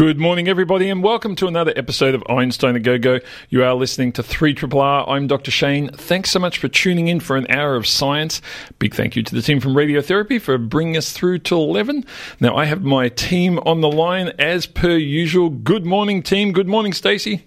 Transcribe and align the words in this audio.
Good 0.00 0.18
morning, 0.18 0.48
everybody, 0.48 0.88
and 0.88 1.02
welcome 1.02 1.36
to 1.36 1.46
another 1.46 1.74
episode 1.76 2.14
of 2.14 2.24
Einstein 2.26 2.74
a 2.74 2.80
Go 2.80 2.96
Go. 2.96 3.20
You 3.50 3.62
are 3.62 3.74
listening 3.74 4.12
to 4.12 4.22
3 4.22 4.54
Triple 4.54 4.80
R. 4.80 5.06
I'm 5.06 5.26
Dr. 5.26 5.50
Shane. 5.50 5.90
Thanks 5.90 6.30
so 6.30 6.38
much 6.38 6.56
for 6.56 6.68
tuning 6.68 7.08
in 7.08 7.20
for 7.20 7.36
an 7.36 7.46
hour 7.50 7.76
of 7.76 7.86
science. 7.86 8.40
Big 8.78 8.94
thank 8.94 9.14
you 9.14 9.22
to 9.22 9.34
the 9.34 9.42
team 9.42 9.60
from 9.60 9.74
Radiotherapy 9.74 10.40
for 10.40 10.56
bringing 10.56 10.96
us 10.96 11.12
through 11.12 11.40
till 11.40 11.62
11. 11.64 12.06
Now, 12.40 12.56
I 12.56 12.64
have 12.64 12.82
my 12.82 13.10
team 13.10 13.58
on 13.66 13.82
the 13.82 13.90
line 13.90 14.32
as 14.38 14.64
per 14.64 14.96
usual. 14.96 15.50
Good 15.50 15.84
morning, 15.84 16.22
team. 16.22 16.52
Good 16.52 16.66
morning, 16.66 16.94
Stacey. 16.94 17.44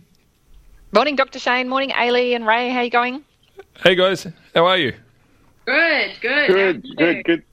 Morning, 0.92 1.16
Dr. 1.16 1.40
Shane. 1.40 1.68
Morning, 1.68 1.90
Ailey 1.90 2.36
and 2.36 2.46
Ray. 2.46 2.70
How 2.70 2.82
are 2.82 2.84
you 2.84 2.92
going? 2.92 3.24
Hey, 3.82 3.96
guys. 3.96 4.28
How 4.54 4.68
are 4.68 4.78
you? 4.78 4.94
Good, 5.66 6.12
good. 6.22 6.48
Good, 6.50 6.98
good, 6.98 7.24
good. 7.26 7.44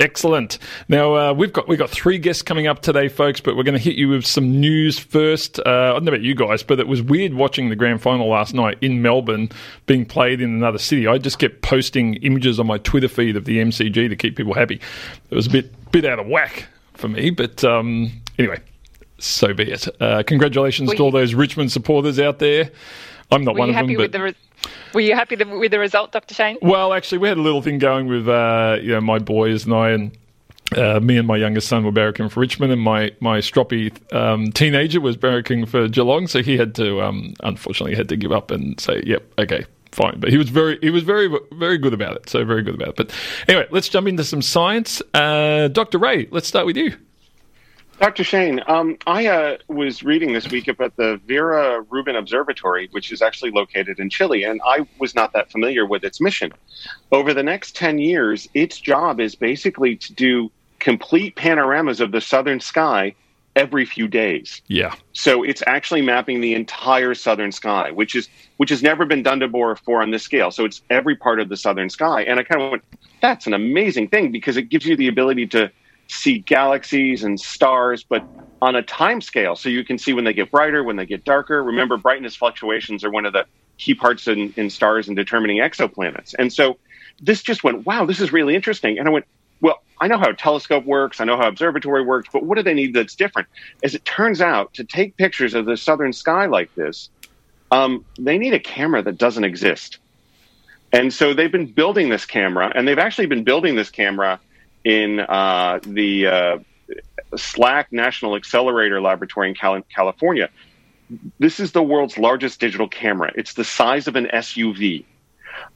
Excellent. 0.00 0.58
Now 0.88 1.14
uh, 1.14 1.32
we've 1.34 1.52
got 1.52 1.68
we've 1.68 1.78
got 1.78 1.90
three 1.90 2.16
guests 2.16 2.42
coming 2.42 2.66
up 2.66 2.80
today, 2.80 3.08
folks. 3.08 3.40
But 3.40 3.54
we're 3.54 3.64
going 3.64 3.76
to 3.76 3.82
hit 3.84 3.96
you 3.96 4.08
with 4.08 4.24
some 4.24 4.58
news 4.58 4.98
first. 4.98 5.58
Uh, 5.60 5.62
I 5.62 5.92
don't 5.92 6.04
know 6.04 6.12
about 6.12 6.22
you 6.22 6.34
guys, 6.34 6.62
but 6.62 6.80
it 6.80 6.88
was 6.88 7.02
weird 7.02 7.34
watching 7.34 7.68
the 7.68 7.76
grand 7.76 8.00
final 8.00 8.26
last 8.28 8.54
night 8.54 8.78
in 8.80 9.02
Melbourne 9.02 9.50
being 9.84 10.06
played 10.06 10.40
in 10.40 10.54
another 10.54 10.78
city. 10.78 11.06
I 11.06 11.18
just 11.18 11.38
kept 11.38 11.60
posting 11.60 12.14
images 12.16 12.58
on 12.58 12.66
my 12.66 12.78
Twitter 12.78 13.08
feed 13.08 13.36
of 13.36 13.44
the 13.44 13.58
MCG 13.58 14.08
to 14.08 14.16
keep 14.16 14.36
people 14.36 14.54
happy. 14.54 14.80
It 15.28 15.34
was 15.34 15.46
a 15.46 15.50
bit 15.50 15.92
bit 15.92 16.06
out 16.06 16.18
of 16.18 16.26
whack 16.26 16.66
for 16.94 17.08
me, 17.08 17.28
but 17.28 17.62
um, 17.62 18.10
anyway, 18.38 18.58
so 19.18 19.52
be 19.52 19.70
it. 19.70 19.86
Uh, 20.00 20.22
congratulations 20.26 20.88
Were 20.88 20.96
to 20.96 21.02
all 21.02 21.10
those 21.10 21.34
Richmond 21.34 21.72
supporters 21.72 22.18
out 22.18 22.38
there. 22.38 22.70
I'm 23.30 23.44
not 23.44 23.56
one 23.56 23.68
of 23.68 23.76
them, 23.76 23.94
but 23.96 24.12
the 24.12 24.22
re- 24.22 24.34
Were 24.92 25.00
you 25.00 25.14
happy 25.14 25.36
with 25.36 25.70
the 25.70 25.78
result, 25.78 26.12
Dr. 26.12 26.34
Shane? 26.34 26.58
well, 26.62 26.92
actually, 26.92 27.18
we 27.18 27.28
had 27.28 27.38
a 27.38 27.42
little 27.42 27.62
thing 27.62 27.78
going 27.78 28.08
with 28.08 28.28
uh, 28.28 28.78
you 28.80 28.92
know 28.92 29.00
my 29.00 29.18
boys 29.18 29.64
and 29.64 29.74
I, 29.74 29.90
and 29.90 30.18
uh, 30.76 31.00
me 31.00 31.16
and 31.16 31.26
my 31.26 31.36
youngest 31.36 31.68
son 31.68 31.84
were 31.84 31.92
barracking 31.92 32.30
for 32.30 32.40
Richmond, 32.40 32.72
and 32.72 32.80
my 32.80 33.12
my 33.20 33.38
stroppy 33.38 33.92
um, 34.14 34.52
teenager 34.52 35.00
was 35.00 35.16
barracking 35.16 35.68
for 35.68 35.88
Geelong, 35.88 36.26
so 36.26 36.42
he 36.42 36.56
had 36.56 36.74
to 36.76 37.02
um, 37.02 37.34
unfortunately 37.42 37.96
had 37.96 38.08
to 38.08 38.16
give 38.16 38.32
up 38.32 38.50
and 38.50 38.78
say, 38.80 39.02
"Yep, 39.04 39.32
okay." 39.38 39.64
Fine, 39.92 40.20
but 40.20 40.30
he 40.30 40.36
was 40.36 40.50
very 40.50 40.78
he 40.80 40.90
was 40.90 41.02
very 41.02 41.28
very 41.54 41.76
good 41.76 41.92
about 41.92 42.14
it. 42.14 42.28
So 42.28 42.44
very 42.44 42.62
good 42.62 42.76
about 42.76 42.90
it. 42.90 42.96
But 42.96 43.12
anyway, 43.48 43.66
let's 43.72 43.88
jump 43.88 44.06
into 44.06 44.22
some 44.22 44.40
science. 44.40 45.02
Uh, 45.12 45.66
Dr. 45.66 45.98
Ray, 45.98 46.28
let's 46.30 46.46
start 46.46 46.64
with 46.64 46.76
you. 46.76 46.96
Dr. 48.00 48.24
Shane, 48.24 48.62
um, 48.66 48.96
I 49.06 49.26
uh, 49.26 49.58
was 49.68 50.02
reading 50.02 50.32
this 50.32 50.50
week 50.50 50.68
about 50.68 50.96
the 50.96 51.20
Vera 51.26 51.82
Rubin 51.90 52.16
Observatory, 52.16 52.88
which 52.92 53.12
is 53.12 53.20
actually 53.20 53.50
located 53.50 54.00
in 54.00 54.08
Chile, 54.08 54.42
and 54.42 54.58
I 54.66 54.86
was 54.98 55.14
not 55.14 55.34
that 55.34 55.52
familiar 55.52 55.84
with 55.84 56.02
its 56.02 56.18
mission. 56.18 56.50
Over 57.12 57.34
the 57.34 57.42
next 57.42 57.76
10 57.76 57.98
years, 57.98 58.48
its 58.54 58.80
job 58.80 59.20
is 59.20 59.34
basically 59.34 59.96
to 59.96 60.14
do 60.14 60.50
complete 60.78 61.36
panoramas 61.36 62.00
of 62.00 62.10
the 62.10 62.22
southern 62.22 62.58
sky 62.60 63.14
every 63.54 63.84
few 63.84 64.08
days. 64.08 64.62
Yeah, 64.68 64.94
So 65.12 65.42
it's 65.42 65.62
actually 65.66 66.00
mapping 66.00 66.40
the 66.40 66.54
entire 66.54 67.12
southern 67.14 67.52
sky, 67.52 67.90
which 67.90 68.14
is 68.14 68.30
which 68.56 68.70
has 68.70 68.82
never 68.82 69.04
been 69.04 69.22
done 69.22 69.40
before 69.40 70.00
on 70.00 70.10
this 70.10 70.22
scale. 70.22 70.50
So 70.50 70.64
it's 70.64 70.80
every 70.88 71.16
part 71.16 71.38
of 71.38 71.50
the 71.50 71.56
southern 71.56 71.90
sky, 71.90 72.22
and 72.22 72.40
I 72.40 72.44
kind 72.44 72.62
of 72.62 72.70
went, 72.70 72.84
"That's 73.20 73.46
an 73.46 73.52
amazing 73.52 74.08
thing 74.08 74.32
because 74.32 74.56
it 74.56 74.70
gives 74.70 74.86
you 74.86 74.96
the 74.96 75.08
ability 75.08 75.48
to 75.48 75.70
see 76.10 76.38
galaxies 76.38 77.24
and 77.24 77.40
stars, 77.40 78.04
but 78.04 78.24
on 78.62 78.76
a 78.76 78.82
time 78.82 79.20
scale, 79.20 79.56
so 79.56 79.68
you 79.68 79.84
can 79.84 79.98
see 79.98 80.12
when 80.12 80.24
they 80.24 80.32
get 80.32 80.50
brighter, 80.50 80.84
when 80.84 80.96
they 80.96 81.06
get 81.06 81.24
darker. 81.24 81.62
Remember, 81.62 81.96
brightness 81.96 82.36
fluctuations 82.36 83.04
are 83.04 83.10
one 83.10 83.26
of 83.26 83.32
the 83.32 83.46
key 83.78 83.94
parts 83.94 84.28
in, 84.28 84.52
in 84.56 84.68
stars 84.68 85.08
and 85.08 85.16
determining 85.16 85.58
exoplanets, 85.58 86.34
and 86.38 86.52
so 86.52 86.78
this 87.22 87.42
just 87.42 87.64
went, 87.64 87.86
"Wow, 87.86 88.04
this 88.04 88.20
is 88.20 88.32
really 88.32 88.54
interesting," 88.54 88.98
and 88.98 89.08
I 89.08 89.10
went. 89.10 89.26
Well, 89.62 89.82
I 90.00 90.08
know 90.08 90.16
how 90.16 90.30
a 90.30 90.34
telescope 90.34 90.86
works. 90.86 91.20
I 91.20 91.24
know 91.24 91.36
how 91.36 91.46
observatory 91.46 92.02
works, 92.02 92.30
but 92.32 92.44
what 92.44 92.56
do 92.56 92.62
they 92.62 92.72
need 92.72 92.94
that's 92.94 93.14
different? 93.14 93.46
As 93.82 93.94
it 93.94 94.06
turns 94.06 94.40
out, 94.40 94.72
to 94.74 94.84
take 94.84 95.18
pictures 95.18 95.52
of 95.52 95.66
the 95.66 95.76
southern 95.76 96.14
sky 96.14 96.46
like 96.46 96.74
this, 96.76 97.10
um, 97.70 98.02
they 98.18 98.38
need 98.38 98.54
a 98.54 98.58
camera 98.58 99.02
that 99.02 99.18
doesn't 99.18 99.44
exist. 99.44 99.98
And 100.92 101.12
so 101.12 101.34
they've 101.34 101.52
been 101.52 101.66
building 101.66 102.08
this 102.08 102.24
camera, 102.24 102.72
and 102.74 102.88
they've 102.88 102.98
actually 102.98 103.26
been 103.26 103.44
building 103.44 103.76
this 103.76 103.90
camera 103.90 104.40
in 104.84 105.20
uh, 105.20 105.80
the 105.82 106.26
uh, 106.26 106.58
SLAC 107.32 107.86
National 107.90 108.36
Accelerator 108.36 109.00
Laboratory 109.00 109.48
in 109.48 109.54
Cal- 109.54 109.82
California. 109.94 110.48
This 111.38 111.60
is 111.60 111.72
the 111.72 111.82
world's 111.82 112.18
largest 112.18 112.60
digital 112.60 112.88
camera. 112.88 113.32
It's 113.34 113.54
the 113.54 113.64
size 113.64 114.06
of 114.06 114.16
an 114.16 114.26
SUV. 114.26 115.04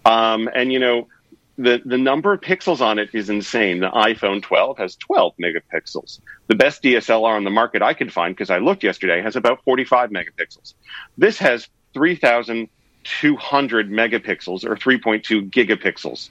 Um, 0.05 0.49
and, 0.55 0.73
you 0.73 0.79
know, 0.79 1.09
the, 1.57 1.81
the 1.85 1.99
number 1.99 2.33
of 2.33 2.41
pixels 2.41 2.81
on 2.81 2.99
it 2.99 3.11
is 3.13 3.31
insane. 3.31 3.81
The 3.81 3.91
iPhone 3.91 4.43
12 4.43 4.79
has 4.79 4.97
12 4.97 5.35
megapixels. 5.41 6.21
The 6.49 6.55
best 6.57 6.83
DSLR 6.83 7.37
on 7.37 7.45
the 7.45 7.51
market 7.51 7.83
I 7.83 7.95
could 7.95 8.13
find, 8.13 8.35
because 8.35 8.51
I 8.51 8.59
looked 8.59 8.83
yesterday, 8.83 9.23
has 9.23 9.37
about 9.37 9.63
45 9.65 10.11
megapixels. 10.11 10.75
This 11.17 11.39
has 11.39 11.69
3,200 11.95 13.91
megapixels 13.91 14.65
or 14.65 14.77
3.2 14.77 15.51
gigapixels. 15.51 16.31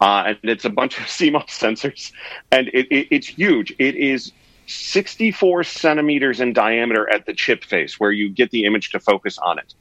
Uh, 0.00 0.24
and 0.28 0.38
it's 0.50 0.64
a 0.64 0.70
bunch 0.70 0.98
of 0.98 1.04
CMOS 1.16 1.48
sensors, 1.48 2.12
and 2.52 2.68
it, 2.68 2.86
it, 2.90 3.08
it's 3.10 3.26
huge. 3.28 3.74
It 3.78 3.96
is 3.96 4.32
64 4.66 5.64
centimeters 5.64 6.40
in 6.40 6.52
diameter 6.52 7.08
at 7.12 7.26
the 7.26 7.34
chip 7.34 7.64
face, 7.64 7.98
where 7.98 8.12
you 8.12 8.30
get 8.30 8.50
the 8.50 8.64
image 8.64 8.90
to 8.90 9.00
focus 9.00 9.38
on 9.38 9.58
it. 9.58 9.74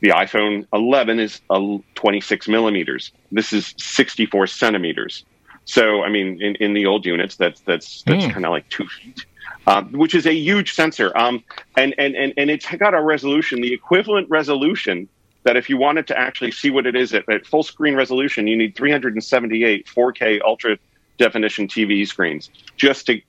The 0.00 0.10
iPhone 0.10 0.66
11 0.72 1.18
is 1.20 1.40
uh, 1.50 1.60
26 1.94 2.48
millimeters. 2.48 3.12
This 3.30 3.52
is 3.52 3.74
64 3.78 4.48
centimeters. 4.48 5.24
So, 5.64 6.02
I 6.02 6.10
mean, 6.10 6.42
in, 6.42 6.56
in 6.56 6.74
the 6.74 6.84
old 6.86 7.06
units, 7.06 7.36
that's 7.36 7.62
that's 7.62 8.02
that's 8.06 8.26
Mm. 8.26 8.32
kind 8.32 8.44
of 8.44 8.50
like 8.50 8.68
two 8.68 8.86
feet, 8.86 9.24
uh, 9.66 9.82
which 9.92 10.14
is 10.14 10.26
a 10.26 10.34
huge 10.34 10.74
sensor. 10.74 11.16
Um, 11.16 11.42
and, 11.76 11.94
and 11.96 12.14
and 12.14 12.34
and 12.36 12.50
it's 12.50 12.66
got 12.76 12.92
a 12.92 13.00
resolution, 13.00 13.62
the 13.62 13.72
equivalent 13.72 14.28
resolution 14.28 15.08
that 15.44 15.56
if 15.56 15.68
you 15.68 15.76
wanted 15.76 16.06
to 16.08 16.18
actually 16.18 16.50
see 16.50 16.70
what 16.70 16.86
it 16.86 16.96
is 16.96 17.14
at, 17.14 17.28
at 17.28 17.46
full 17.46 17.62
screen 17.62 17.94
resolution, 17.94 18.46
you 18.46 18.56
need 18.56 18.74
378 18.74 19.86
4K 19.86 20.40
ultra 20.44 20.78
definition 21.16 21.68
TV 21.68 22.06
screens 22.06 22.50
just 22.76 23.06
to 23.06 23.20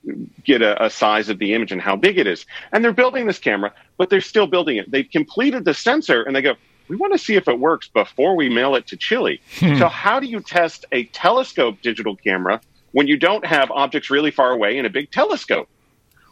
get 0.44 0.60
a, 0.60 0.84
a 0.84 0.90
size 0.90 1.28
of 1.28 1.38
the 1.38 1.54
image 1.54 1.70
and 1.70 1.80
how 1.80 1.94
big 1.94 2.18
it 2.18 2.26
is. 2.26 2.44
And 2.72 2.84
they're 2.84 2.92
building 2.92 3.26
this 3.26 3.38
camera, 3.38 3.72
but 3.96 4.10
they're 4.10 4.20
still 4.20 4.46
building 4.46 4.76
it. 4.76 4.90
They've 4.90 5.08
completed 5.08 5.64
the 5.64 5.74
sensor 5.74 6.22
and 6.22 6.34
they 6.34 6.42
go, 6.42 6.54
we 6.88 6.96
want 6.96 7.12
to 7.12 7.18
see 7.18 7.34
if 7.34 7.48
it 7.48 7.58
works 7.58 7.88
before 7.88 8.36
we 8.36 8.48
mail 8.48 8.74
it 8.74 8.86
to 8.88 8.96
Chile. 8.96 9.40
Hmm. 9.58 9.76
So, 9.76 9.88
how 9.88 10.20
do 10.20 10.26
you 10.26 10.40
test 10.40 10.84
a 10.92 11.04
telescope 11.06 11.80
digital 11.82 12.16
camera 12.16 12.60
when 12.92 13.08
you 13.08 13.16
don't 13.16 13.44
have 13.44 13.70
objects 13.70 14.08
really 14.08 14.30
far 14.30 14.50
away 14.52 14.78
in 14.78 14.86
a 14.86 14.90
big 14.90 15.10
telescope? 15.10 15.68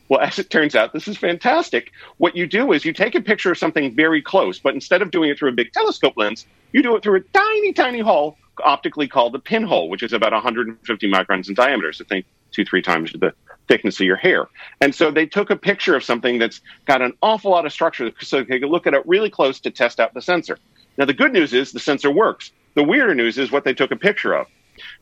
Well, 0.08 0.20
as 0.22 0.38
it 0.38 0.50
turns 0.50 0.74
out, 0.74 0.92
this 0.92 1.08
is 1.08 1.16
fantastic. 1.16 1.92
What 2.18 2.36
you 2.36 2.46
do 2.46 2.72
is 2.72 2.84
you 2.84 2.92
take 2.92 3.14
a 3.14 3.20
picture 3.20 3.52
of 3.52 3.58
something 3.58 3.94
very 3.94 4.22
close, 4.22 4.58
but 4.58 4.74
instead 4.74 5.02
of 5.02 5.10
doing 5.10 5.30
it 5.30 5.38
through 5.38 5.50
a 5.50 5.54
big 5.54 5.72
telescope 5.72 6.14
lens, 6.16 6.46
you 6.72 6.82
do 6.82 6.96
it 6.96 7.02
through 7.02 7.16
a 7.16 7.20
tiny, 7.20 7.72
tiny 7.72 8.00
hole 8.00 8.36
optically 8.62 9.08
called 9.08 9.34
a 9.34 9.38
pinhole, 9.38 9.88
which 9.88 10.02
is 10.02 10.12
about 10.12 10.32
150 10.32 11.10
microns 11.10 11.48
in 11.48 11.54
diameter. 11.54 11.92
So 11.92 12.04
think 12.04 12.26
two, 12.52 12.64
three 12.64 12.82
times 12.82 13.12
the 13.12 13.32
thickness 13.66 13.98
of 14.00 14.06
your 14.06 14.16
hair. 14.16 14.46
And 14.80 14.94
so 14.94 15.10
they 15.10 15.26
took 15.26 15.50
a 15.50 15.56
picture 15.56 15.96
of 15.96 16.04
something 16.04 16.38
that's 16.38 16.60
got 16.86 17.02
an 17.02 17.14
awful 17.22 17.50
lot 17.50 17.66
of 17.66 17.72
structure 17.72 18.12
so 18.20 18.42
they 18.42 18.60
could 18.60 18.68
look 18.68 18.86
at 18.86 18.94
it 18.94 19.02
really 19.06 19.30
close 19.30 19.58
to 19.60 19.70
test 19.70 20.00
out 20.00 20.14
the 20.14 20.22
sensor. 20.22 20.58
Now, 20.98 21.06
the 21.06 21.14
good 21.14 21.32
news 21.32 21.52
is 21.52 21.72
the 21.72 21.80
sensor 21.80 22.10
works. 22.10 22.52
The 22.74 22.84
weirder 22.84 23.14
news 23.14 23.38
is 23.38 23.50
what 23.50 23.64
they 23.64 23.74
took 23.74 23.90
a 23.90 23.96
picture 23.96 24.34
of. 24.34 24.46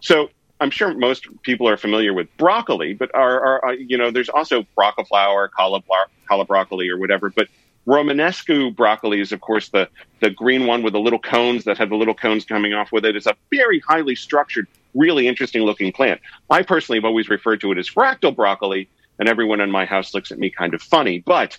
So 0.00 0.28
I'm 0.62 0.70
sure 0.70 0.94
most 0.94 1.26
people 1.42 1.68
are 1.68 1.76
familiar 1.76 2.14
with 2.14 2.28
broccoli, 2.36 2.94
but 2.94 3.12
are, 3.14 3.40
are, 3.40 3.64
are 3.64 3.74
you 3.74 3.98
know, 3.98 4.12
there's 4.12 4.28
also 4.28 4.64
broccoflower, 4.78 5.50
cauliflower, 5.50 6.06
caulibroccoli, 6.30 6.88
or 6.88 6.98
whatever. 6.98 7.30
But 7.30 7.48
Romanesco 7.84 8.74
broccoli 8.74 9.20
is, 9.20 9.32
of 9.32 9.40
course, 9.40 9.70
the, 9.70 9.88
the 10.20 10.30
green 10.30 10.66
one 10.66 10.84
with 10.84 10.92
the 10.92 11.00
little 11.00 11.18
cones 11.18 11.64
that 11.64 11.78
have 11.78 11.90
the 11.90 11.96
little 11.96 12.14
cones 12.14 12.44
coming 12.44 12.74
off 12.74 12.92
with 12.92 13.04
it. 13.04 13.16
It's 13.16 13.26
a 13.26 13.34
very 13.50 13.80
highly 13.80 14.14
structured, 14.14 14.68
really 14.94 15.26
interesting 15.26 15.62
looking 15.62 15.90
plant. 15.92 16.20
I 16.48 16.62
personally 16.62 16.98
have 16.98 17.04
always 17.04 17.28
referred 17.28 17.60
to 17.62 17.72
it 17.72 17.78
as 17.78 17.90
fractal 17.90 18.34
broccoli, 18.34 18.88
and 19.18 19.28
everyone 19.28 19.60
in 19.60 19.70
my 19.72 19.84
house 19.84 20.14
looks 20.14 20.30
at 20.30 20.38
me 20.38 20.48
kind 20.48 20.74
of 20.74 20.80
funny. 20.80 21.18
But 21.18 21.58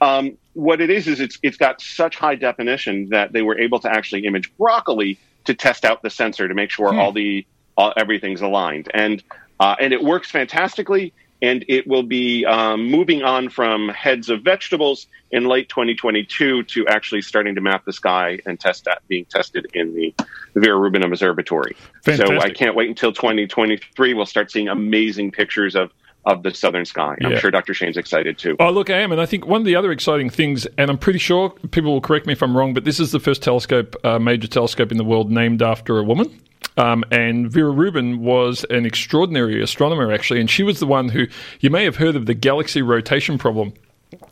um, 0.00 0.38
what 0.52 0.80
it 0.80 0.88
is 0.88 1.08
is 1.08 1.18
it's 1.18 1.36
it's 1.42 1.56
got 1.56 1.80
such 1.80 2.16
high 2.16 2.36
definition 2.36 3.08
that 3.08 3.32
they 3.32 3.42
were 3.42 3.58
able 3.58 3.80
to 3.80 3.90
actually 3.90 4.24
image 4.24 4.56
broccoli 4.56 5.18
to 5.46 5.54
test 5.54 5.84
out 5.84 6.02
the 6.02 6.10
sensor 6.10 6.46
to 6.46 6.54
make 6.54 6.70
sure 6.70 6.94
all 6.94 7.12
the 7.12 7.44
all, 7.76 7.92
everything's 7.96 8.40
aligned 8.42 8.90
and 8.94 9.22
uh, 9.58 9.74
and 9.80 9.92
it 9.92 10.02
works 10.02 10.30
fantastically. 10.30 11.12
and 11.42 11.64
it 11.68 11.86
will 11.86 12.02
be 12.02 12.46
um, 12.46 12.90
moving 12.90 13.22
on 13.22 13.50
from 13.50 13.88
heads 13.90 14.30
of 14.30 14.42
vegetables 14.42 15.06
in 15.30 15.44
late 15.44 15.68
2022 15.68 16.62
to 16.62 16.86
actually 16.88 17.20
starting 17.20 17.54
to 17.54 17.60
map 17.60 17.84
the 17.84 17.92
sky 17.92 18.38
and 18.46 18.58
test 18.58 18.84
that 18.84 19.06
being 19.06 19.24
tested 19.26 19.66
in 19.74 19.94
the, 19.94 20.14
the 20.54 20.60
Vera 20.60 20.78
Rubin 20.78 21.04
Observatory. 21.04 21.76
Fantastic. 22.02 22.40
So 22.40 22.46
I 22.46 22.50
can't 22.50 22.74
wait 22.74 22.88
until 22.88 23.12
2023. 23.12 24.14
We'll 24.14 24.24
start 24.24 24.50
seeing 24.50 24.68
amazing 24.68 25.30
pictures 25.32 25.74
of 25.74 25.92
of 26.24 26.42
the 26.42 26.52
southern 26.52 26.84
sky. 26.84 27.16
I'm 27.22 27.38
sure 27.38 27.52
Dr. 27.52 27.72
Shane's 27.72 27.96
excited 27.96 28.36
too. 28.36 28.56
Oh, 28.58 28.70
look, 28.70 28.90
I 28.90 28.98
am. 28.98 29.12
And 29.12 29.20
I 29.20 29.26
think 29.26 29.46
one 29.46 29.60
of 29.60 29.64
the 29.64 29.76
other 29.76 29.92
exciting 29.92 30.28
things, 30.28 30.66
and 30.76 30.90
I'm 30.90 30.98
pretty 30.98 31.20
sure 31.20 31.50
people 31.70 31.92
will 31.92 32.00
correct 32.00 32.26
me 32.26 32.32
if 32.32 32.42
I'm 32.42 32.56
wrong, 32.56 32.74
but 32.74 32.82
this 32.82 32.98
is 32.98 33.12
the 33.12 33.20
first 33.20 33.44
telescope, 33.44 33.94
uh, 34.02 34.18
major 34.18 34.48
telescope 34.48 34.90
in 34.90 34.98
the 34.98 35.04
world 35.04 35.30
named 35.30 35.62
after 35.62 35.98
a 35.98 36.02
woman. 36.02 36.36
Um, 36.76 37.04
and 37.10 37.50
Vera 37.50 37.70
Rubin 37.70 38.20
was 38.20 38.64
an 38.70 38.84
extraordinary 38.84 39.62
astronomer, 39.62 40.12
actually. 40.12 40.40
And 40.40 40.50
she 40.50 40.62
was 40.62 40.78
the 40.78 40.86
one 40.86 41.08
who, 41.08 41.26
you 41.60 41.70
may 41.70 41.84
have 41.84 41.96
heard 41.96 42.16
of 42.16 42.26
the 42.26 42.34
galaxy 42.34 42.82
rotation 42.82 43.38
problem. 43.38 43.72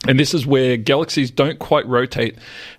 And 0.07 0.21
this 0.21 0.35
is 0.35 0.47
where 0.47 0.77
galaxies 0.77 1.31
don't 1.31 1.59
quite 1.59 1.87
rotate 1.87 2.37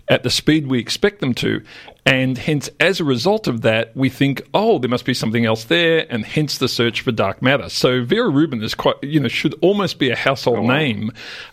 at 0.08 0.24
the 0.24 0.30
speed 0.30 0.68
we 0.68 0.80
expect 0.80 1.20
them 1.20 1.34
to. 1.36 1.62
And 2.08 2.38
hence, 2.38 2.70
as 2.80 3.00
a 3.00 3.04
result 3.04 3.48
of 3.48 3.62
that, 3.62 3.96
we 3.98 4.10
think, 4.10 4.44
oh, 4.54 4.78
there 4.78 4.90
must 4.90 5.06
be 5.06 5.16
something 5.16 5.44
else 5.44 5.64
there, 5.64 6.06
and 6.12 6.24
hence 6.24 6.60
the 6.60 6.68
search 6.68 7.02
for 7.02 7.12
dark 7.12 7.42
matter. 7.42 7.68
So 7.68 8.04
Vera 8.04 8.30
Rubin 8.30 8.62
is 8.62 8.76
quite, 8.76 8.96
you 9.02 9.20
know, 9.20 9.28
should 9.28 9.56
almost 9.62 9.98
be 9.98 10.12
a 10.12 10.16
household 10.16 10.68
name, 10.68 11.12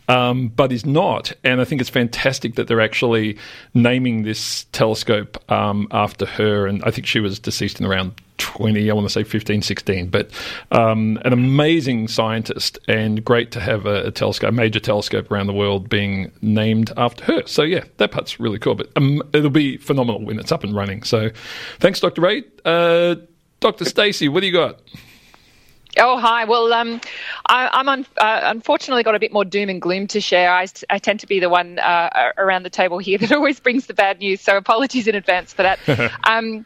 um, 0.08 0.48
but 0.48 0.70
is 0.70 0.84
not. 0.84 1.32
And 1.42 1.62
I 1.62 1.64
think 1.64 1.80
it's 1.80 1.88
fantastic 1.88 2.56
that 2.56 2.68
they're 2.68 2.82
actually 2.82 3.38
naming 3.72 4.24
this 4.24 4.64
telescope 4.72 5.42
um, 5.50 5.88
after 5.90 6.26
her. 6.26 6.66
And 6.66 6.84
I 6.84 6.90
think 6.90 7.06
she 7.06 7.20
was 7.20 7.38
deceased 7.38 7.80
in 7.80 7.86
around 7.86 8.12
20, 8.42 8.90
I 8.90 8.94
want 8.94 9.06
to 9.06 9.12
say 9.12 9.22
15, 9.22 9.62
16, 9.62 10.08
but 10.08 10.30
um, 10.72 11.18
an 11.24 11.32
amazing 11.32 12.08
scientist 12.08 12.78
and 12.88 13.24
great 13.24 13.52
to 13.52 13.60
have 13.60 13.86
a, 13.86 14.08
a 14.08 14.10
telescope, 14.10 14.48
a 14.48 14.52
major 14.52 14.80
telescope 14.80 15.30
around 15.30 15.46
the 15.46 15.52
world 15.52 15.88
being 15.88 16.32
named 16.42 16.92
after 16.96 17.24
her. 17.24 17.46
So, 17.46 17.62
yeah, 17.62 17.84
that 17.98 18.10
part's 18.10 18.40
really 18.40 18.58
cool, 18.58 18.74
but 18.74 18.90
um, 18.96 19.22
it'll 19.32 19.50
be 19.50 19.76
phenomenal 19.76 20.24
when 20.24 20.38
it's 20.38 20.52
up 20.52 20.64
and 20.64 20.74
running. 20.74 21.02
So, 21.04 21.30
thanks, 21.78 22.00
Dr. 22.00 22.20
Ray. 22.20 22.44
Uh, 22.64 23.16
Dr. 23.60 23.84
Stacey, 23.84 24.28
what 24.28 24.40
do 24.40 24.46
you 24.46 24.52
got? 24.52 24.80
Oh, 25.98 26.18
hi. 26.18 26.44
Well, 26.44 26.72
um, 26.72 27.00
I, 27.46 27.68
I'm 27.70 27.88
un- 27.88 28.06
uh, 28.16 28.40
unfortunately 28.44 29.02
got 29.02 29.14
a 29.14 29.18
bit 29.18 29.32
more 29.32 29.44
doom 29.44 29.68
and 29.68 29.80
gloom 29.80 30.06
to 30.08 30.22
share. 30.22 30.50
I, 30.50 30.66
I 30.88 30.98
tend 30.98 31.20
to 31.20 31.26
be 31.26 31.38
the 31.38 31.50
one 31.50 31.78
uh, 31.78 32.32
around 32.38 32.62
the 32.62 32.70
table 32.70 32.98
here 32.98 33.18
that 33.18 33.30
always 33.32 33.60
brings 33.60 33.86
the 33.86 33.94
bad 33.94 34.18
news, 34.18 34.40
so 34.40 34.56
apologies 34.56 35.06
in 35.06 35.14
advance 35.14 35.52
for 35.52 35.62
that. 35.62 35.78
um, 36.24 36.64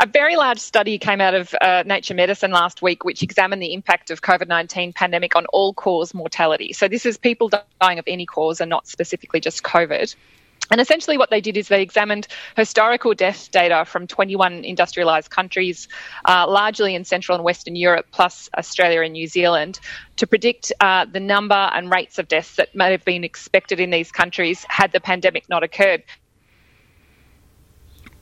a 0.00 0.06
very 0.06 0.36
large 0.36 0.58
study 0.58 0.98
came 0.98 1.20
out 1.20 1.34
of 1.34 1.54
uh, 1.60 1.82
Nature 1.84 2.14
Medicine 2.14 2.50
last 2.50 2.80
week, 2.80 3.04
which 3.04 3.22
examined 3.22 3.60
the 3.60 3.74
impact 3.74 4.10
of 4.10 4.22
COVID-19 4.22 4.94
pandemic 4.94 5.36
on 5.36 5.44
all-cause 5.46 6.14
mortality. 6.14 6.72
So 6.72 6.88
this 6.88 7.04
is 7.04 7.18
people 7.18 7.50
dying 7.80 7.98
of 7.98 8.04
any 8.06 8.24
cause 8.24 8.60
and 8.60 8.70
not 8.70 8.86
specifically 8.86 9.40
just 9.40 9.62
COVID. 9.62 10.14
And 10.72 10.80
essentially, 10.80 11.18
what 11.18 11.28
they 11.28 11.42
did 11.42 11.58
is 11.58 11.68
they 11.68 11.82
examined 11.82 12.26
historical 12.56 13.12
death 13.12 13.50
data 13.50 13.84
from 13.84 14.06
21 14.06 14.62
industrialised 14.62 15.28
countries, 15.28 15.86
uh, 16.24 16.46
largely 16.48 16.94
in 16.94 17.04
Central 17.04 17.36
and 17.36 17.44
Western 17.44 17.76
Europe, 17.76 18.06
plus 18.10 18.48
Australia 18.56 19.02
and 19.02 19.12
New 19.12 19.26
Zealand, 19.26 19.78
to 20.16 20.26
predict 20.26 20.72
uh, 20.80 21.04
the 21.04 21.20
number 21.20 21.54
and 21.54 21.90
rates 21.90 22.18
of 22.18 22.26
deaths 22.26 22.56
that 22.56 22.74
may 22.74 22.90
have 22.90 23.04
been 23.04 23.22
expected 23.22 23.80
in 23.80 23.90
these 23.90 24.10
countries 24.10 24.64
had 24.66 24.92
the 24.92 25.00
pandemic 25.00 25.46
not 25.50 25.62
occurred. 25.62 26.04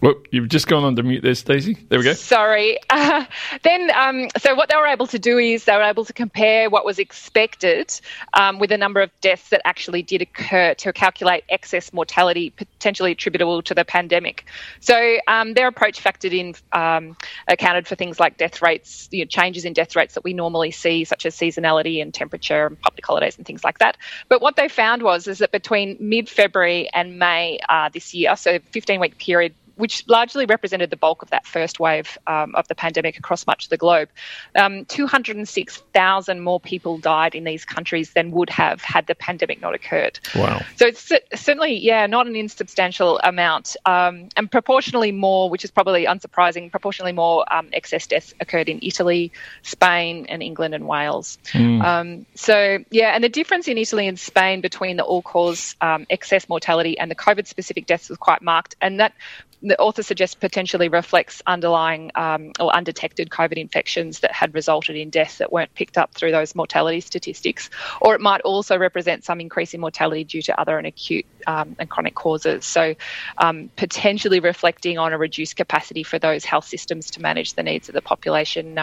Whoop, 0.00 0.28
you've 0.30 0.48
just 0.48 0.66
gone 0.66 0.82
on 0.82 0.96
to 0.96 1.02
mute 1.02 1.22
there, 1.22 1.34
Stacey. 1.34 1.76
There 1.90 1.98
we 1.98 2.04
go. 2.06 2.14
Sorry. 2.14 2.78
Uh, 2.88 3.26
then, 3.62 3.90
um, 3.94 4.28
so 4.38 4.54
what 4.54 4.70
they 4.70 4.76
were 4.76 4.86
able 4.86 5.06
to 5.08 5.18
do 5.18 5.36
is 5.36 5.64
they 5.64 5.76
were 5.76 5.82
able 5.82 6.06
to 6.06 6.12
compare 6.14 6.70
what 6.70 6.86
was 6.86 6.98
expected 6.98 7.92
um, 8.32 8.58
with 8.58 8.70
the 8.70 8.78
number 8.78 9.02
of 9.02 9.10
deaths 9.20 9.50
that 9.50 9.60
actually 9.66 10.00
did 10.02 10.22
occur 10.22 10.72
to 10.74 10.92
calculate 10.94 11.44
excess 11.50 11.92
mortality 11.92 12.48
potentially 12.48 13.12
attributable 13.12 13.60
to 13.60 13.74
the 13.74 13.84
pandemic. 13.84 14.46
So 14.80 15.18
um, 15.28 15.52
their 15.52 15.66
approach 15.66 16.02
factored 16.02 16.32
in, 16.32 16.54
um, 16.72 17.14
accounted 17.48 17.86
for 17.86 17.94
things 17.94 18.18
like 18.18 18.38
death 18.38 18.62
rates, 18.62 19.06
you 19.10 19.22
know, 19.22 19.28
changes 19.28 19.66
in 19.66 19.74
death 19.74 19.94
rates 19.94 20.14
that 20.14 20.24
we 20.24 20.32
normally 20.32 20.70
see, 20.70 21.04
such 21.04 21.26
as 21.26 21.36
seasonality 21.36 22.00
and 22.00 22.14
temperature 22.14 22.66
and 22.66 22.80
public 22.80 23.04
holidays 23.04 23.36
and 23.36 23.46
things 23.46 23.64
like 23.64 23.78
that. 23.80 23.98
But 24.30 24.40
what 24.40 24.56
they 24.56 24.68
found 24.68 25.02
was 25.02 25.28
is 25.28 25.38
that 25.38 25.52
between 25.52 25.98
mid-February 26.00 26.88
and 26.94 27.18
May 27.18 27.58
uh, 27.68 27.90
this 27.92 28.14
year, 28.14 28.34
so 28.36 28.58
15-week 28.58 29.18
period 29.18 29.54
which 29.80 30.04
largely 30.08 30.46
represented 30.46 30.90
the 30.90 30.96
bulk 30.96 31.22
of 31.22 31.30
that 31.30 31.46
first 31.46 31.80
wave 31.80 32.18
um, 32.26 32.54
of 32.54 32.68
the 32.68 32.74
pandemic 32.74 33.18
across 33.18 33.46
much 33.46 33.64
of 33.64 33.70
the 33.70 33.76
globe. 33.76 34.08
Um, 34.54 34.84
206,000 34.84 36.40
more 36.40 36.60
people 36.60 36.98
died 36.98 37.34
in 37.34 37.44
these 37.44 37.64
countries 37.64 38.12
than 38.12 38.30
would 38.32 38.50
have 38.50 38.82
had 38.82 39.06
the 39.06 39.14
pandemic 39.14 39.60
not 39.60 39.74
occurred. 39.74 40.20
Wow. 40.34 40.60
So 40.76 40.86
it's 40.86 41.10
certainly, 41.34 41.74
yeah, 41.74 42.06
not 42.06 42.26
an 42.26 42.36
insubstantial 42.36 43.18
amount, 43.24 43.76
um, 43.86 44.28
and 44.36 44.50
proportionally 44.50 45.12
more, 45.12 45.48
which 45.48 45.64
is 45.64 45.70
probably 45.70 46.04
unsurprising, 46.04 46.70
proportionally 46.70 47.12
more 47.12 47.50
um, 47.52 47.68
excess 47.72 48.06
deaths 48.06 48.34
occurred 48.40 48.68
in 48.68 48.78
Italy, 48.82 49.32
Spain, 49.62 50.26
and 50.28 50.42
England 50.42 50.74
and 50.74 50.86
Wales. 50.86 51.38
Mm. 51.52 52.26
so, 52.34 52.78
yeah, 52.90 53.14
and 53.14 53.24
the 53.24 53.28
difference 53.28 53.66
in 53.66 53.78
Italy 53.78 54.06
and 54.06 54.18
Spain 54.18 54.60
between 54.60 54.96
the 54.96 55.04
all-cause 55.04 55.74
um, 55.80 56.06
excess 56.10 56.48
mortality 56.48 56.98
and 56.98 57.10
the 57.10 57.14
COVID-specific 57.14 57.86
deaths 57.86 58.08
was 58.08 58.18
quite 58.18 58.42
marked, 58.42 58.76
and 58.80 59.00
that 59.00 59.14
the 59.62 59.78
author 59.78 60.02
suggests 60.02 60.34
potentially 60.34 60.88
reflects 60.88 61.42
underlying 61.46 62.10
um, 62.14 62.52
or 62.58 62.74
undetected 62.74 63.28
COVID 63.28 63.58
infections 63.58 64.20
that 64.20 64.32
had 64.32 64.54
resulted 64.54 64.96
in 64.96 65.10
death 65.10 65.38
that 65.38 65.52
weren't 65.52 65.74
picked 65.74 65.98
up 65.98 66.14
through 66.14 66.30
those 66.30 66.54
mortality 66.54 67.00
statistics, 67.00 67.68
or 68.00 68.14
it 68.14 68.20
might 68.20 68.40
also 68.40 68.78
represent 68.78 69.24
some 69.24 69.40
increase 69.40 69.74
in 69.74 69.80
mortality 69.80 70.24
due 70.24 70.42
to 70.42 70.58
other 70.58 70.78
and 70.78 70.86
acute 70.86 71.26
um, 71.46 71.76
and 71.78 71.90
chronic 71.90 72.14
causes. 72.14 72.64
So, 72.64 72.94
um, 73.38 73.70
potentially 73.76 74.40
reflecting 74.40 74.98
on 74.98 75.12
a 75.12 75.18
reduced 75.18 75.56
capacity 75.56 76.02
for 76.02 76.18
those 76.18 76.44
health 76.44 76.66
systems 76.66 77.10
to 77.12 77.22
manage 77.22 77.54
the 77.54 77.62
needs 77.62 77.88
of 77.88 77.94
the 77.94 78.02
population 78.02 78.74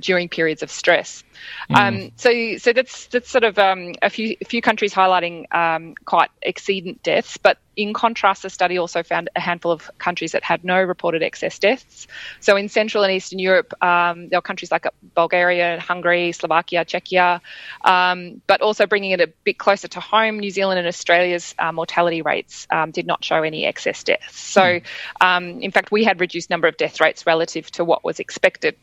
during 0.00 0.28
periods 0.28 0.62
of 0.62 0.70
stress. 0.70 1.24
Mm. 1.70 1.76
Um, 1.76 2.12
so, 2.16 2.58
so 2.58 2.72
that's 2.72 3.06
that's 3.06 3.30
sort 3.30 3.44
of 3.44 3.58
um, 3.58 3.94
a 4.02 4.10
few 4.10 4.36
a 4.40 4.44
few 4.44 4.60
countries 4.60 4.92
highlighting 4.92 5.52
um, 5.54 5.94
quite 6.04 6.30
exceedant 6.44 7.02
deaths, 7.02 7.36
but 7.36 7.58
in 7.76 7.94
contrast, 7.94 8.42
the 8.42 8.50
study 8.50 8.78
also 8.78 9.02
found 9.02 9.30
a 9.34 9.40
handful 9.40 9.72
of 9.72 9.90
countries 9.98 10.32
that 10.32 10.44
had 10.44 10.64
no 10.64 10.80
reported 10.82 11.22
excess 11.22 11.58
deaths. 11.58 12.06
So, 12.40 12.56
in 12.56 12.68
Central 12.68 13.04
and 13.04 13.12
Eastern 13.12 13.38
Europe, 13.38 13.72
um, 13.82 14.28
there 14.28 14.38
are 14.38 14.42
countries 14.42 14.70
like 14.70 14.86
Bulgaria, 15.14 15.80
Hungary, 15.80 16.32
Slovakia, 16.32 16.84
Czechia, 16.84 17.40
um, 17.84 18.42
but 18.46 18.60
also 18.60 18.86
bringing 18.86 19.12
it 19.12 19.20
a 19.20 19.28
bit 19.44 19.58
closer 19.58 19.88
to 19.88 20.00
home, 20.00 20.38
New 20.38 20.50
Zealand 20.50 20.78
and 20.78 20.88
Australia's 20.88 21.54
uh, 21.58 21.72
mortality 21.72 22.22
rates 22.22 22.66
um, 22.70 22.90
did 22.90 23.06
not 23.06 23.24
show 23.24 23.42
any 23.42 23.64
excess 23.64 24.02
deaths. 24.04 24.38
So, 24.38 24.80
mm. 25.22 25.62
in 25.62 25.70
fact, 25.70 25.90
we 25.90 26.04
had 26.04 26.20
reduced 26.20 26.50
number 26.50 26.68
of 26.68 26.76
death 26.76 27.00
rates 27.00 27.26
relative 27.26 27.70
to 27.72 27.84
what 27.84 28.04
was 28.04 28.20
expected. 28.20 28.76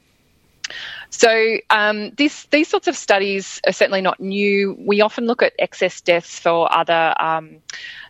So 1.09 1.57
um, 1.69 2.11
this, 2.11 2.45
these 2.45 2.67
sorts 2.67 2.87
of 2.87 2.95
studies 2.95 3.61
are 3.65 3.73
certainly 3.73 4.01
not 4.01 4.19
new. 4.19 4.75
We 4.79 5.01
often 5.01 5.25
look 5.25 5.41
at 5.41 5.53
excess 5.57 6.01
deaths 6.01 6.39
for 6.39 6.71
other 6.71 7.13
um, 7.19 7.57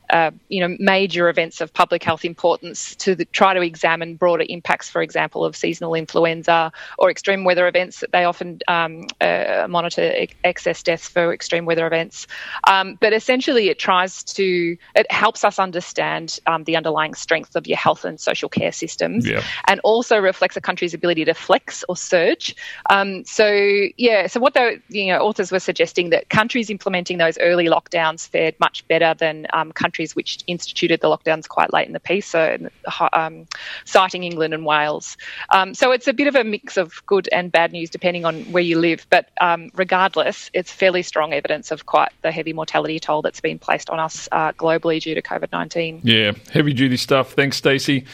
uh, 0.09 0.31
you 0.49 0.59
know, 0.59 0.75
major 0.79 1.29
events 1.29 1.61
of 1.61 1.73
public 1.73 2.03
health 2.03 2.23
importance 2.25 2.95
to 2.95 3.15
the, 3.15 3.25
try 3.25 3.53
to 3.53 3.61
examine 3.61 4.15
broader 4.15 4.45
impacts, 4.47 4.89
for 4.89 5.01
example, 5.01 5.43
of 5.43 5.55
seasonal 5.55 5.93
influenza 5.93 6.71
or 6.97 7.09
extreme 7.09 7.43
weather 7.43 7.67
events. 7.67 8.03
They 8.11 8.23
often 8.23 8.59
um, 8.67 9.07
uh, 9.21 9.67
monitor 9.69 10.11
ex- 10.15 10.33
excess 10.43 10.83
deaths 10.83 11.07
for 11.07 11.33
extreme 11.33 11.65
weather 11.65 11.85
events. 11.85 12.27
Um, 12.67 12.97
but 13.01 13.13
essentially, 13.13 13.69
it 13.69 13.79
tries 13.79 14.23
to, 14.23 14.77
it 14.95 15.11
helps 15.11 15.43
us 15.43 15.59
understand 15.59 16.39
um, 16.47 16.63
the 16.63 16.75
underlying 16.75 17.13
strength 17.13 17.55
of 17.55 17.67
your 17.67 17.77
health 17.77 18.05
and 18.05 18.19
social 18.19 18.49
care 18.49 18.71
systems 18.71 19.27
Yeah. 19.27 19.43
and 19.65 19.79
also 19.83 20.17
reflects 20.17 20.57
a 20.57 20.61
country's 20.61 20.93
ability 20.93 21.25
to 21.25 21.33
flex 21.33 21.83
or 21.89 21.97
surge. 21.97 22.55
Um, 22.89 23.25
so, 23.25 23.47
yeah, 23.97 24.27
so 24.27 24.39
what 24.39 24.53
the 24.53 24.81
you 24.89 25.07
know, 25.07 25.19
authors 25.19 25.51
were 25.51 25.59
suggesting 25.59 26.09
that 26.11 26.29
countries 26.29 26.69
implementing 26.69 27.17
those 27.17 27.37
early 27.39 27.65
lockdowns 27.65 28.27
fared 28.27 28.55
much 28.59 28.87
better 28.87 29.13
than 29.13 29.47
um, 29.53 29.71
countries 29.97 30.15
which 30.15 30.39
instituted 30.45 31.01
the 31.01 31.07
lockdowns 31.07 31.47
quite 31.47 31.73
late 31.73 31.87
in 31.87 31.93
the 31.93 31.99
piece, 31.99 32.27
so 32.27 32.57
um, 33.13 33.47
citing 33.85 34.23
England 34.23 34.53
and 34.53 34.63
Wales. 34.63 35.17
Um, 35.49 35.73
so 35.73 35.91
it's 35.91 36.07
a 36.07 36.13
bit 36.13 36.27
of 36.27 36.35
a 36.35 36.43
mix 36.43 36.77
of 36.77 37.03
good 37.07 37.27
and 37.31 37.51
bad 37.51 37.71
news 37.71 37.89
depending 37.89 38.23
on 38.23 38.43
where 38.51 38.61
you 38.61 38.77
live, 38.77 39.07
but 39.09 39.29
um, 39.41 39.71
regardless, 39.73 40.51
it's 40.53 40.71
fairly 40.71 41.01
strong 41.01 41.33
evidence 41.33 41.71
of 41.71 41.87
quite 41.87 42.11
the 42.21 42.31
heavy 42.31 42.53
mortality 42.53 42.99
toll 42.99 43.23
that's 43.23 43.41
been 43.41 43.57
placed 43.57 43.89
on 43.89 43.99
us 43.99 44.29
uh, 44.31 44.51
globally 44.51 45.01
due 45.01 45.15
to 45.15 45.21
COVID 45.21 45.51
19. 45.51 46.01
Yeah, 46.03 46.33
heavy 46.51 46.73
duty 46.73 46.97
stuff. 46.97 47.33
Thanks, 47.33 47.57
Stacey. 47.57 48.05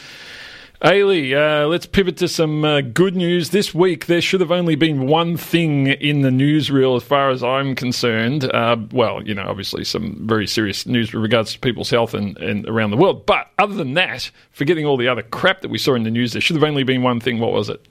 Ailey, 0.82 1.34
uh, 1.34 1.66
let's 1.66 1.86
pivot 1.86 2.16
to 2.18 2.28
some 2.28 2.64
uh, 2.64 2.80
good 2.80 3.16
news. 3.16 3.50
This 3.50 3.72
week, 3.74 4.06
there 4.06 4.20
should 4.20 4.40
have 4.40 4.50
only 4.50 4.74
been 4.74 5.06
one 5.06 5.36
thing 5.36 5.86
in 5.86 6.22
the 6.22 6.30
newsreel 6.30 6.96
as 6.96 7.02
far 7.02 7.30
as 7.30 7.42
I'm 7.42 7.74
concerned. 7.74 8.44
Uh, 8.44 8.76
well, 8.90 9.22
you 9.22 9.34
know, 9.34 9.44
obviously 9.46 9.84
some 9.84 10.26
very 10.26 10.46
serious 10.46 10.84
news 10.84 11.12
with 11.12 11.22
regards 11.22 11.52
to 11.54 11.60
people's 11.60 11.90
health 11.90 12.12
and, 12.12 12.36
and 12.38 12.68
around 12.68 12.90
the 12.90 12.96
world. 12.96 13.24
But 13.24 13.50
other 13.58 13.74
than 13.74 13.94
that, 13.94 14.30
forgetting 14.50 14.84
all 14.84 14.96
the 14.96 15.08
other 15.08 15.22
crap 15.22 15.62
that 15.62 15.70
we 15.70 15.78
saw 15.78 15.94
in 15.94 16.02
the 16.02 16.10
news, 16.10 16.32
there 16.32 16.42
should 16.42 16.56
have 16.56 16.64
only 16.64 16.82
been 16.82 17.02
one 17.02 17.20
thing. 17.20 17.38
What 17.38 17.52
was 17.52 17.68
it? 17.68 17.86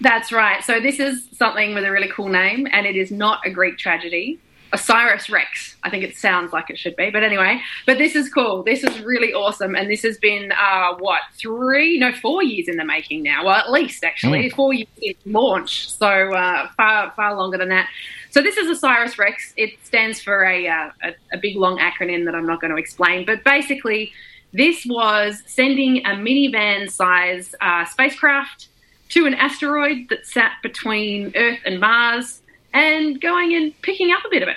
That's 0.00 0.32
right. 0.32 0.62
So 0.62 0.80
this 0.80 0.98
is 0.98 1.26
something 1.32 1.72
with 1.72 1.84
a 1.84 1.90
really 1.90 2.08
cool 2.08 2.28
name, 2.28 2.66
and 2.72 2.84
it 2.84 2.96
is 2.96 3.10
not 3.10 3.40
a 3.46 3.50
Greek 3.50 3.78
tragedy. 3.78 4.38
OSIRIS-REx. 4.74 5.76
I 5.84 5.90
think 5.90 6.04
it 6.04 6.16
sounds 6.16 6.52
like 6.52 6.68
it 6.68 6.78
should 6.78 6.96
be, 6.96 7.10
but 7.10 7.22
anyway. 7.22 7.60
But 7.86 7.98
this 7.98 8.14
is 8.16 8.28
cool. 8.28 8.62
This 8.62 8.82
is 8.82 9.00
really 9.00 9.32
awesome, 9.32 9.74
and 9.74 9.88
this 9.88 10.02
has 10.02 10.18
been 10.18 10.52
uh, 10.52 10.94
what 10.98 11.22
three, 11.38 11.98
no, 11.98 12.12
four 12.12 12.42
years 12.42 12.68
in 12.68 12.76
the 12.76 12.84
making 12.84 13.22
now. 13.22 13.44
Well, 13.44 13.54
at 13.54 13.70
least 13.70 14.04
actually 14.04 14.50
mm. 14.50 14.54
four 14.54 14.74
years 14.74 14.88
in 15.00 15.14
launch. 15.26 15.90
So 15.90 16.34
uh, 16.34 16.68
far, 16.76 17.12
far 17.12 17.36
longer 17.36 17.56
than 17.56 17.68
that. 17.68 17.88
So 18.30 18.42
this 18.42 18.56
is 18.56 18.68
OSIRIS-REx. 18.68 19.54
It 19.56 19.78
stands 19.84 20.20
for 20.20 20.44
a, 20.44 20.66
uh, 20.66 20.90
a, 21.02 21.14
a 21.32 21.38
big 21.38 21.56
long 21.56 21.78
acronym 21.78 22.24
that 22.24 22.34
I'm 22.34 22.46
not 22.46 22.60
going 22.60 22.72
to 22.72 22.76
explain, 22.76 23.24
but 23.24 23.44
basically, 23.44 24.12
this 24.52 24.84
was 24.86 25.42
sending 25.46 25.98
a 25.98 26.10
minivan 26.10 26.90
size 26.90 27.54
uh, 27.60 27.84
spacecraft 27.84 28.68
to 29.10 29.26
an 29.26 29.34
asteroid 29.34 30.08
that 30.10 30.26
sat 30.26 30.52
between 30.62 31.32
Earth 31.36 31.60
and 31.64 31.78
Mars 31.78 32.40
and 32.74 33.20
going 33.20 33.54
and 33.54 33.80
picking 33.80 34.12
up 34.12 34.24
a 34.26 34.28
bit 34.28 34.42
of 34.42 34.48
it. 34.48 34.56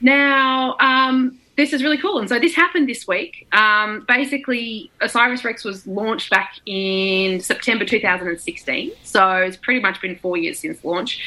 Now, 0.00 0.76
um, 0.78 1.40
this 1.56 1.72
is 1.72 1.82
really 1.82 1.98
cool. 1.98 2.18
And 2.18 2.28
so 2.28 2.38
this 2.38 2.54
happened 2.54 2.88
this 2.88 3.08
week. 3.08 3.46
Um, 3.52 4.04
basically, 4.06 4.90
OSIRIS-REx 5.00 5.64
was 5.64 5.86
launched 5.86 6.30
back 6.30 6.54
in 6.66 7.40
September 7.40 7.84
2016. 7.84 8.92
So 9.02 9.36
it's 9.36 9.56
pretty 9.56 9.80
much 9.80 10.00
been 10.00 10.16
four 10.16 10.36
years 10.36 10.58
since 10.58 10.82
launch. 10.84 11.20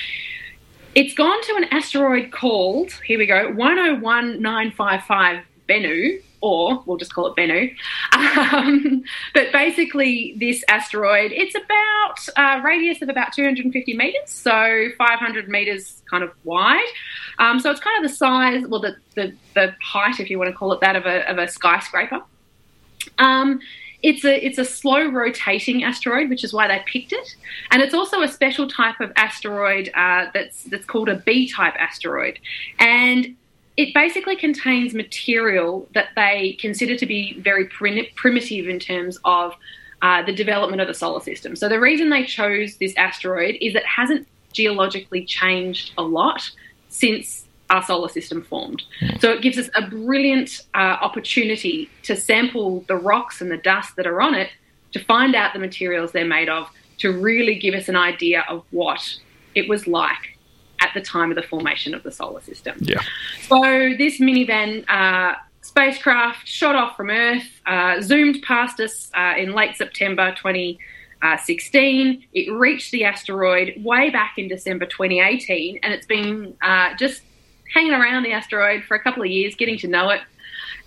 It's 0.96 1.14
gone 1.14 1.42
to 1.44 1.56
an 1.58 1.66
asteroid 1.66 2.32
called, 2.32 2.92
here 3.06 3.18
we 3.18 3.26
go, 3.26 3.52
101955 3.52 5.44
Bennu, 5.68 6.22
or 6.44 6.84
we'll 6.86 6.98
just 6.98 7.14
call 7.16 7.26
it 7.28 7.36
Bennu. 7.36 7.74
Um, 8.54 9.04
but 9.34 9.52
basically, 9.52 10.36
this 10.38 10.64
asteroid, 10.68 11.32
it's 11.32 11.56
about 11.56 12.28
a 12.38 12.62
radius 12.62 13.02
of 13.02 13.10
about 13.10 13.34
250 13.34 13.96
meters, 13.96 14.30
so 14.30 14.90
500 14.98 15.50
meters 15.50 16.04
kind 16.10 16.24
of 16.24 16.32
wide. 16.44 16.86
Um, 17.40 17.60
so 17.60 17.72
it's 17.72 17.80
kind 17.80 18.04
of 18.04 18.12
the 18.12 18.16
size, 18.16 18.68
well, 18.68 18.82
the, 18.82 18.96
the, 19.16 19.34
the, 19.56 19.76
height, 19.82 20.20
if 20.20 20.30
you 20.30 20.38
want 20.38 20.52
to 20.52 20.56
call 20.56 20.74
it 20.74 20.82
that, 20.82 20.96
of 20.96 21.06
a, 21.06 21.30
of 21.30 21.38
a 21.38 21.48
skyscraper. 21.48 22.22
Um, 23.18 23.60
it's 24.04 24.26
a 24.26 24.46
it's 24.46 24.58
a 24.58 24.66
slow 24.66 25.08
rotating 25.08 25.84
asteroid, 25.84 26.30
which 26.30 26.44
is 26.44 26.54
why 26.54 26.68
they 26.68 26.84
picked 26.86 27.14
it, 27.14 27.36
and 27.72 27.82
it's 27.82 27.94
also 27.94 28.22
a 28.22 28.28
special 28.28 28.68
type 28.68 29.00
of 29.00 29.14
asteroid 29.16 29.90
uh, 29.96 30.26
that's 30.34 30.64
that's 30.66 30.86
called 30.86 31.08
a 31.08 31.16
B 31.16 31.50
type 31.50 31.74
asteroid, 31.80 32.40
and 32.80 33.36
it 33.76 33.94
basically 33.94 34.36
contains 34.36 34.94
material 34.94 35.88
that 35.94 36.10
they 36.16 36.58
consider 36.60 36.96
to 36.96 37.06
be 37.06 37.40
very 37.40 37.66
prim- 37.66 38.06
primitive 38.16 38.68
in 38.68 38.80
terms 38.80 39.18
of 39.26 39.56
uh, 40.02 40.22
the 40.24 40.34
development 40.34 40.82
of 40.82 40.88
the 40.88 40.94
solar 40.94 41.22
system. 41.22 41.56
So 41.56 41.70
the 41.70 41.80
reason 41.80 42.10
they 42.10 42.26
chose 42.26 42.78
this 42.78 42.94
asteroid 42.98 43.58
is 43.62 43.74
it 43.74 43.86
hasn't 43.86 44.28
geologically 44.52 45.26
changed 45.26 45.94
a 45.98 46.04
lot 46.04 46.50
since 46.90 47.48
our 47.70 47.82
solar 47.82 48.10
system 48.10 48.44
formed. 48.44 48.84
Mm. 49.02 49.20
So 49.22 49.32
it 49.32 49.42
gives 49.42 49.58
us 49.58 49.70
a 49.74 49.88
brilliant 49.88 50.62
uh, 50.76 50.98
opportunity 51.02 51.90
to 52.04 52.16
sample 52.16 52.82
the 52.88 52.96
rocks 52.96 53.42
and 53.42 53.50
the 53.50 53.58
dust 53.58 53.96
that 53.96 54.06
are 54.06 54.22
on 54.22 54.36
it 54.36 54.52
to 54.92 55.04
find 55.04 55.34
out 55.34 55.54
the 55.54 55.60
materials 55.60 56.12
they're 56.12 56.26
made 56.26 56.50
of, 56.50 56.70
to 57.00 57.12
really 57.12 57.58
give 57.58 57.74
us 57.74 57.90
an 57.90 57.96
idea 57.96 58.46
of 58.48 58.64
what 58.70 59.18
it 59.56 59.68
was 59.68 59.88
like 59.88 60.33
at 60.84 60.94
the 60.94 61.02
time 61.02 61.32
of 61.32 61.36
the 61.36 61.44
formation 61.44 61.94
of 61.94 62.04
the 62.04 62.12
solar 62.12 62.42
system. 62.42 62.76
Yeah. 62.80 63.02
So 63.48 63.62
this 63.98 64.20
minivan 64.20 64.84
uh, 64.90 65.36
spacecraft 65.62 66.48
shot 66.48 66.76
off 66.76 66.98
from 66.98 67.10
Earth, 67.10 67.48
uh, 67.66 68.02
zoomed 68.02 68.42
past 68.44 68.80
us 68.82 69.10
uh, 69.16 69.34
in 69.38 69.54
late 69.54 69.76
September 69.78 70.36
2016. 70.36 72.26
It 72.34 72.52
reached 72.52 72.92
the 72.92 73.06
asteroid 73.06 73.82
way 73.84 74.10
back 74.10 74.34
in 74.38 74.50
December 74.50 74.86
2018, 74.86 75.80
and 75.82 75.94
it's 75.94 76.06
been 76.06 76.56
uh, 76.62 76.96
just 76.98 77.22
hanging 77.74 77.94
around 77.94 78.24
the 78.24 78.34
asteroid 78.34 78.84
for 78.84 78.96
a 78.96 79.00
couple 79.02 79.24
of 79.24 79.30
years, 79.30 79.56
getting 79.56 79.78
to 79.80 79.88
know 79.88 80.10
it. 80.10 80.20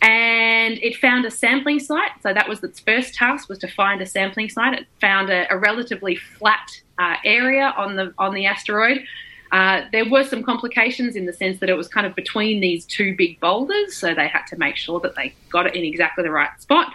And 0.03 0.75
it 0.83 0.97
found 0.97 1.25
a 1.25 1.31
sampling 1.31 1.81
site. 1.81 2.11
So 2.23 2.35
that 2.35 2.47
was 2.47 2.63
its 2.63 2.81
first 2.81 3.15
task 3.15 3.49
was 3.49 3.59
to 3.61 3.69
find 3.69 4.03
a 4.03 4.07
sampling 4.07 4.51
site. 4.51 4.79
It 4.79 4.87
found 5.01 5.31
a, 5.31 5.51
a 5.51 5.57
relatively 5.57 6.17
flat 6.17 6.69
uh, 6.99 7.17
area 7.25 7.73
on 7.79 7.97
the 7.97 8.13
on 8.19 8.35
the 8.35 8.45
asteroid 8.45 9.05
uh, 9.53 9.83
there 9.93 10.09
were 10.09 10.25
some 10.25 10.43
complications 10.43 11.17
in 11.17 11.27
the 11.27 11.33
sense 11.33 11.61
that 11.61 11.69
it 11.69 11.75
was 11.75 11.89
kind 11.89 12.07
of 12.07 12.15
between 12.15 12.61
these 12.61 12.85
two 12.85 13.15
big 13.17 13.39
boulders, 13.41 13.97
so 13.97 14.15
they 14.15 14.29
had 14.29 14.45
to 14.47 14.57
make 14.57 14.77
sure 14.77 15.01
that 15.01 15.15
they 15.15 15.35
got 15.51 15.67
it 15.67 15.75
in 15.75 15.85
exactly 15.85 16.25
the 16.25 16.31
right 16.31 16.61
spot. 16.61 16.93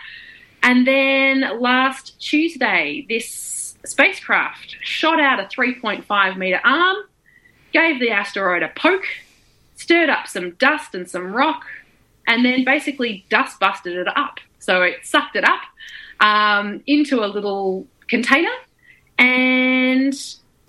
And 0.63 0.86
then 0.86 1.60
last 1.60 2.20
Tuesday, 2.20 3.05
this 3.10 3.75
spacecraft 3.86 4.75
shot 4.81 5.20
out 5.20 5.39
a 5.39 5.43
3.5 5.43 6.38
metre 6.38 6.62
arm, 6.63 6.98
gave 7.74 8.00
the 8.00 8.12
asteroid 8.12 8.63
a 8.63 8.70
poke, 8.75 9.05
stirred 9.75 10.10
up 10.10 10.27
some 10.27 10.51
dust 10.51 10.93
and 10.93 11.10
some 11.10 11.34
rock, 11.34 11.65
and 12.27 12.46
then 12.46 12.63
basically 12.63 13.25
dust 13.29 13.60
busted 13.60 13.98
it 13.98 14.08
up. 14.15 14.39
So 14.60 14.84
it 14.84 15.00
sucked 15.03 15.36
it 15.36 15.43
up 15.43 15.62
um, 16.20 16.84
into 16.86 17.24
a 17.24 17.27
little 17.27 17.88
container 18.08 18.51
and 19.17 20.13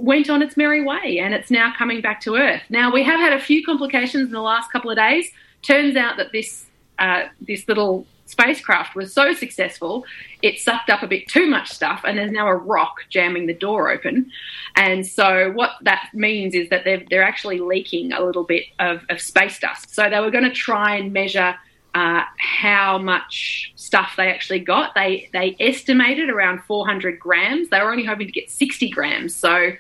went 0.03 0.29
on 0.29 0.43
its 0.43 0.57
merry 0.57 0.85
way 0.85 1.21
and 1.21 1.33
it's 1.33 1.51
now 1.51 1.73
coming 1.77 2.01
back 2.01 2.21
to 2.21 2.35
Earth. 2.35 2.63
Now, 2.69 2.93
we 2.93 3.05
have 3.05 3.21
had 3.21 3.33
a 3.33 3.41
few 3.41 3.65
complications 3.65 4.27
in 4.27 4.33
the 4.33 4.41
last 4.41 4.71
couple 4.73 4.91
of 4.91 4.97
days. 4.97 5.31
Turns 5.63 5.97
out 5.97 6.17
that 6.17 6.33
this, 6.33 6.67
uh, 6.99 7.25
this 7.41 7.67
little 7.69 8.05
spacecraft 8.27 8.97
was 8.97 9.13
so 9.13 9.33
successful, 9.33 10.05
it 10.41 10.59
sucked 10.59 10.91
up 10.91 11.03
a 11.03 11.07
bit 11.07 11.29
too 11.29 11.47
much 11.49 11.71
stuff, 11.71 12.01
and 12.05 12.19
there's 12.19 12.33
now 12.33 12.49
a 12.49 12.55
rock 12.55 12.97
jamming 13.11 13.47
the 13.47 13.55
door 13.55 13.91
open. 13.91 14.31
And 14.75 15.07
so, 15.07 15.53
what 15.53 15.73
that 15.83 16.09
means 16.15 16.55
is 16.55 16.69
that 16.71 16.85
they're, 16.85 17.05
they're 17.09 17.23
actually 17.23 17.61
leaking 17.61 18.13
a 18.13 18.25
little 18.25 18.45
bit 18.45 18.65
of, 18.81 19.03
of 19.09 19.21
space 19.21 19.61
dust. 19.61 19.95
So, 19.95 20.09
they 20.11 20.19
were 20.19 20.31
going 20.31 20.45
to 20.45 20.51
try 20.51 20.97
and 20.97 21.13
measure 21.13 21.55
uh, 21.95 22.23
how 22.39 22.99
much 22.99 23.73
stuff 23.77 24.15
they 24.17 24.29
actually 24.29 24.61
got. 24.61 24.95
They 24.95 25.29
they 25.33 25.57
estimated 25.61 26.31
around 26.31 26.63
400 26.65 27.19
grams. 27.19 27.69
They 27.69 27.81
were 27.81 27.91
only 27.91 28.05
hoping 28.05 28.27
to 28.27 28.33
get 28.33 28.51
60 28.51 28.91
grams. 28.91 29.35
So 29.35 29.73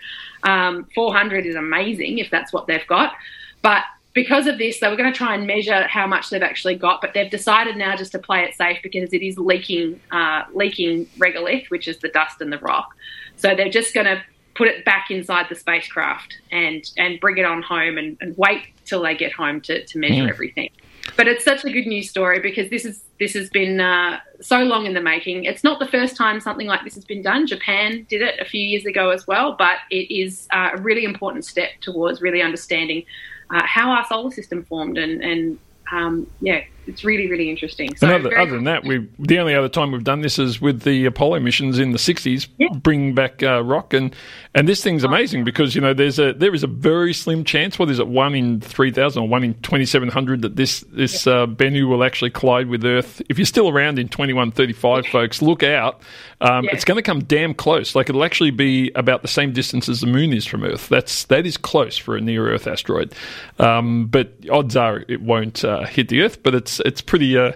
um, 0.42 0.86
400 0.94 1.46
is 1.46 1.54
amazing 1.54 2.18
if 2.18 2.30
that's 2.30 2.52
what 2.52 2.66
they've 2.66 2.86
got. 2.86 3.14
But 3.62 3.84
because 4.12 4.46
of 4.46 4.58
this, 4.58 4.80
they 4.80 4.88
were 4.88 4.96
going 4.96 5.10
to 5.10 5.16
try 5.16 5.34
and 5.34 5.46
measure 5.46 5.86
how 5.86 6.06
much 6.06 6.28
they've 6.28 6.42
actually 6.42 6.74
got, 6.74 7.00
but 7.00 7.14
they've 7.14 7.30
decided 7.30 7.76
now 7.76 7.96
just 7.96 8.12
to 8.12 8.18
play 8.18 8.42
it 8.42 8.54
safe 8.54 8.78
because 8.82 9.10
it 9.14 9.22
is 9.22 9.38
leaking 9.38 9.98
uh, 10.10 10.42
leaking 10.52 11.06
regolith, 11.18 11.70
which 11.70 11.88
is 11.88 11.98
the 11.98 12.08
dust 12.08 12.40
and 12.40 12.52
the 12.52 12.58
rock. 12.58 12.94
So 13.36 13.54
they're 13.54 13.70
just 13.70 13.94
going 13.94 14.06
to 14.06 14.22
put 14.54 14.68
it 14.68 14.84
back 14.84 15.10
inside 15.10 15.46
the 15.48 15.54
spacecraft 15.54 16.36
and 16.50 16.84
and 16.98 17.18
bring 17.20 17.38
it 17.38 17.46
on 17.46 17.62
home 17.62 17.96
and, 17.96 18.18
and 18.20 18.36
wait 18.36 18.66
till 18.84 19.02
they 19.02 19.16
get 19.16 19.32
home 19.32 19.62
to, 19.62 19.82
to 19.86 19.98
measure 19.98 20.24
mm. 20.24 20.28
everything 20.28 20.68
but 21.16 21.28
it's 21.28 21.44
such 21.44 21.64
a 21.64 21.70
good 21.70 21.86
news 21.86 22.08
story 22.08 22.40
because 22.40 22.70
this 22.70 22.84
is 22.84 23.04
this 23.18 23.34
has 23.34 23.50
been 23.50 23.80
uh, 23.80 24.20
so 24.40 24.60
long 24.62 24.86
in 24.86 24.94
the 24.94 25.00
making. 25.00 25.44
It's 25.44 25.62
not 25.62 25.78
the 25.78 25.86
first 25.86 26.16
time 26.16 26.40
something 26.40 26.66
like 26.66 26.84
this 26.84 26.94
has 26.94 27.04
been 27.04 27.22
done. 27.22 27.46
Japan 27.46 28.06
did 28.08 28.22
it 28.22 28.40
a 28.40 28.44
few 28.44 28.60
years 28.60 28.84
ago 28.86 29.10
as 29.10 29.26
well, 29.26 29.54
but 29.58 29.78
it 29.90 30.12
is 30.12 30.48
uh, 30.52 30.70
a 30.74 30.80
really 30.80 31.04
important 31.04 31.44
step 31.44 31.70
towards 31.80 32.20
really 32.20 32.42
understanding 32.42 33.04
uh, 33.50 33.62
how 33.64 33.90
our 33.90 34.04
solar 34.06 34.30
system 34.30 34.64
formed 34.64 34.98
and 34.98 35.22
and 35.22 35.58
um, 35.92 36.26
yeah, 36.40 36.64
it's 36.86 37.04
really 37.04 37.30
really 37.30 37.50
interesting. 37.50 37.94
So 37.96 38.08
other, 38.08 38.36
other, 38.36 38.52
than 38.52 38.64
that, 38.64 38.84
we 38.84 39.08
the 39.18 39.38
only 39.38 39.54
other 39.54 39.68
time 39.68 39.92
we've 39.92 40.04
done 40.04 40.20
this 40.20 40.38
is 40.38 40.60
with 40.60 40.82
the 40.82 41.06
Apollo 41.06 41.40
missions 41.40 41.78
in 41.78 41.92
the 41.92 41.98
'60s, 41.98 42.48
yeah. 42.58 42.68
bringing 42.72 43.14
back 43.14 43.42
uh, 43.42 43.62
rock, 43.62 43.94
and 43.94 44.14
and 44.54 44.68
this 44.68 44.82
thing's 44.82 45.04
amazing 45.04 45.44
because 45.44 45.74
you 45.74 45.80
know 45.80 45.94
there's 45.94 46.18
a 46.18 46.32
there 46.32 46.54
is 46.54 46.62
a 46.62 46.66
very 46.66 47.12
slim 47.12 47.44
chance. 47.44 47.78
What 47.78 47.90
is 47.90 47.98
it? 47.98 48.08
One 48.08 48.34
in 48.34 48.60
three 48.60 48.90
thousand 48.90 49.22
or 49.22 49.28
one 49.28 49.44
in 49.44 49.54
twenty 49.54 49.86
seven 49.86 50.08
hundred 50.08 50.42
that 50.42 50.56
this 50.56 50.80
this 50.92 51.26
yeah. 51.26 51.42
uh, 51.42 51.46
Bennu 51.46 51.88
will 51.88 52.04
actually 52.04 52.30
collide 52.30 52.68
with 52.68 52.84
Earth. 52.84 53.22
If 53.28 53.38
you're 53.38 53.46
still 53.46 53.68
around 53.68 53.98
in 53.98 54.08
twenty 54.08 54.32
one 54.32 54.50
thirty 54.50 54.72
five, 54.72 55.06
folks, 55.06 55.40
look 55.42 55.62
out. 55.62 56.02
Um, 56.40 56.64
yeah. 56.64 56.72
It's 56.72 56.84
going 56.84 56.96
to 56.96 57.02
come 57.02 57.22
damn 57.22 57.54
close. 57.54 57.94
Like 57.94 58.08
it'll 58.08 58.24
actually 58.24 58.50
be 58.50 58.90
about 58.96 59.22
the 59.22 59.28
same 59.28 59.52
distance 59.52 59.88
as 59.88 60.00
the 60.00 60.08
Moon 60.08 60.32
is 60.32 60.44
from 60.44 60.64
Earth. 60.64 60.88
That's 60.88 61.24
that 61.26 61.46
is 61.46 61.56
close 61.56 61.96
for 61.96 62.16
a 62.16 62.20
near 62.20 62.52
Earth 62.52 62.66
asteroid. 62.66 63.14
Um, 63.60 64.06
but 64.06 64.34
odds 64.50 64.76
are 64.76 65.04
it 65.08 65.22
won't 65.22 65.64
uh, 65.64 65.84
hit 65.84 66.08
the 66.08 66.22
Earth. 66.22 66.42
But 66.42 66.56
it's 66.56 66.71
it's 66.80 67.00
pretty. 67.00 67.36
Uh, 67.36 67.52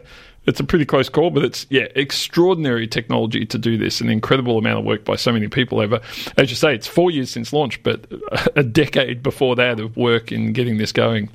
it's 0.46 0.61
a 0.61 0.64
pretty 0.64 0.85
close 0.85 1.08
call, 1.08 1.30
but 1.30 1.44
it's 1.44 1.66
yeah, 1.70 1.88
extraordinary 1.96 2.87
technology 2.87 3.44
to 3.44 3.58
do 3.58 3.76
this. 3.76 4.00
An 4.00 4.08
incredible 4.08 4.58
amount 4.58 4.78
of 4.78 4.85
work 4.85 5.04
by 5.04 5.16
so 5.16 5.32
many 5.32 5.49
people 5.49 5.80
over, 5.80 6.00
as 6.37 6.50
you 6.50 6.56
say, 6.56 6.73
it's 6.73 6.87
four 6.87 7.11
years 7.11 7.30
since 7.30 7.52
launch, 7.52 7.82
but 7.82 8.06
a 8.54 8.62
decade 8.62 9.25
before 9.25 9.56
that 9.56 9.80
of 9.80 9.96
work 9.96 10.30
in 10.30 10.52
getting 10.52 10.78
this 10.78 10.92
going. 10.92 11.30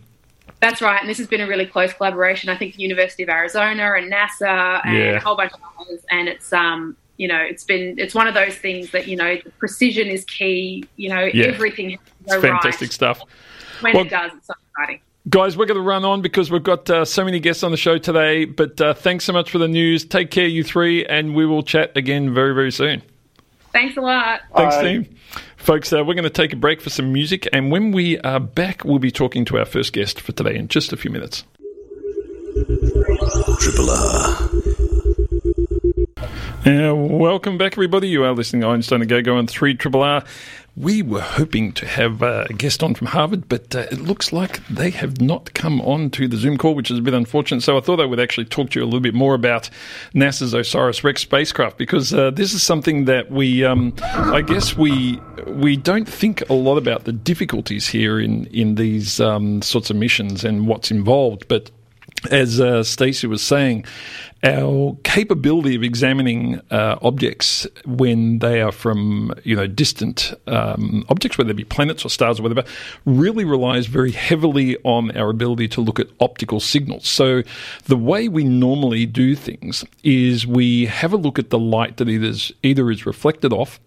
That's 0.61 0.81
right, 0.81 0.99
and 1.01 1.09
this 1.09 1.17
has 1.17 1.27
been 1.27 1.41
a 1.41 1.47
really 1.47 1.65
close 1.65 1.91
collaboration. 1.91 2.49
I 2.49 2.55
think 2.55 2.75
the 2.75 2.83
University 2.83 3.23
of 3.23 3.29
Arizona 3.29 3.95
and 3.97 4.11
NASA 4.11 4.79
and 4.85 4.97
yeah. 4.97 5.03
a 5.15 5.19
whole 5.19 5.35
bunch 5.35 5.51
of 5.53 5.59
others, 5.77 6.05
and 6.09 6.29
it's 6.29 6.53
um 6.53 6.95
you 7.17 7.27
know, 7.27 7.37
it's 7.37 7.63
been 7.63 7.99
it's 7.99 8.15
one 8.15 8.27
of 8.27 8.33
those 8.33 8.55
things 8.55 8.89
that 8.91 9.07
you 9.07 9.15
know 9.15 9.37
the 9.43 9.51
precision 9.51 10.07
is 10.07 10.25
key. 10.25 10.85
You 10.95 11.09
know, 11.09 11.29
yeah. 11.31 11.45
everything 11.45 11.91
has 11.91 11.99
to 11.99 12.35
go 12.35 12.41
fantastic 12.41 12.87
right. 12.87 12.91
stuff. 12.91 13.21
When 13.81 13.93
well, 13.93 14.05
it 14.05 14.09
does, 14.09 14.31
it's 14.35 14.47
so 14.47 14.53
exciting. 14.71 15.01
Guys, 15.29 15.55
we're 15.55 15.67
going 15.67 15.77
to 15.77 15.83
run 15.83 16.03
on 16.03 16.21
because 16.21 16.49
we've 16.49 16.63
got 16.63 16.89
uh, 16.89 17.05
so 17.05 17.23
many 17.23 17.39
guests 17.39 17.61
on 17.61 17.69
the 17.69 17.77
show 17.77 17.99
today. 17.99 18.45
But 18.45 18.81
uh, 18.81 18.95
thanks 18.95 19.23
so 19.23 19.33
much 19.33 19.51
for 19.51 19.59
the 19.59 19.67
news. 19.67 20.03
Take 20.03 20.31
care, 20.31 20.47
you 20.47 20.63
three, 20.63 21.05
and 21.05 21.35
we 21.35 21.45
will 21.45 21.61
chat 21.61 21.95
again 21.95 22.33
very, 22.33 22.55
very 22.55 22.71
soon. 22.71 23.03
Thanks 23.71 23.95
a 23.97 24.01
lot. 24.01 24.41
Thanks, 24.55 24.75
Bye. 24.77 24.83
team. 24.83 25.15
Folks, 25.57 25.93
uh, 25.93 26.03
we're 26.03 26.15
going 26.15 26.23
to 26.23 26.31
take 26.31 26.53
a 26.53 26.55
break 26.55 26.81
for 26.81 26.89
some 26.89 27.13
music, 27.13 27.47
and 27.53 27.71
when 27.71 27.91
we 27.91 28.19
are 28.21 28.39
back, 28.39 28.83
we'll 28.83 28.97
be 28.97 29.11
talking 29.11 29.45
to 29.45 29.59
our 29.59 29.65
first 29.65 29.93
guest 29.93 30.19
for 30.19 30.31
today 30.31 30.55
in 30.55 30.67
just 30.67 30.91
a 30.91 30.97
few 30.97 31.11
minutes. 31.11 31.43
Triple 33.59 33.89
R. 33.91 34.49
Uh, 36.63 36.93
welcome 36.93 37.57
back, 37.57 37.73
everybody. 37.73 38.07
You 38.07 38.23
are 38.23 38.33
listening 38.33 38.61
to 38.61 38.67
Einstein 38.67 39.01
and 39.01 39.25
Go 39.25 39.35
on 39.35 39.47
3 39.47 39.75
Triple 39.75 40.03
R. 40.03 40.23
We 40.77 41.01
were 41.01 41.21
hoping 41.21 41.73
to 41.73 41.85
have 41.85 42.21
a 42.21 42.47
guest 42.57 42.81
on 42.81 42.95
from 42.95 43.07
Harvard, 43.07 43.49
but 43.49 43.75
uh, 43.75 43.87
it 43.91 43.99
looks 43.99 44.31
like 44.31 44.65
they 44.67 44.89
have 44.91 45.19
not 45.19 45.53
come 45.53 45.81
on 45.81 46.09
to 46.11 46.29
the 46.29 46.37
Zoom 46.37 46.57
call, 46.57 46.75
which 46.75 46.89
is 46.89 46.99
a 46.99 47.01
bit 47.01 47.13
unfortunate. 47.13 47.61
So 47.61 47.77
I 47.77 47.81
thought 47.81 47.99
I 47.99 48.05
would 48.05 48.21
actually 48.21 48.45
talk 48.45 48.69
to 48.71 48.79
you 48.79 48.85
a 48.85 48.87
little 48.87 49.01
bit 49.01 49.13
more 49.13 49.33
about 49.33 49.69
NASA's 50.15 50.53
OSIRIS-REx 50.55 51.21
spacecraft 51.21 51.77
because 51.77 52.13
uh, 52.13 52.31
this 52.31 52.53
is 52.53 52.63
something 52.63 53.03
that 53.05 53.29
we, 53.29 53.65
um, 53.65 53.93
I 54.01 54.41
guess, 54.41 54.77
we 54.77 55.19
we 55.45 55.75
don't 55.75 56.07
think 56.07 56.49
a 56.49 56.53
lot 56.53 56.77
about 56.77 57.03
the 57.03 57.11
difficulties 57.11 57.89
here 57.89 58.17
in 58.17 58.45
in 58.45 58.75
these 58.75 59.19
um, 59.19 59.61
sorts 59.61 59.89
of 59.89 59.97
missions 59.97 60.45
and 60.45 60.67
what's 60.67 60.89
involved, 60.89 61.49
but 61.49 61.69
as 62.29 62.59
uh, 62.59 62.83
Stacey 62.83 63.27
was 63.27 63.41
saying, 63.41 63.85
our 64.43 64.97
capability 65.03 65.75
of 65.75 65.83
examining 65.83 66.59
uh, 66.71 66.97
objects 67.01 67.67
when 67.85 68.39
they 68.39 68.61
are 68.61 68.71
from 68.71 69.33
you 69.43 69.55
know 69.55 69.67
distant 69.67 70.33
um, 70.47 71.05
objects, 71.09 71.37
whether 71.37 71.49
they 71.49 71.57
be 71.57 71.63
planets 71.63 72.03
or 72.03 72.09
stars 72.09 72.39
or 72.39 72.43
whatever, 72.43 72.63
really 73.05 73.45
relies 73.45 73.85
very 73.85 74.11
heavily 74.11 74.77
on 74.83 75.15
our 75.15 75.29
ability 75.29 75.67
to 75.69 75.81
look 75.81 75.99
at 75.99 76.07
optical 76.19 76.59
signals. 76.59 77.07
So 77.07 77.43
the 77.85 77.97
way 77.97 78.27
we 78.27 78.43
normally 78.43 79.05
do 79.05 79.35
things 79.35 79.85
is 80.03 80.47
we 80.47 80.85
have 80.85 81.13
a 81.13 81.17
look 81.17 81.37
at 81.37 81.49
the 81.49 81.59
light 81.59 81.97
that 81.97 82.09
either 82.09 82.27
is, 82.27 82.51
either 82.63 82.89
is 82.89 83.05
reflected 83.05 83.53
off 83.53 83.79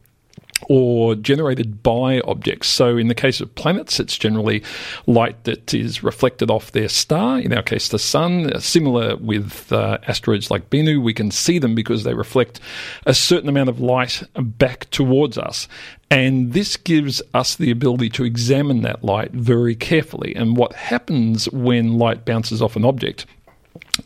or 0.69 1.15
generated 1.15 1.83
by 1.83 2.21
objects. 2.21 2.69
So, 2.69 2.97
in 2.97 3.09
the 3.09 3.15
case 3.15 3.41
of 3.41 3.55
planets, 3.55 4.01
it's 4.01 4.17
generally 4.17 4.63
light 5.07 5.45
that 5.45 5.75
is 5.75 6.03
reflected 6.03 6.51
off 6.51 6.73
their 6.73 6.89
star, 6.89 7.41
in 7.41 7.53
our 7.53 7.63
case, 7.63 7.89
the 7.89 7.99
sun. 7.99 8.61
Similar 8.61 9.17
with 9.17 9.73
uh, 9.73 9.99
asteroids 10.07 10.51
like 10.51 10.71
Bennu, 10.71 11.03
we 11.03 11.15
can 11.15 11.31
see 11.31 11.59
them 11.59 11.75
because 11.75 12.05
they 12.05 12.15
reflect 12.15 12.61
a 13.05 13.15
certain 13.15 13.49
amount 13.49 13.69
of 13.69 13.81
light 13.81 14.23
back 14.35 14.89
towards 14.91 15.37
us. 15.39 15.69
And 16.11 16.53
this 16.53 16.77
gives 16.77 17.21
us 17.33 17.57
the 17.57 17.71
ability 17.71 18.09
to 18.11 18.25
examine 18.25 18.83
that 18.83 19.03
light 19.03 19.33
very 19.33 19.75
carefully. 19.75 20.35
And 20.37 20.57
what 20.57 20.75
happens 20.75 21.51
when 21.51 21.99
light 21.99 22.25
bounces 22.25 22.63
off 22.63 22.77
an 22.77 22.85
object 22.85 23.27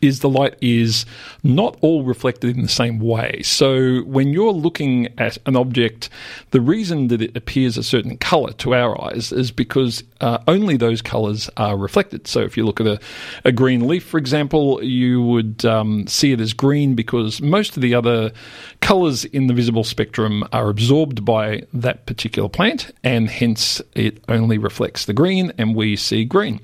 is 0.03 0.21
the 0.21 0.29
light 0.29 0.57
is 0.61 1.07
not 1.43 1.77
all 1.81 2.05
reflected 2.05 2.57
in 2.57 2.63
the 2.63 2.69
same 2.69 2.99
way. 2.99 3.43
So 3.43 4.01
when 4.01 4.33
you're 4.33 4.53
looking 4.53 5.09
at 5.19 5.39
an 5.47 5.57
object, 5.57 6.11
the 6.51 6.61
reason 6.61 7.09
that 7.09 7.23
it 7.23 7.37
appears 7.37 7.77
a 7.77 7.83
certain 7.83 8.17
color 8.19 8.53
to 8.53 8.75
our 8.75 9.01
eyes 9.03 9.33
is 9.33 9.51
because 9.51 10.05
uh, 10.21 10.39
only 10.47 10.77
those 10.77 11.03
colors 11.03 11.49
are 11.57 11.77
reflected. 11.77 12.27
So 12.27 12.41
if 12.41 12.57
you 12.57 12.65
look 12.65 12.81
at 12.81 12.87
a, 12.87 13.01
a 13.45 13.53
green 13.53 13.87
leaf, 13.87 14.05
for 14.05 14.19
example, 14.19 14.83
you 14.83 15.23
would 15.23 15.65
um, 15.65 16.07
see 16.07 16.33
it 16.33 16.41
as 16.41 16.53
green 16.53 16.95
because 16.95 17.41
most 17.41 17.77
of 17.77 17.83
the 17.83 17.95
other 17.95 18.33
colors 18.81 19.25
in 19.25 19.47
the 19.47 19.55
visible 19.55 19.85
spectrum 19.85 20.45
are 20.53 20.69
absorbed 20.69 21.25
by 21.25 21.63
that 21.73 22.07
particular 22.07 22.49
plant, 22.49 22.93
and 23.03 23.31
hence 23.31 23.81
it 23.95 24.23
only 24.29 24.59
reflects 24.59 25.05
the 25.05 25.13
green, 25.13 25.53
and 25.59 25.75
we 25.75 25.97
see 25.97 26.25
green. 26.25 26.61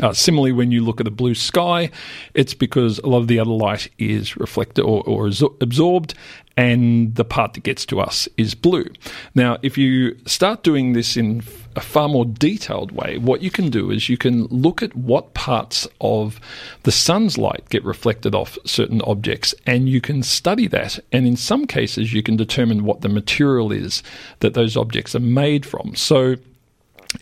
Uh, 0.00 0.12
similarly, 0.12 0.52
when 0.52 0.70
you 0.70 0.84
look 0.84 1.00
at 1.00 1.04
the 1.04 1.10
blue 1.10 1.34
sky, 1.34 1.90
it's 2.34 2.54
because 2.54 2.98
a 2.98 3.06
lot 3.06 3.18
of 3.18 3.28
the 3.28 3.38
other 3.38 3.50
light 3.50 3.88
is 3.98 4.36
reflected 4.36 4.82
or, 4.82 5.02
or 5.06 5.30
absorbed, 5.60 6.14
and 6.56 7.14
the 7.14 7.24
part 7.24 7.54
that 7.54 7.62
gets 7.62 7.84
to 7.86 8.00
us 8.00 8.28
is 8.36 8.54
blue. 8.54 8.86
Now, 9.34 9.58
if 9.62 9.76
you 9.76 10.16
start 10.26 10.62
doing 10.62 10.92
this 10.92 11.16
in 11.16 11.42
a 11.76 11.80
far 11.80 12.08
more 12.08 12.24
detailed 12.24 12.92
way, 12.92 13.18
what 13.18 13.42
you 13.42 13.50
can 13.50 13.70
do 13.70 13.90
is 13.90 14.08
you 14.08 14.16
can 14.16 14.44
look 14.46 14.82
at 14.82 14.94
what 14.96 15.34
parts 15.34 15.86
of 16.00 16.40
the 16.84 16.92
sun's 16.92 17.36
light 17.36 17.68
get 17.68 17.84
reflected 17.84 18.34
off 18.34 18.58
certain 18.64 19.02
objects, 19.02 19.54
and 19.66 19.88
you 19.88 20.00
can 20.00 20.22
study 20.22 20.66
that. 20.68 20.98
And 21.12 21.26
in 21.26 21.36
some 21.36 21.66
cases, 21.66 22.12
you 22.12 22.22
can 22.22 22.36
determine 22.36 22.84
what 22.84 23.02
the 23.02 23.08
material 23.08 23.72
is 23.72 24.02
that 24.40 24.54
those 24.54 24.76
objects 24.76 25.14
are 25.14 25.20
made 25.20 25.64
from. 25.64 25.94
So, 25.94 26.36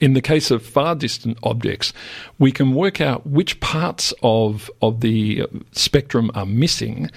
in 0.00 0.14
the 0.14 0.22
case 0.22 0.50
of 0.50 0.64
far 0.64 0.94
distant 0.94 1.38
objects, 1.42 1.92
we 2.38 2.52
can 2.52 2.74
work 2.74 3.00
out 3.00 3.26
which 3.26 3.61
parts 3.61 4.12
of, 4.22 4.70
of 4.83 5.00
the 5.00 5.44
spectrum 5.72 6.30
are 6.35 6.46
missing 6.46 7.11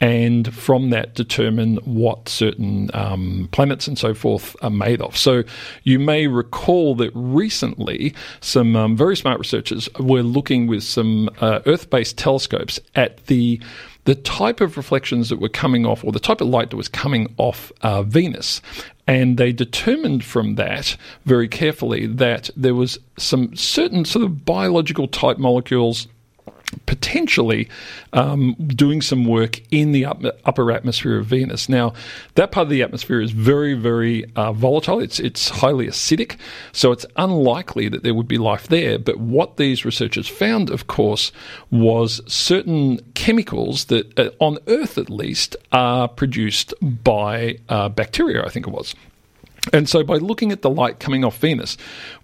and 0.00 0.52
from 0.52 0.90
that 0.90 1.14
determine 1.14 1.76
what 1.78 2.28
certain 2.28 2.90
um, 2.92 3.48
planets 3.52 3.86
and 3.86 3.98
so 3.98 4.12
forth 4.12 4.54
are 4.60 4.70
made 4.70 5.00
of. 5.00 5.16
So 5.16 5.44
you 5.84 5.98
may 5.98 6.26
recall 6.26 6.94
that 6.96 7.10
recently 7.14 8.14
some 8.40 8.76
um, 8.76 8.96
very 8.96 9.16
smart 9.16 9.38
researchers 9.38 9.88
were 9.98 10.22
looking 10.22 10.66
with 10.66 10.82
some 10.82 11.30
uh, 11.40 11.60
Earth 11.66 11.88
based 11.90 12.18
telescopes 12.18 12.80
at 12.94 13.26
the 13.26 13.60
the 14.04 14.14
type 14.14 14.60
of 14.60 14.76
reflections 14.76 15.30
that 15.30 15.40
were 15.40 15.48
coming 15.48 15.86
off, 15.86 16.04
or 16.04 16.12
the 16.12 16.20
type 16.20 16.42
of 16.42 16.48
light 16.48 16.70
that 16.70 16.76
was 16.76 16.88
coming 16.88 17.34
off 17.38 17.72
uh, 17.80 18.02
Venus. 18.02 18.60
And 19.06 19.36
they 19.36 19.52
determined 19.52 20.24
from 20.24 20.54
that 20.54 20.96
very 21.24 21.48
carefully 21.48 22.06
that 22.06 22.48
there 22.56 22.74
was 22.74 22.98
some 23.18 23.54
certain 23.54 24.04
sort 24.04 24.24
of 24.24 24.44
biological 24.44 25.08
type 25.08 25.38
molecules 25.38 26.08
potentially 26.86 27.68
um, 28.12 28.54
doing 28.54 29.02
some 29.02 29.24
work 29.24 29.60
in 29.70 29.92
the 29.92 30.04
upper 30.04 30.70
atmosphere 30.70 31.18
of 31.18 31.26
Venus. 31.26 31.68
Now, 31.68 31.92
that 32.34 32.52
part 32.52 32.66
of 32.66 32.70
the 32.70 32.82
atmosphere 32.82 33.20
is 33.20 33.30
very, 33.30 33.74
very 33.74 34.24
uh, 34.36 34.52
volatile. 34.52 35.00
It's 35.00 35.18
it's 35.20 35.48
highly 35.48 35.86
acidic, 35.86 36.36
so 36.72 36.92
it's 36.92 37.06
unlikely 37.16 37.88
that 37.88 38.02
there 38.02 38.14
would 38.14 38.28
be 38.28 38.38
life 38.38 38.68
there. 38.68 38.98
But 38.98 39.18
what 39.18 39.56
these 39.56 39.84
researchers 39.84 40.28
found, 40.28 40.70
of 40.70 40.86
course, 40.86 41.32
was 41.70 42.20
certain 42.26 43.00
chemicals 43.14 43.86
that, 43.86 44.18
uh, 44.18 44.30
on 44.38 44.58
Earth 44.66 44.98
at 44.98 45.10
least, 45.10 45.56
are 45.72 46.08
produced 46.08 46.74
by 46.80 47.58
uh, 47.68 47.88
bacteria. 47.88 48.44
I 48.44 48.50
think 48.50 48.66
it 48.66 48.70
was. 48.70 48.94
And 49.72 49.88
so, 49.88 50.04
by 50.04 50.16
looking 50.16 50.52
at 50.52 50.62
the 50.62 50.70
light 50.70 51.00
coming 51.00 51.24
off 51.24 51.38
Venus, 51.38 51.76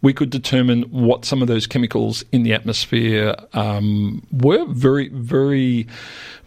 we 0.03 0.13
could 0.13 0.31
determine 0.31 0.83
what 0.85 1.25
some 1.25 1.41
of 1.41 1.49
those 1.49 1.67
chemicals 1.67 2.23
in 2.33 2.43
the 2.43 2.53
atmosphere 2.53 3.35
um, 3.55 4.27
were. 4.31 4.67
Very, 4.67 5.09
very, 5.09 5.87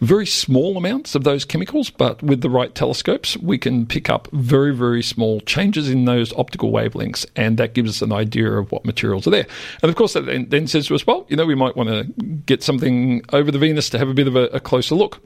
very 0.00 0.26
small 0.26 0.76
amounts 0.76 1.14
of 1.14 1.24
those 1.24 1.44
chemicals, 1.44 1.90
but 1.90 2.22
with 2.22 2.42
the 2.42 2.50
right 2.50 2.74
telescopes, 2.74 3.36
we 3.38 3.58
can 3.58 3.86
pick 3.86 4.08
up 4.08 4.28
very, 4.32 4.74
very 4.74 5.02
small 5.02 5.40
changes 5.40 5.88
in 5.88 6.04
those 6.04 6.32
optical 6.34 6.70
wavelengths, 6.70 7.26
and 7.34 7.58
that 7.58 7.74
gives 7.74 7.90
us 7.90 8.02
an 8.02 8.12
idea 8.12 8.52
of 8.52 8.70
what 8.70 8.84
materials 8.84 9.26
are 9.26 9.30
there. 9.30 9.46
And 9.82 9.90
of 9.90 9.96
course, 9.96 10.12
that 10.12 10.26
then, 10.26 10.48
then 10.48 10.68
says 10.68 10.86
to 10.86 10.94
us, 10.94 11.06
well, 11.06 11.26
you 11.28 11.36
know, 11.36 11.46
we 11.46 11.56
might 11.56 11.76
want 11.76 11.88
to 11.88 12.04
get 12.46 12.62
something 12.62 13.22
over 13.32 13.50
the 13.50 13.58
Venus 13.58 13.90
to 13.90 13.98
have 13.98 14.08
a 14.08 14.14
bit 14.14 14.28
of 14.28 14.36
a, 14.36 14.44
a 14.46 14.60
closer 14.60 14.94
look. 14.94 15.20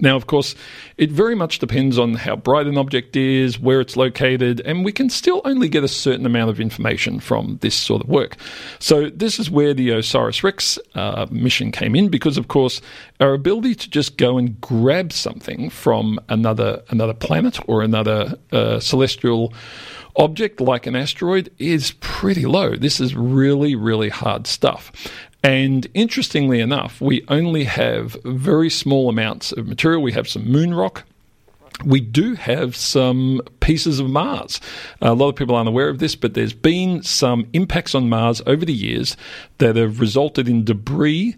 Now, 0.00 0.16
of 0.16 0.26
course, 0.26 0.54
it 0.96 1.10
very 1.10 1.34
much 1.34 1.58
depends 1.58 1.98
on 1.98 2.14
how 2.14 2.36
bright 2.36 2.66
an 2.66 2.78
object 2.78 3.14
is, 3.14 3.58
where 3.58 3.80
it's 3.80 3.96
located, 3.96 4.60
and 4.64 4.84
we 4.84 4.92
can 4.92 5.10
still 5.10 5.42
only 5.44 5.68
get 5.68 5.84
a 5.84 5.88
certain 5.88 6.24
amount 6.24 6.50
of 6.50 6.60
information 6.60 7.20
from 7.20 7.58
this 7.60 7.74
sort 7.74 8.02
of 8.02 8.08
work. 8.08 8.36
So, 8.78 9.10
this 9.10 9.38
is 9.38 9.50
where 9.50 9.74
the 9.74 9.90
OSIRIS 9.90 10.42
REx 10.42 10.78
uh, 10.94 11.26
mission 11.30 11.72
came 11.72 11.94
in 11.94 12.08
because, 12.08 12.38
of 12.38 12.48
course, 12.48 12.80
our 13.20 13.34
ability 13.34 13.74
to 13.76 13.90
just 13.90 14.16
go 14.16 14.38
and 14.38 14.60
grab 14.60 15.12
something 15.12 15.68
from 15.68 16.18
another, 16.28 16.82
another 16.88 17.14
planet 17.14 17.58
or 17.68 17.82
another 17.82 18.38
uh, 18.50 18.80
celestial 18.80 19.52
object 20.16 20.60
like 20.60 20.86
an 20.86 20.96
asteroid 20.96 21.50
is 21.58 21.92
pretty 22.00 22.46
low. 22.46 22.76
This 22.76 23.00
is 23.00 23.14
really, 23.14 23.74
really 23.74 24.08
hard 24.08 24.46
stuff. 24.46 24.92
And 25.42 25.86
interestingly 25.94 26.60
enough, 26.60 27.00
we 27.00 27.24
only 27.28 27.64
have 27.64 28.16
very 28.24 28.70
small 28.70 29.08
amounts 29.08 29.52
of 29.52 29.66
material. 29.66 30.02
We 30.02 30.12
have 30.12 30.28
some 30.28 30.50
moon 30.50 30.74
rock. 30.74 31.04
We 31.84 32.00
do 32.00 32.34
have 32.34 32.76
some 32.76 33.40
pieces 33.58 33.98
of 33.98 34.08
Mars. 34.08 34.60
A 35.00 35.14
lot 35.14 35.30
of 35.30 35.36
people 35.36 35.56
aren't 35.56 35.68
aware 35.68 35.88
of 35.88 35.98
this, 35.98 36.14
but 36.14 36.34
there's 36.34 36.52
been 36.52 37.02
some 37.02 37.48
impacts 37.52 37.94
on 37.94 38.08
Mars 38.08 38.40
over 38.46 38.64
the 38.64 38.72
years 38.72 39.16
that 39.58 39.74
have 39.74 39.98
resulted 39.98 40.48
in 40.48 40.64
debris 40.64 41.34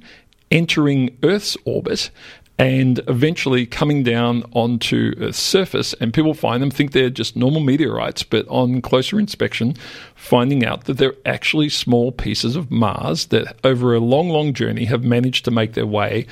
entering 0.51 1.17
Earth's 1.23 1.57
orbit 1.65 2.11
and 2.59 3.01
eventually 3.09 3.67
coming 3.67 4.05
down 4.05 4.45
onto 4.53 5.15
a 5.21 5.33
surface. 5.33 5.93
And 5.95 6.15
people 6.15 6.35
find 6.35 6.63
them, 6.63 6.71
think 6.71 6.93
they're 6.93 7.11
just 7.11 7.35
normal 7.35 7.61
meteorites, 7.61 8.23
but 8.23 8.47
on 8.49 8.81
closer 8.81 9.19
inspection, 9.19 9.75
finding 10.15 10.65
out 10.65 10.85
that 10.85 10.95
they're 10.95 11.17
actually 11.27 11.69
small 11.69 12.13
pieces 12.13 12.55
of 12.55 12.71
Mars 12.71 13.27
that, 13.27 13.57
over 13.65 13.95
a 13.95 14.01
long, 14.01 14.29
long 14.29 14.53
journey, 14.53 14.85
have 14.85 15.03
managed 15.03 15.45
to 15.47 15.51
make 15.51 15.73
their 15.73 15.87
way 15.87 16.27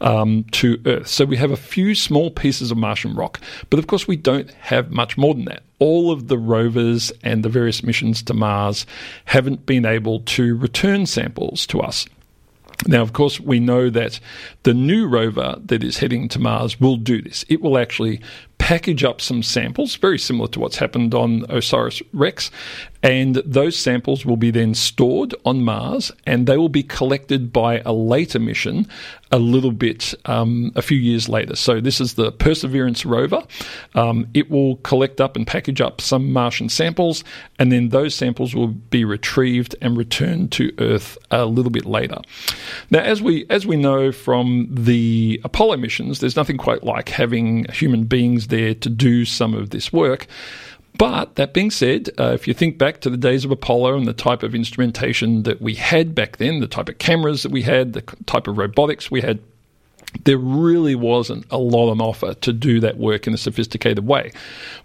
um, 0.00 0.44
to 0.50 0.80
Earth. 0.84 1.06
So 1.06 1.24
we 1.24 1.36
have 1.36 1.52
a 1.52 1.56
few 1.56 1.94
small 1.94 2.30
pieces 2.30 2.70
of 2.70 2.76
Martian 2.76 3.14
rock, 3.14 3.40
but 3.70 3.78
of 3.78 3.86
course, 3.86 4.08
we 4.08 4.16
don't 4.16 4.50
have 4.52 4.90
much 4.90 5.16
more 5.16 5.34
than 5.34 5.44
that. 5.44 5.62
All 5.78 6.10
of 6.10 6.26
the 6.26 6.38
rovers 6.38 7.12
and 7.22 7.44
the 7.44 7.48
various 7.48 7.84
missions 7.84 8.20
to 8.24 8.34
Mars 8.34 8.84
haven't 9.26 9.64
been 9.64 9.86
able 9.86 10.20
to 10.20 10.56
return 10.56 11.06
samples 11.06 11.66
to 11.68 11.80
us. 11.80 12.06
Now, 12.86 13.02
of 13.02 13.12
course, 13.12 13.40
we 13.40 13.58
know 13.60 13.90
that 13.90 14.20
the 14.62 14.72
new 14.72 15.06
rover 15.06 15.56
that 15.64 15.82
is 15.82 15.98
heading 15.98 16.28
to 16.28 16.38
Mars 16.38 16.80
will 16.80 16.96
do 16.96 17.20
this. 17.20 17.44
It 17.48 17.60
will 17.60 17.76
actually 17.76 18.20
package 18.58 19.04
up 19.04 19.20
some 19.20 19.42
samples, 19.42 19.96
very 19.96 20.18
similar 20.18 20.48
to 20.48 20.60
what's 20.60 20.76
happened 20.76 21.14
on 21.14 21.44
OSIRIS 21.48 22.02
REx, 22.12 22.50
and 23.02 23.36
those 23.36 23.78
samples 23.78 24.26
will 24.26 24.36
be 24.36 24.50
then 24.50 24.74
stored 24.74 25.34
on 25.44 25.62
Mars 25.62 26.10
and 26.26 26.46
they 26.46 26.56
will 26.56 26.68
be 26.68 26.82
collected 26.82 27.52
by 27.52 27.80
a 27.84 27.92
later 27.92 28.40
mission 28.40 28.88
a 29.30 29.38
little 29.38 29.72
bit 29.72 30.14
um, 30.24 30.72
a 30.74 30.82
few 30.82 30.98
years 30.98 31.28
later. 31.28 31.54
So, 31.54 31.80
this 31.80 32.00
is 32.00 32.14
the 32.14 32.32
Perseverance 32.32 33.04
rover. 33.04 33.42
Um, 33.94 34.26
it 34.34 34.50
will 34.50 34.76
collect 34.76 35.20
up 35.20 35.36
and 35.36 35.46
package 35.46 35.80
up 35.80 36.00
some 36.00 36.32
Martian 36.32 36.68
samples, 36.68 37.24
and 37.58 37.70
then 37.70 37.90
those 37.90 38.14
samples 38.14 38.54
will 38.54 38.68
be 38.68 39.04
retrieved 39.04 39.76
and 39.80 39.96
returned 39.96 40.50
to 40.52 40.72
Earth 40.78 41.18
a 41.30 41.44
little 41.44 41.70
bit 41.70 41.84
later. 41.84 42.18
Now, 42.90 43.00
as 43.00 43.20
we 43.20 43.44
as 43.50 43.66
we 43.66 43.76
know 43.76 44.12
from 44.12 44.68
the 44.70 45.40
Apollo 45.44 45.76
missions, 45.76 46.20
there's 46.20 46.36
nothing 46.36 46.56
quite 46.56 46.82
like 46.82 47.10
having 47.10 47.66
human 47.70 48.04
beings 48.04 48.47
there 48.48 48.74
to 48.74 48.88
do 48.88 49.24
some 49.24 49.54
of 49.54 49.70
this 49.70 49.92
work. 49.92 50.26
But 50.98 51.36
that 51.36 51.54
being 51.54 51.70
said, 51.70 52.10
uh, 52.18 52.32
if 52.34 52.48
you 52.48 52.54
think 52.54 52.76
back 52.76 53.00
to 53.02 53.10
the 53.10 53.16
days 53.16 53.44
of 53.44 53.52
Apollo 53.52 53.96
and 53.96 54.06
the 54.06 54.12
type 54.12 54.42
of 54.42 54.54
instrumentation 54.54 55.44
that 55.44 55.62
we 55.62 55.76
had 55.76 56.14
back 56.14 56.38
then, 56.38 56.58
the 56.58 56.66
type 56.66 56.88
of 56.88 56.98
cameras 56.98 57.44
that 57.44 57.52
we 57.52 57.62
had, 57.62 57.92
the 57.92 58.02
type 58.26 58.48
of 58.48 58.58
robotics 58.58 59.08
we 59.08 59.20
had, 59.20 59.38
there 60.24 60.38
really 60.38 60.94
wasn't 60.94 61.44
a 61.50 61.58
lot 61.58 61.90
on 61.90 62.00
offer 62.00 62.34
to 62.34 62.52
do 62.52 62.80
that 62.80 62.96
work 62.96 63.26
in 63.26 63.34
a 63.34 63.38
sophisticated 63.38 64.06
way. 64.06 64.32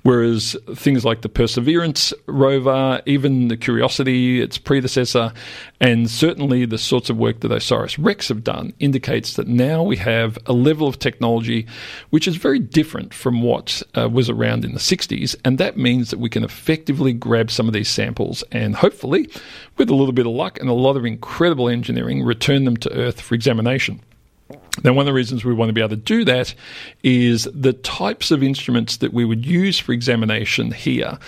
Whereas 0.04 0.56
things 0.76 1.06
like 1.06 1.22
the 1.22 1.30
Perseverance 1.30 2.14
rover, 2.26 3.02
even 3.06 3.48
the 3.48 3.58
Curiosity, 3.58 4.42
its 4.42 4.58
predecessor, 4.58 5.32
and 5.80 6.10
certainly 6.10 6.66
the 6.66 6.78
sorts 6.78 7.10
of 7.10 7.18
work 7.18 7.40
that 7.40 7.52
OSIRIS 7.52 7.98
REx 7.98 8.28
have 8.28 8.44
done 8.44 8.74
indicates 8.80 9.36
that 9.36 9.48
now 9.48 9.82
we 9.82 9.98
have 9.98 10.38
a 10.46 10.54
level 10.54 10.88
of 10.88 11.00
technology 11.00 11.68
which 12.10 12.28
is 12.28 12.36
very 12.36 12.60
different 12.60 13.14
from 13.14 13.42
what 13.42 13.82
uh, 13.96 14.10
was 14.10 14.30
around 14.30 14.66
in 14.66 14.74
the 14.74 14.80
60s. 14.80 15.36
And 15.46 15.58
that 15.58 15.78
means 15.78 16.10
that 16.10 16.20
we 16.20 16.30
can 16.30 16.44
effectively 16.44 17.14
grab 17.14 17.50
some 17.50 17.68
of 17.68 17.74
these 17.74 17.90
samples 17.90 18.44
and 18.52 18.76
hopefully, 18.76 19.30
with 19.78 19.90
a 19.90 19.96
little 19.96 20.14
bit 20.14 20.26
of 20.26 20.34
luck 20.34 20.60
and 20.60 20.70
a 20.70 20.74
lot 20.74 20.98
of 20.98 21.06
incredible 21.06 21.70
engineering, 21.70 22.24
return 22.24 22.66
them 22.66 22.78
to 22.78 22.94
Earth 22.94 23.22
for 23.22 23.36
examination. 23.36 24.02
Now, 24.84 24.94
one 24.94 25.04
of 25.04 25.06
the 25.06 25.14
reasons 25.14 25.46
we 25.46 25.54
want 25.54 25.70
to 25.70 25.74
be 25.74 25.82
able 25.82 25.90
to 25.90 25.96
do 25.96 26.26
that 26.26 26.56
is 27.04 27.48
the 27.54 27.74
types 27.74 28.32
of 28.32 28.42
instruments 28.42 28.98
that 28.98 29.14
we 29.14 29.24
would 29.24 29.46
use 29.46 29.78
for 29.78 29.92
examination 29.92 30.72
here 30.72 31.20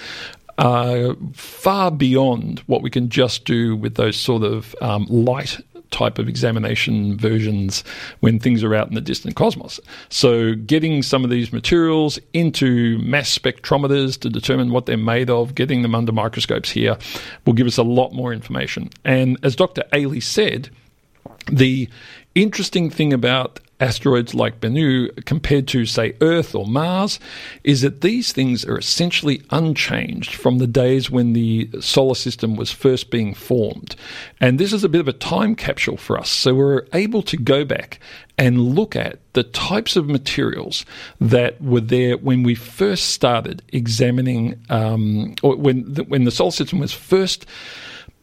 are 0.58 1.16
far 1.34 1.92
beyond 1.92 2.60
what 2.60 2.82
we 2.82 2.90
can 2.90 3.10
just 3.10 3.46
do 3.46 3.76
with 3.76 3.96
those 3.96 4.16
sort 4.16 4.44
of 4.44 4.76
um, 4.82 5.06
light 5.10 5.60
type 5.92 6.18
of 6.18 6.28
examination 6.28 7.18
versions 7.18 7.84
when 8.20 8.40
things 8.40 8.64
are 8.64 8.74
out 8.74 8.88
in 8.88 8.96
the 8.96 9.02
distant 9.02 9.36
cosmos. 9.36 9.80
So, 10.10 10.56
getting 10.56 11.04
some 11.04 11.24
of 11.24 11.30
these 11.30 11.54
materials 11.54 12.20
into 12.34 12.98
mass 13.00 13.38
spectrometers 13.38 14.20
to 14.22 14.30
determine 14.30 14.72
what 14.72 14.88
they're 14.88 14.98
made 14.98 15.30
of, 15.30 15.56
getting 15.56 15.84
them 15.84 15.96
under 15.96 16.12
microscopes 16.12 16.70
here, 16.70 16.98
will 17.46 17.54
give 17.54 17.68
us 17.68 17.78
a 17.78 17.84
lot 17.84 18.14
more 18.14 18.34
information. 18.34 18.90
And 19.04 19.38
as 19.44 19.56
Dr. 19.56 19.84
Ailey 19.94 20.24
said, 20.24 20.70
the 21.52 21.90
interesting 22.36 22.90
thing 22.90 23.14
about 23.14 23.60
asteroids 23.80 24.34
like 24.34 24.62
Bennu 24.62 25.26
compared 25.26 25.68
to, 25.70 25.86
say, 25.86 26.16
Earth 26.22 26.56
or 26.56 26.66
Mars 26.66 27.20
is 27.64 27.82
that 27.82 28.02
these 28.02 28.32
things 28.32 28.64
are 28.66 28.78
essentially 28.78 29.42
unchanged 29.50 30.34
from 30.34 30.60
the 30.60 30.68
days 30.68 31.12
when 31.12 31.34
the 31.34 31.70
solar 31.82 32.16
system 32.16 32.56
was 32.56 32.72
first 32.72 33.10
being 33.10 33.34
formed. 33.34 33.96
And 34.40 34.60
this 34.60 34.72
is 34.72 34.84
a 34.84 34.90
bit 34.90 35.02
of 35.02 35.08
a 35.08 35.14
time 35.14 35.56
capsule 35.56 35.98
for 35.98 36.18
us. 36.18 36.30
So 36.30 36.56
we're 36.56 36.86
able 36.94 37.22
to 37.24 37.38
go 37.38 37.66
back 37.66 38.00
and 38.38 38.76
look 38.76 38.96
at 38.96 39.20
the 39.34 39.44
types 39.44 39.96
of 39.96 40.08
materials 40.08 40.86
that 41.20 41.62
were 41.62 41.82
there 41.82 42.18
when 42.18 42.44
we 42.44 42.56
first 42.56 43.10
started 43.10 43.62
examining, 43.70 44.60
um, 44.70 45.36
or 45.42 45.56
when 45.56 45.94
the, 45.94 46.04
when 46.04 46.24
the 46.24 46.32
solar 46.32 46.52
system 46.52 46.80
was 46.80 46.94
first 46.94 47.46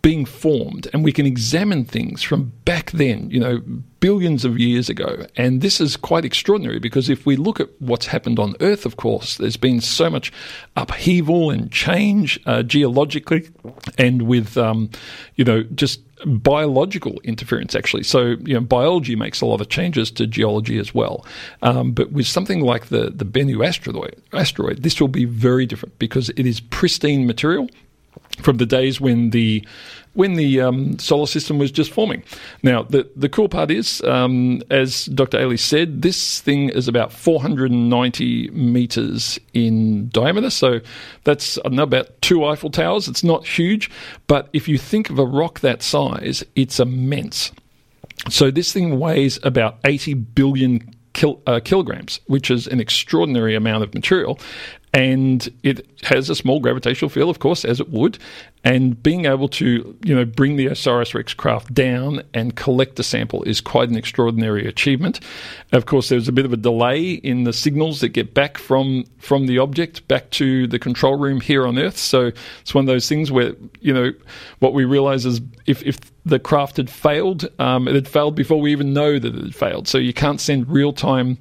being 0.02 0.24
formed, 0.24 0.88
and 0.92 1.04
we 1.04 1.12
can 1.12 1.26
examine 1.26 1.84
things 1.84 2.22
from 2.22 2.52
back 2.64 2.90
then, 2.90 3.30
you 3.30 3.38
know, 3.38 3.62
billions 4.00 4.44
of 4.44 4.58
years 4.58 4.88
ago. 4.88 5.24
And 5.36 5.60
this 5.60 5.80
is 5.80 5.96
quite 5.96 6.24
extraordinary 6.24 6.80
because 6.80 7.08
if 7.08 7.24
we 7.24 7.36
look 7.36 7.60
at 7.60 7.68
what's 7.80 8.06
happened 8.06 8.40
on 8.40 8.56
Earth, 8.60 8.84
of 8.84 8.96
course, 8.96 9.36
there's 9.36 9.56
been 9.56 9.80
so 9.80 10.10
much 10.10 10.32
upheaval 10.76 11.50
and 11.50 11.70
change 11.70 12.40
uh, 12.46 12.64
geologically 12.64 13.48
and 13.96 14.22
with, 14.22 14.58
um, 14.58 14.90
you 15.36 15.44
know, 15.44 15.62
just 15.62 16.00
biological 16.26 17.20
interference 17.24 17.74
actually. 17.74 18.02
So 18.02 18.36
you 18.44 18.54
know 18.54 18.60
biology 18.60 19.16
makes 19.16 19.40
a 19.40 19.46
lot 19.46 19.60
of 19.60 19.68
changes 19.68 20.10
to 20.12 20.26
geology 20.26 20.78
as 20.78 20.94
well. 20.94 21.26
Um, 21.62 21.92
but 21.92 22.12
with 22.12 22.26
something 22.26 22.60
like 22.60 22.86
the 22.86 23.10
the 23.10 23.24
bennu 23.24 23.66
asteroid 23.66 24.22
asteroid 24.32 24.82
this 24.82 25.00
will 25.00 25.08
be 25.08 25.24
very 25.24 25.66
different 25.66 25.98
because 25.98 26.28
it 26.30 26.46
is 26.46 26.60
pristine 26.60 27.26
material 27.26 27.68
from 28.42 28.58
the 28.58 28.66
days 28.66 29.00
when 29.00 29.30
the 29.30 29.66
when 30.14 30.34
the 30.34 30.60
um, 30.60 30.98
solar 30.98 31.26
system 31.26 31.58
was 31.58 31.70
just 31.70 31.90
forming. 31.90 32.22
Now, 32.62 32.82
the 32.82 33.08
the 33.16 33.28
cool 33.28 33.48
part 33.48 33.70
is, 33.70 34.02
um, 34.02 34.62
as 34.70 35.06
Dr. 35.06 35.38
Ailey 35.38 35.58
said, 35.58 36.02
this 36.02 36.40
thing 36.40 36.68
is 36.68 36.88
about 36.88 37.12
490 37.12 38.50
meters 38.50 39.38
in 39.54 40.08
diameter. 40.08 40.50
So 40.50 40.80
that's 41.24 41.58
know 41.70 41.82
about 41.82 42.20
two 42.20 42.44
Eiffel 42.44 42.70
Towers. 42.70 43.08
It's 43.08 43.24
not 43.24 43.46
huge, 43.46 43.90
but 44.26 44.48
if 44.52 44.68
you 44.68 44.78
think 44.78 45.10
of 45.10 45.18
a 45.18 45.26
rock 45.26 45.60
that 45.60 45.82
size, 45.82 46.44
it's 46.54 46.78
immense. 46.78 47.52
So 48.28 48.50
this 48.50 48.72
thing 48.72 48.98
weighs 49.00 49.38
about 49.42 49.78
80 49.84 50.14
billion 50.14 50.94
Kil, 51.12 51.40
uh, 51.46 51.60
kilograms, 51.62 52.20
which 52.26 52.50
is 52.50 52.66
an 52.66 52.80
extraordinary 52.80 53.54
amount 53.54 53.82
of 53.84 53.94
material 53.94 54.38
and 54.94 55.48
it 55.62 55.86
has 56.02 56.28
a 56.28 56.34
small 56.34 56.60
gravitational 56.60 57.08
field, 57.08 57.30
of 57.30 57.38
course, 57.38 57.64
as 57.64 57.80
it 57.80 57.88
would. 57.88 58.18
And 58.62 59.02
being 59.02 59.24
able 59.24 59.48
to, 59.48 59.96
you 60.04 60.14
know, 60.14 60.26
bring 60.26 60.56
the 60.56 60.66
OSIRIS 60.66 61.14
REx 61.14 61.32
craft 61.32 61.72
down 61.72 62.22
and 62.34 62.54
collect 62.54 63.00
a 63.00 63.02
sample 63.02 63.42
is 63.44 63.60
quite 63.60 63.88
an 63.88 63.96
extraordinary 63.96 64.68
achievement. 64.68 65.20
Of 65.72 65.86
course, 65.86 66.10
there's 66.10 66.28
a 66.28 66.32
bit 66.32 66.44
of 66.44 66.52
a 66.52 66.58
delay 66.58 67.12
in 67.12 67.44
the 67.44 67.54
signals 67.54 68.00
that 68.00 68.10
get 68.10 68.34
back 68.34 68.58
from 68.58 69.04
from 69.18 69.46
the 69.46 69.58
object 69.58 70.06
back 70.08 70.30
to 70.30 70.66
the 70.66 70.78
control 70.78 71.18
room 71.18 71.40
here 71.40 71.66
on 71.66 71.78
Earth. 71.78 71.96
So 71.96 72.30
it's 72.60 72.74
one 72.74 72.84
of 72.84 72.88
those 72.88 73.08
things 73.08 73.32
where, 73.32 73.54
you 73.80 73.94
know, 73.94 74.12
what 74.58 74.74
we 74.74 74.84
realize 74.84 75.24
is 75.24 75.40
if 75.66 75.82
if 75.82 75.98
the 76.24 76.38
craft 76.38 76.76
had 76.76 76.88
failed, 76.88 77.48
um, 77.58 77.88
it 77.88 77.94
had 77.94 78.08
failed 78.08 78.34
before 78.34 78.60
we 78.60 78.72
even 78.72 78.92
know 78.92 79.18
that 79.18 79.34
it 79.34 79.42
had 79.42 79.54
failed. 79.54 79.88
So 79.88 79.98
you 79.98 80.12
can't 80.12 80.40
send 80.40 80.68
real 80.68 80.92
time 80.92 81.38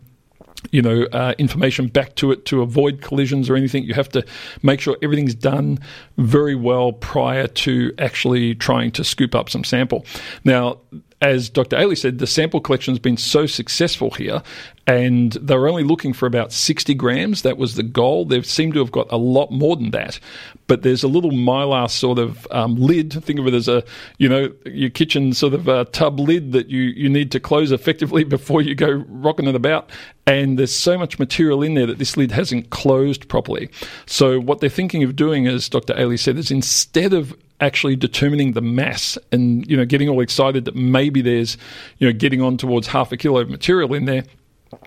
you 0.70 0.82
know, 0.82 1.04
uh, 1.12 1.34
information 1.40 1.88
back 1.88 2.16
to 2.16 2.32
it 2.32 2.46
to 2.46 2.62
avoid 2.62 3.02
collisions 3.02 3.50
or 3.50 3.56
anything. 3.56 3.84
You 3.84 3.96
have 3.96 4.10
to 4.10 4.24
make 4.62 4.80
sure 4.80 4.96
everything's 5.02 5.34
done 5.34 5.80
very 6.18 6.56
well 6.56 6.94
prior 6.94 7.48
to 7.48 7.92
actually 7.98 8.54
trying 8.56 8.92
to 8.92 9.04
scoop 9.04 9.34
up 9.34 9.50
some 9.50 9.64
sample. 9.64 10.06
Now, 10.46 10.78
as 11.22 11.50
Dr. 11.50 11.78
Ailey 11.78 11.98
said, 11.98 12.18
the 12.18 12.26
sample 12.26 12.60
collection 12.60 12.94
has 12.94 13.00
been 13.00 13.18
so 13.18 13.46
successful 13.46 14.10
here, 14.10 14.42
and 14.88 15.34
they 15.34 15.56
were 15.56 15.70
only 15.70 15.84
looking 15.84 16.14
for 16.14 16.26
about 16.26 16.52
60 16.52 16.96
grams. 16.96 17.44
That 17.44 17.58
was 17.58 17.76
the 17.76 17.84
goal. 17.84 18.26
They 18.26 18.42
seem 18.42 18.74
to 18.74 18.80
have 18.80 18.92
got 18.92 19.06
a 19.12 19.18
lot 19.18 19.52
more 19.52 19.76
than 19.76 19.92
that. 19.92 20.20
But 20.66 20.82
there's 20.82 21.04
a 21.04 21.08
little 21.08 21.30
mylar 21.30 21.90
sort 21.92 22.18
of 22.18 22.48
um, 22.50 22.76
lid. 22.76 23.14
Think 23.24 23.40
of 23.40 23.46
it 23.46 23.54
as 23.54 23.68
a, 23.68 23.84
you 24.18 24.28
know, 24.28 24.52
your 24.66 24.90
kitchen 24.90 25.34
sort 25.34 25.54
of 25.54 25.70
uh, 25.70 25.86
tub 25.92 26.20
lid 26.20 26.54
that 26.54 26.70
you, 26.70 26.82
you 26.82 27.08
need 27.08 27.32
to 27.34 27.40
close 27.40 27.72
effectively 27.72 28.24
before 28.38 28.64
you 28.64 28.74
go 28.74 29.06
rocking 29.08 29.48
it 29.48 29.54
about. 29.54 29.92
And 30.26 30.58
there's 30.58 30.76
so 30.76 30.98
much 30.98 31.20
material 31.20 31.62
in 31.62 31.76
there 31.76 31.86
that 31.86 32.00
this 32.00 32.18
lid 32.18 32.32
hasn't 32.32 32.72
closed 32.72 33.28
properly. 33.28 33.70
So 34.08 34.40
what 34.40 34.60
they're 34.60 34.70
thinking 34.70 35.04
of 35.04 35.16
doing, 35.16 35.46
as 35.46 35.70
Dr. 35.70 35.94
Ailey 35.94 36.18
said, 36.18 36.38
is 36.38 36.50
instead 36.50 37.14
of 37.14 37.36
actually 37.62 37.96
determining 37.96 38.54
the 38.54 38.62
mass 38.62 39.18
and 39.32 39.70
you 39.70 39.78
know 39.78 39.86
getting 39.86 40.10
all 40.10 40.20
excited 40.20 40.66
that 40.66 40.76
maybe 40.76 41.22
there's 41.22 41.58
you 42.00 42.08
know 42.08 42.14
getting 42.14 42.42
on 42.42 42.58
towards 42.58 42.88
half 42.88 43.12
a 43.12 43.18
kilo 43.18 43.40
of 43.40 43.50
material 43.50 43.94
in 43.94 44.06
there 44.06 44.24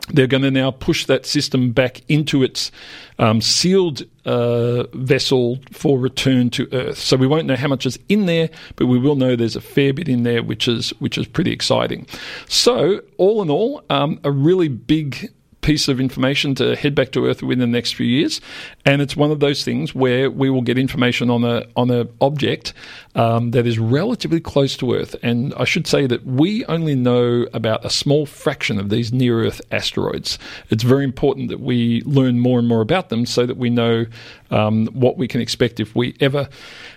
they're 0.09 0.27
going 0.27 0.43
to 0.43 0.51
now 0.51 0.71
push 0.71 1.07
that 1.07 1.27
system 1.27 1.73
back 1.73 2.03
into 2.09 2.43
its 2.43 2.71
um, 3.19 3.41
sealed 3.41 4.03
uh, 4.25 4.85
vessel 4.95 5.59
for 5.73 5.99
return 5.99 6.51
to 6.51 6.69
Earth. 6.73 6.99
So 6.99 7.17
we 7.17 7.27
won't 7.27 7.47
know 7.47 7.57
how 7.57 7.69
much 7.69 7.87
is 7.87 7.99
in 8.09 8.27
there, 8.27 8.49
but 8.77 8.87
we 8.87 8.99
will 8.99 9.17
know 9.17 9.37
there's 9.37 9.57
a 9.57 9.61
fair 9.61 9.93
bit 9.93 10.09
in 10.09 10.23
there, 10.23 10.43
which 10.43 10.69
is 10.69 10.91
which 11.01 11.19
is 11.19 11.27
pretty 11.27 11.53
exciting. 11.53 12.07
So 12.49 13.01
all 13.19 13.43
in 13.43 13.51
all, 13.51 13.83
um, 13.91 14.21
a 14.25 14.31
really 14.31 14.69
big 14.69 15.31
piece 15.65 15.89
of 15.89 15.99
information 15.99 16.55
to 16.55 16.77
head 16.77 16.95
back 16.95 17.11
to 17.11 17.27
Earth 17.27 17.43
within 17.43 17.59
the 17.59 17.67
next 17.67 17.95
few 17.95 18.07
years, 18.07 18.39
and 18.85 19.01
it's 19.01 19.17
one 19.17 19.31
of 19.31 19.41
those 19.41 19.65
things 19.65 19.95
where 19.95 20.31
we 20.31 20.51
will 20.51 20.61
get 20.61 20.79
information 20.79 21.31
on 21.31 21.43
a 21.43 21.67
on 21.75 21.91
an 21.91 22.09
object 22.21 22.75
um, 23.15 23.51
that 23.53 23.67
is 23.67 23.79
relatively 23.79 24.41
close 24.41 24.77
to 24.77 24.95
Earth. 24.95 25.17
And 25.23 25.55
I 25.55 25.65
should 25.65 25.87
say 25.87 26.07
that 26.07 26.27
we 26.27 26.67
only 26.67 26.95
know 26.95 27.47
about 27.55 27.83
a 27.83 27.91
small 27.91 28.27
fraction 28.27 28.79
of 28.79 28.91
these 28.91 29.11
near 29.11 29.43
Earth 29.45 29.63
asteroids. 29.71 30.39
It's 30.69 30.85
very 30.85 31.05
important 31.05 31.49
that 31.49 31.61
we 31.61 32.03
learn 32.03 32.39
more 32.41 32.59
and 32.59 32.69
more 32.69 32.83
about 32.83 33.09
them 33.09 33.25
so 33.25 33.47
that 33.47 33.57
we 33.57 33.71
know 33.71 34.05
um, 34.51 34.87
what 34.89 35.17
we 35.17 35.27
can 35.27 35.41
expect 35.41 35.81
if 35.81 35.97
we 35.97 36.15
ever 36.21 36.49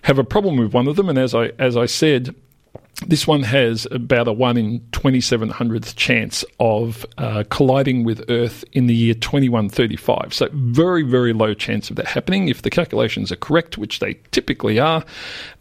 have 0.01 0.19
a 0.19 0.25
problem 0.25 0.57
with 0.57 0.73
one 0.73 0.89
of 0.89 0.97
them. 0.97 1.07
And 1.07 1.17
as 1.17 1.33
I 1.33 1.51
as 1.57 1.77
I 1.77 1.85
said 1.85 2.35
this 3.05 3.27
one 3.27 3.43
has 3.43 3.85
about 3.91 4.27
a 4.27 4.33
1 4.33 4.57
in 4.57 4.79
2700th 4.91 5.95
chance 5.95 6.43
of 6.59 7.05
uh, 7.19 7.43
colliding 7.49 8.03
with 8.03 8.25
Earth 8.27 8.65
in 8.71 8.87
the 8.87 8.95
year 8.95 9.13
2135. 9.13 10.33
So, 10.33 10.49
very, 10.51 11.03
very 11.03 11.31
low 11.31 11.53
chance 11.53 11.91
of 11.91 11.95
that 11.97 12.07
happening. 12.07 12.47
If 12.47 12.63
the 12.63 12.71
calculations 12.71 13.31
are 13.31 13.35
correct, 13.35 13.77
which 13.77 13.99
they 13.99 14.15
typically 14.31 14.79
are, 14.79 15.05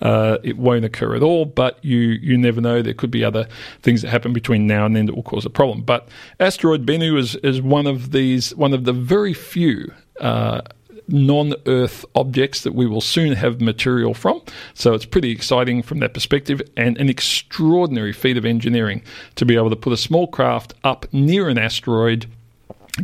uh, 0.00 0.38
it 0.42 0.56
won't 0.56 0.86
occur 0.86 1.14
at 1.14 1.22
all. 1.22 1.44
But 1.44 1.78
you, 1.84 1.98
you 1.98 2.38
never 2.38 2.62
know. 2.62 2.80
There 2.80 2.94
could 2.94 3.10
be 3.10 3.22
other 3.22 3.46
things 3.82 4.00
that 4.00 4.08
happen 4.08 4.32
between 4.32 4.66
now 4.66 4.86
and 4.86 4.96
then 4.96 5.04
that 5.04 5.14
will 5.14 5.22
cause 5.22 5.44
a 5.44 5.50
problem. 5.50 5.82
But 5.82 6.08
asteroid 6.40 6.86
Bennu 6.86 7.18
is, 7.18 7.34
is 7.36 7.60
one 7.60 7.86
of 7.86 8.12
these, 8.12 8.54
one 8.54 8.72
of 8.72 8.84
the 8.84 8.94
very 8.94 9.34
few. 9.34 9.92
Uh, 10.20 10.62
non 11.08 11.54
Earth 11.66 12.04
objects 12.14 12.62
that 12.62 12.74
we 12.74 12.86
will 12.86 13.00
soon 13.00 13.32
have 13.32 13.60
material 13.60 14.14
from. 14.14 14.42
So 14.74 14.94
it's 14.94 15.04
pretty 15.04 15.30
exciting 15.30 15.82
from 15.82 16.00
that 16.00 16.14
perspective 16.14 16.60
and 16.76 16.98
an 16.98 17.08
extraordinary 17.08 18.12
feat 18.12 18.36
of 18.36 18.44
engineering 18.44 19.02
to 19.36 19.44
be 19.44 19.56
able 19.56 19.70
to 19.70 19.76
put 19.76 19.92
a 19.92 19.96
small 19.96 20.26
craft 20.26 20.74
up 20.84 21.12
near 21.12 21.48
an 21.48 21.58
asteroid, 21.58 22.26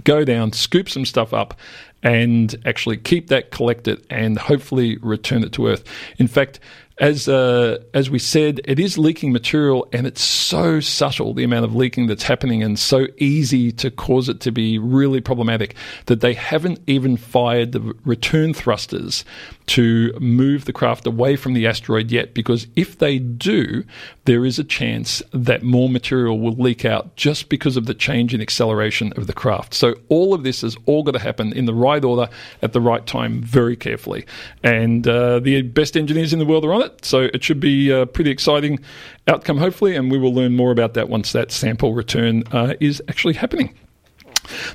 go 0.04 0.24
down, 0.24 0.52
scoop 0.52 0.88
some 0.88 1.04
stuff 1.04 1.32
up, 1.32 1.58
and 2.02 2.56
actually 2.64 2.96
keep 2.96 3.28
that, 3.28 3.50
collect 3.50 3.86
it, 3.86 4.04
and 4.10 4.38
hopefully 4.38 4.96
return 4.98 5.44
it 5.44 5.52
to 5.52 5.68
Earth. 5.68 5.84
In 6.18 6.26
fact, 6.26 6.58
as 6.98 7.28
uh, 7.28 7.78
as 7.94 8.10
we 8.10 8.18
said, 8.18 8.60
it 8.64 8.78
is 8.78 8.98
leaking 8.98 9.32
material, 9.32 9.88
and 9.92 10.06
it's 10.06 10.22
so 10.22 10.80
subtle 10.80 11.34
the 11.34 11.44
amount 11.44 11.64
of 11.64 11.74
leaking 11.74 12.06
that's 12.06 12.22
happening, 12.22 12.62
and 12.62 12.78
so 12.78 13.06
easy 13.18 13.72
to 13.72 13.90
cause 13.90 14.28
it 14.28 14.40
to 14.40 14.52
be 14.52 14.78
really 14.78 15.20
problematic 15.20 15.74
that 16.06 16.20
they 16.20 16.34
haven't 16.34 16.80
even 16.86 17.16
fired 17.16 17.72
the 17.72 17.94
return 18.04 18.52
thrusters 18.52 19.24
to 19.64 20.12
move 20.20 20.64
the 20.64 20.72
craft 20.72 21.06
away 21.06 21.36
from 21.36 21.54
the 21.54 21.66
asteroid 21.66 22.10
yet. 22.10 22.34
Because 22.34 22.66
if 22.76 22.98
they 22.98 23.18
do, 23.18 23.84
there 24.24 24.44
is 24.44 24.58
a 24.58 24.64
chance 24.64 25.22
that 25.32 25.62
more 25.62 25.88
material 25.88 26.40
will 26.40 26.52
leak 26.52 26.84
out 26.84 27.16
just 27.16 27.48
because 27.48 27.76
of 27.76 27.86
the 27.86 27.94
change 27.94 28.34
in 28.34 28.40
acceleration 28.40 29.12
of 29.16 29.26
the 29.26 29.32
craft. 29.32 29.72
So 29.72 29.94
all 30.08 30.34
of 30.34 30.42
this 30.42 30.60
has 30.62 30.76
all 30.86 31.02
got 31.02 31.12
to 31.12 31.18
happen 31.20 31.52
in 31.52 31.64
the 31.64 31.74
right 31.74 32.04
order 32.04 32.28
at 32.60 32.72
the 32.72 32.80
right 32.80 33.06
time, 33.06 33.40
very 33.40 33.76
carefully, 33.76 34.26
and 34.62 35.06
uh, 35.06 35.38
the 35.38 35.62
best 35.62 35.96
engineers 35.96 36.32
in 36.32 36.38
the 36.38 36.44
world 36.44 36.64
are 36.64 36.72
on 36.74 36.81
it. 36.82 37.04
So 37.04 37.28
it 37.32 37.42
should 37.42 37.60
be 37.60 37.90
a 37.90 38.06
pretty 38.06 38.30
exciting 38.30 38.80
outcome, 39.28 39.58
hopefully, 39.58 39.96
and 39.96 40.10
we 40.10 40.18
will 40.18 40.34
learn 40.34 40.54
more 40.54 40.70
about 40.70 40.94
that 40.94 41.08
once 41.08 41.32
that 41.32 41.50
sample 41.50 41.94
return 41.94 42.44
uh, 42.52 42.74
is 42.80 43.02
actually 43.08 43.34
happening. 43.34 43.74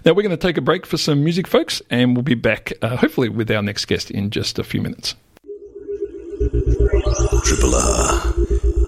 Now, 0.06 0.14
we're 0.14 0.24
going 0.24 0.30
to 0.30 0.38
take 0.38 0.58
a 0.58 0.62
break 0.62 0.86
for 0.86 0.98
some 0.98 1.24
music, 1.24 1.48
folks, 1.48 1.82
and 1.90 2.16
we'll 2.16 2.24
be 2.24 2.36
back 2.36 2.74
uh, 2.82 2.96
hopefully 2.96 3.30
with 3.30 3.52
our 3.52 3.62
next 3.62 3.86
guest 3.86 4.10
in 4.12 4.30
just 4.30 4.58
a 4.60 4.64
few 4.64 4.82
minutes. 4.82 5.16
Triple 7.44 7.76
R. 7.76 8.87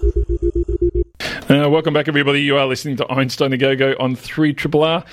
Uh, 1.50 1.68
welcome 1.68 1.92
back, 1.92 2.06
everybody. 2.06 2.40
You 2.40 2.56
are 2.58 2.66
listening 2.66 2.94
to 2.98 3.10
Einstein 3.10 3.52
a 3.52 3.56
Go 3.56 3.74
Go 3.74 3.96
on 3.98 4.14
3 4.14 4.54
Triple 4.54 4.84
R. 4.84 5.04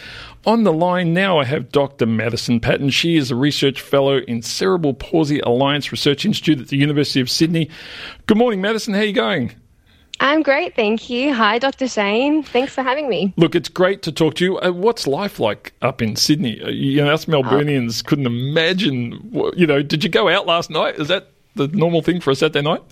On 0.46 0.62
the 0.62 0.72
line 0.72 1.12
now, 1.12 1.40
I 1.40 1.46
have 1.46 1.72
Dr. 1.72 2.06
Madison 2.06 2.60
Paton. 2.60 2.92
She 2.92 3.18
is 3.18 3.32
a 3.32 3.36
research 3.36 3.82
fellow 3.82 4.18
in 4.18 4.44
Cerebral 4.44 4.94
Palsy 4.94 5.40
Alliance 5.40 5.92
Research 5.92 6.26
Institute 6.26 6.60
at 6.60 6.68
the 6.68 6.78
University 6.78 7.22
of 7.22 7.32
Sydney. 7.32 7.72
Good 8.28 8.38
morning, 8.38 8.62
Madison. 8.62 8.94
How 8.94 9.00
are 9.00 9.06
you 9.06 9.14
going? 9.14 9.56
I'm 10.20 10.44
great, 10.44 10.76
thank 10.76 11.10
you. 11.10 11.34
Hi, 11.34 11.58
Dr. 11.58 11.88
Shane. 11.88 12.44
Thanks 12.44 12.76
for 12.76 12.84
having 12.84 13.10
me. 13.10 13.34
Look, 13.36 13.56
it's 13.56 13.68
great 13.70 14.04
to 14.04 14.12
talk 14.12 14.36
to 14.36 14.44
you. 14.46 14.60
Uh, 14.60 14.70
what's 14.70 15.08
life 15.08 15.40
like 15.40 15.74
up 15.82 16.04
in 16.04 16.16
Sydney? 16.16 16.62
Uh, 16.62 16.70
you 16.70 17.04
know, 17.04 17.12
us 17.12 17.26
Melburnians 17.26 18.04
oh. 18.06 18.10
couldn't 18.10 18.28
imagine. 18.28 19.32
You 19.56 19.66
know, 19.66 19.82
did 19.82 20.04
you 20.04 20.10
go 20.12 20.30
out 20.30 20.46
last 20.46 20.70
night? 20.70 21.00
Is 21.00 21.08
that 21.08 21.32
the 21.56 21.68
normal 21.70 22.04
thing 22.04 22.22
for 22.22 22.30
a 22.30 22.36
Saturday 22.36 22.62
night? 22.62 22.84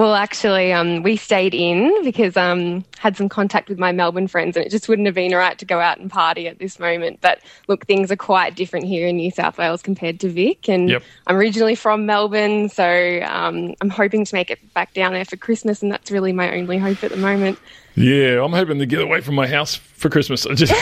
Well, 0.00 0.14
actually, 0.14 0.72
um, 0.72 1.02
we 1.02 1.18
stayed 1.18 1.52
in 1.52 2.04
because 2.04 2.34
um, 2.34 2.86
had 2.96 3.18
some 3.18 3.28
contact 3.28 3.68
with 3.68 3.78
my 3.78 3.92
Melbourne 3.92 4.28
friends, 4.28 4.56
and 4.56 4.64
it 4.64 4.70
just 4.70 4.88
wouldn't 4.88 5.04
have 5.04 5.14
been 5.14 5.34
right 5.34 5.58
to 5.58 5.66
go 5.66 5.78
out 5.78 5.98
and 5.98 6.10
party 6.10 6.48
at 6.48 6.58
this 6.58 6.78
moment. 6.78 7.20
But 7.20 7.40
look, 7.68 7.84
things 7.84 8.10
are 8.10 8.16
quite 8.16 8.56
different 8.56 8.86
here 8.86 9.06
in 9.06 9.16
New 9.16 9.30
South 9.30 9.58
Wales 9.58 9.82
compared 9.82 10.18
to 10.20 10.30
Vic, 10.30 10.70
and 10.70 10.88
yep. 10.88 11.02
I'm 11.26 11.36
originally 11.36 11.74
from 11.74 12.06
Melbourne, 12.06 12.70
so 12.70 13.20
um, 13.26 13.74
I'm 13.82 13.90
hoping 13.90 14.24
to 14.24 14.34
make 14.34 14.50
it 14.50 14.72
back 14.72 14.94
down 14.94 15.12
there 15.12 15.26
for 15.26 15.36
Christmas, 15.36 15.82
and 15.82 15.92
that's 15.92 16.10
really 16.10 16.32
my 16.32 16.56
only 16.56 16.78
hope 16.78 17.04
at 17.04 17.10
the 17.10 17.18
moment. 17.18 17.58
Yeah, 17.94 18.42
I'm 18.42 18.52
hoping 18.52 18.78
to 18.78 18.86
get 18.86 19.00
away 19.00 19.20
from 19.20 19.34
my 19.34 19.46
house 19.46 19.74
for 19.74 20.08
Christmas 20.08 20.44
and 20.46 20.56
just 20.56 20.72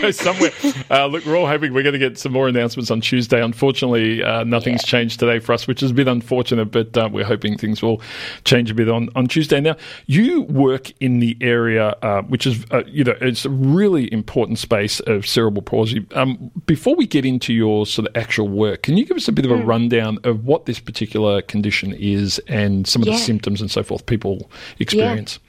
go 0.00 0.10
somewhere. 0.10 0.50
Uh, 0.90 1.06
look, 1.06 1.24
we're 1.24 1.36
all 1.36 1.46
hoping 1.46 1.72
we're 1.72 1.82
going 1.82 1.94
to 1.94 1.98
get 1.98 2.18
some 2.18 2.32
more 2.32 2.48
announcements 2.48 2.90
on 2.90 3.00
Tuesday. 3.00 3.42
Unfortunately, 3.42 4.22
uh, 4.22 4.44
nothing's 4.44 4.82
yeah. 4.82 4.90
changed 4.90 5.20
today 5.20 5.38
for 5.38 5.52
us, 5.52 5.66
which 5.66 5.82
is 5.82 5.92
a 5.92 5.94
bit 5.94 6.08
unfortunate, 6.08 6.66
but 6.66 6.96
uh, 6.96 7.08
we're 7.10 7.24
hoping 7.24 7.56
things 7.56 7.82
will 7.82 8.02
change 8.44 8.70
a 8.70 8.74
bit 8.74 8.88
on, 8.88 9.08
on 9.16 9.26
Tuesday. 9.26 9.60
Now, 9.60 9.76
you 10.06 10.42
work 10.42 10.90
in 11.00 11.20
the 11.20 11.36
area, 11.40 11.96
uh, 12.02 12.22
which 12.22 12.46
is, 12.46 12.66
uh, 12.70 12.82
you 12.86 13.04
know, 13.04 13.16
it's 13.20 13.44
a 13.44 13.50
really 13.50 14.12
important 14.12 14.58
space 14.58 15.00
of 15.00 15.26
cerebral 15.26 15.62
palsy. 15.62 16.06
Um, 16.14 16.50
before 16.66 16.96
we 16.96 17.06
get 17.06 17.24
into 17.24 17.54
your 17.54 17.86
sort 17.86 18.08
of 18.08 18.16
actual 18.16 18.48
work, 18.48 18.82
can 18.82 18.96
you 18.96 19.06
give 19.06 19.16
us 19.16 19.28
a 19.28 19.32
bit 19.32 19.46
of 19.46 19.52
a 19.52 19.56
mm. 19.56 19.66
rundown 19.66 20.18
of 20.24 20.44
what 20.44 20.66
this 20.66 20.80
particular 20.80 21.40
condition 21.42 21.94
is 21.94 22.38
and 22.48 22.86
some 22.86 23.02
of 23.02 23.08
yeah. 23.08 23.14
the 23.14 23.20
symptoms 23.20 23.60
and 23.60 23.70
so 23.70 23.82
forth 23.82 24.04
people 24.04 24.50
experience? 24.78 25.38
Yeah. 25.40 25.47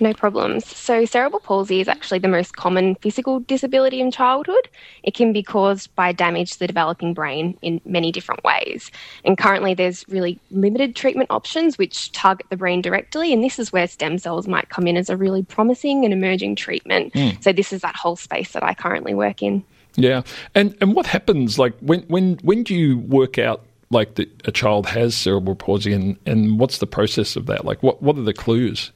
No 0.00 0.12
problems. 0.12 0.66
So, 0.66 1.04
cerebral 1.04 1.40
palsy 1.40 1.80
is 1.80 1.88
actually 1.88 2.18
the 2.18 2.28
most 2.28 2.56
common 2.56 2.96
physical 2.96 3.40
disability 3.40 4.00
in 4.00 4.10
childhood. 4.10 4.68
It 5.02 5.14
can 5.14 5.32
be 5.32 5.42
caused 5.42 5.94
by 5.94 6.12
damage 6.12 6.52
to 6.52 6.58
the 6.58 6.66
developing 6.66 7.14
brain 7.14 7.56
in 7.62 7.80
many 7.84 8.12
different 8.12 8.44
ways. 8.44 8.90
And 9.24 9.38
currently, 9.38 9.74
there's 9.74 10.06
really 10.08 10.38
limited 10.50 10.96
treatment 10.96 11.30
options 11.30 11.78
which 11.78 12.12
target 12.12 12.46
the 12.50 12.56
brain 12.56 12.82
directly. 12.82 13.32
And 13.32 13.42
this 13.42 13.58
is 13.58 13.72
where 13.72 13.86
stem 13.86 14.18
cells 14.18 14.46
might 14.46 14.68
come 14.68 14.86
in 14.86 14.96
as 14.96 15.08
a 15.08 15.16
really 15.16 15.42
promising 15.42 16.04
and 16.04 16.12
emerging 16.12 16.56
treatment. 16.56 17.12
Mm. 17.14 17.42
So, 17.42 17.52
this 17.52 17.72
is 17.72 17.80
that 17.82 17.96
whole 17.96 18.16
space 18.16 18.52
that 18.52 18.62
I 18.62 18.74
currently 18.74 19.14
work 19.14 19.42
in. 19.42 19.64
Yeah. 19.96 20.22
And, 20.54 20.76
and 20.80 20.94
what 20.94 21.06
happens, 21.06 21.58
like, 21.58 21.74
when, 21.80 22.02
when, 22.02 22.34
when 22.42 22.62
do 22.62 22.74
you 22.74 22.98
work 22.98 23.38
out 23.38 23.64
like 23.90 24.16
that 24.16 24.28
a 24.46 24.52
child 24.52 24.86
has 24.86 25.16
cerebral 25.16 25.54
palsy 25.54 25.92
and, 25.92 26.18
and 26.26 26.58
what's 26.58 26.78
the 26.78 26.86
process 26.86 27.36
of 27.36 27.46
that? 27.46 27.64
Like, 27.64 27.82
what, 27.82 28.02
what 28.02 28.18
are 28.18 28.22
the 28.22 28.34
clues? 28.34 28.92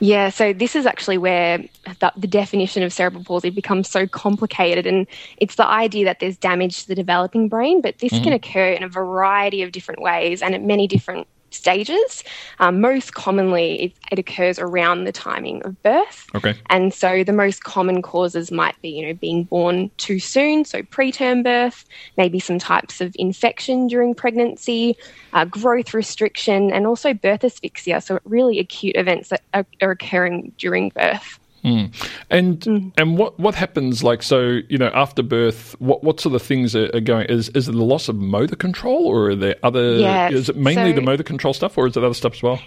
Yeah, 0.00 0.30
so 0.30 0.54
this 0.54 0.74
is 0.74 0.86
actually 0.86 1.18
where 1.18 1.58
the, 1.84 2.12
the, 2.16 2.26
definition 2.26 2.82
of 2.82 2.90
cerebral 2.90 3.22
palsy 3.22 3.50
becomes 3.50 3.88
so 3.88 4.06
complicated. 4.06 4.86
And 4.86 5.06
it's 5.36 5.56
the 5.56 5.66
idea 5.66 6.06
that 6.06 6.20
there's 6.20 6.38
damage 6.38 6.82
to 6.82 6.88
the 6.88 6.94
developing 6.94 7.50
brain, 7.50 7.82
but 7.82 7.98
this 7.98 8.12
mm-hmm. 8.12 8.24
can 8.24 8.32
occur 8.32 8.70
in 8.70 8.82
a 8.82 8.88
variety 8.88 9.62
of 9.62 9.72
different 9.72 10.00
ways 10.00 10.40
and 10.40 10.54
at 10.54 10.62
many 10.62 10.86
different 10.86 11.26
stages. 11.50 12.22
Um, 12.58 12.80
most 12.80 13.14
commonly, 13.14 13.82
it, 13.82 13.92
it, 14.12 14.18
occurs 14.18 14.58
around 14.58 15.04
the 15.04 15.12
timing 15.12 15.62
of 15.62 15.82
birth. 15.82 16.26
Okay. 16.34 16.54
And 16.66 16.94
so 16.94 17.24
the 17.24 17.32
most 17.32 17.64
common 17.64 18.02
causes 18.02 18.52
might 18.52 18.80
be, 18.82 18.90
you 18.90 19.06
know, 19.06 19.14
being 19.14 19.44
born 19.44 19.90
too 19.96 20.20
soon, 20.20 20.64
so 20.64 20.82
preterm 20.82 21.42
birth, 21.42 21.84
maybe 22.16 22.38
some 22.38 22.58
types 22.58 23.00
of 23.00 23.14
infection 23.18 23.88
during 23.88 24.14
pregnancy, 24.14 24.96
uh, 25.32 25.44
growth 25.44 25.94
restriction, 25.94 26.70
and 26.72 26.86
also 26.86 27.14
birth 27.14 27.42
asphyxia, 27.44 28.00
so 28.00 28.20
really 28.24 28.58
acute 28.58 28.96
events 28.96 29.30
that 29.30 29.42
are, 29.54 29.66
are 29.82 29.90
occurring 29.90 30.52
during 30.58 30.90
birth. 30.90 31.39
Mm. 31.64 31.92
And 32.30 32.60
mm. 32.60 32.92
and 32.96 33.18
what 33.18 33.38
what 33.38 33.54
happens 33.54 34.02
like 34.02 34.22
so 34.22 34.60
you 34.68 34.78
know 34.78 34.90
after 34.94 35.22
birth 35.22 35.76
what 35.78 36.02
what 36.02 36.18
sort 36.18 36.34
of 36.34 36.42
things 36.42 36.74
are, 36.74 36.90
are, 36.94 37.00
going 37.00 37.26
is 37.26 37.50
is 37.50 37.68
it 37.68 37.72
the 37.72 37.84
loss 37.84 38.08
of 38.08 38.16
motor 38.16 38.56
control 38.56 39.06
or 39.06 39.30
are 39.30 39.36
there 39.36 39.56
other 39.62 39.96
yeah, 39.96 40.30
is 40.30 40.48
it 40.48 40.56
mainly 40.56 40.92
so, 40.92 40.96
the 40.96 41.02
motor 41.02 41.22
control 41.22 41.52
stuff 41.52 41.76
or 41.76 41.86
is 41.86 41.96
it 41.96 42.04
other 42.04 42.14
stuff 42.14 42.34
as 42.34 42.42
well? 42.42 42.60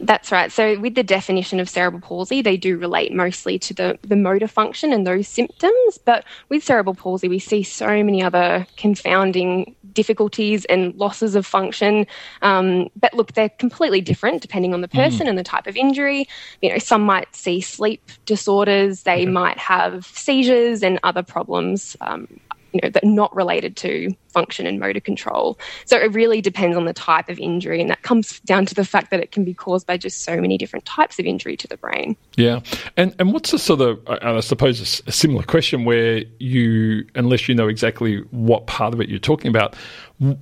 That's 0.00 0.32
right. 0.32 0.50
So, 0.50 0.78
with 0.80 0.94
the 0.94 1.02
definition 1.02 1.60
of 1.60 1.68
cerebral 1.68 2.00
palsy, 2.00 2.40
they 2.40 2.56
do 2.56 2.78
relate 2.78 3.12
mostly 3.12 3.58
to 3.58 3.74
the, 3.74 3.98
the 4.02 4.16
motor 4.16 4.48
function 4.48 4.92
and 4.92 5.06
those 5.06 5.28
symptoms. 5.28 5.98
But 6.04 6.24
with 6.48 6.64
cerebral 6.64 6.94
palsy, 6.94 7.28
we 7.28 7.38
see 7.38 7.62
so 7.62 7.86
many 8.02 8.22
other 8.22 8.66
confounding 8.76 9.76
difficulties 9.92 10.64
and 10.66 10.94
losses 10.94 11.34
of 11.34 11.44
function. 11.44 12.06
Um, 12.40 12.88
but 12.96 13.12
look, 13.12 13.32
they're 13.32 13.50
completely 13.50 14.00
different 14.00 14.40
depending 14.40 14.72
on 14.72 14.80
the 14.80 14.88
mm. 14.88 14.92
person 14.92 15.26
mm. 15.26 15.30
and 15.30 15.38
the 15.38 15.44
type 15.44 15.66
of 15.66 15.76
injury. 15.76 16.26
You 16.62 16.70
know, 16.70 16.78
some 16.78 17.02
might 17.02 17.34
see 17.34 17.60
sleep 17.60 18.10
disorders, 18.24 19.02
they 19.02 19.22
okay. 19.22 19.26
might 19.26 19.58
have 19.58 20.06
seizures 20.06 20.82
and 20.82 20.98
other 21.02 21.22
problems. 21.22 21.96
Um, 22.00 22.40
you 22.72 22.80
know, 22.82 22.90
that 22.90 23.04
not 23.04 23.34
related 23.34 23.76
to 23.76 24.14
function 24.28 24.66
and 24.66 24.78
motor 24.78 25.00
control. 25.00 25.58
So 25.84 25.96
it 25.96 26.12
really 26.12 26.40
depends 26.40 26.76
on 26.76 26.84
the 26.84 26.92
type 26.92 27.28
of 27.28 27.38
injury, 27.38 27.80
and 27.80 27.90
that 27.90 28.02
comes 28.02 28.40
down 28.40 28.66
to 28.66 28.74
the 28.74 28.84
fact 28.84 29.10
that 29.10 29.20
it 29.20 29.32
can 29.32 29.44
be 29.44 29.54
caused 29.54 29.86
by 29.86 29.96
just 29.96 30.24
so 30.24 30.40
many 30.40 30.56
different 30.56 30.84
types 30.84 31.18
of 31.18 31.26
injury 31.26 31.56
to 31.56 31.66
the 31.66 31.76
brain. 31.76 32.16
Yeah, 32.36 32.60
and 32.96 33.14
and 33.18 33.32
what's 33.32 33.50
the 33.50 33.58
sort 33.58 33.80
of 33.80 34.00
uh, 34.08 34.18
I 34.22 34.40
suppose 34.40 35.02
a 35.06 35.12
similar 35.12 35.42
question 35.42 35.84
where 35.84 36.24
you, 36.38 37.06
unless 37.14 37.48
you 37.48 37.54
know 37.54 37.68
exactly 37.68 38.18
what 38.30 38.66
part 38.66 38.94
of 38.94 39.00
it 39.00 39.08
you're 39.08 39.18
talking 39.18 39.48
about, 39.48 39.74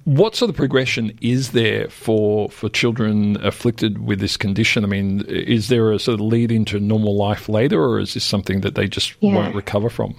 what 0.04 0.34
sort 0.34 0.50
of 0.50 0.56
progression 0.56 1.16
is 1.20 1.52
there 1.52 1.88
for 1.88 2.50
for 2.50 2.68
children 2.68 3.42
afflicted 3.44 4.04
with 4.04 4.20
this 4.20 4.36
condition? 4.36 4.84
I 4.84 4.88
mean, 4.88 5.24
is 5.28 5.68
there 5.68 5.92
a 5.92 5.98
sort 5.98 6.14
of 6.14 6.20
lead 6.20 6.52
into 6.52 6.78
normal 6.80 7.16
life 7.16 7.48
later, 7.48 7.82
or 7.82 8.00
is 8.00 8.14
this 8.14 8.24
something 8.24 8.60
that 8.62 8.74
they 8.74 8.88
just 8.88 9.14
yeah. 9.20 9.34
won't 9.34 9.54
recover 9.54 9.88
from? 9.88 10.16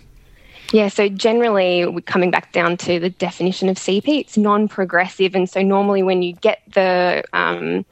Yeah, 0.71 0.87
so 0.89 1.09
generally, 1.09 2.01
coming 2.03 2.29
back 2.29 2.51
down 2.51 2.77
to 2.77 2.99
the 2.99 3.09
definition 3.09 3.69
of 3.69 3.77
CP, 3.77 4.19
it's 4.19 4.37
non 4.37 4.67
progressive. 4.67 5.33
And 5.33 5.49
so, 5.49 5.63
normally, 5.63 6.03
when 6.03 6.21
you 6.21 6.33
get 6.33 6.61
the 6.73 7.23
um, 7.33 7.85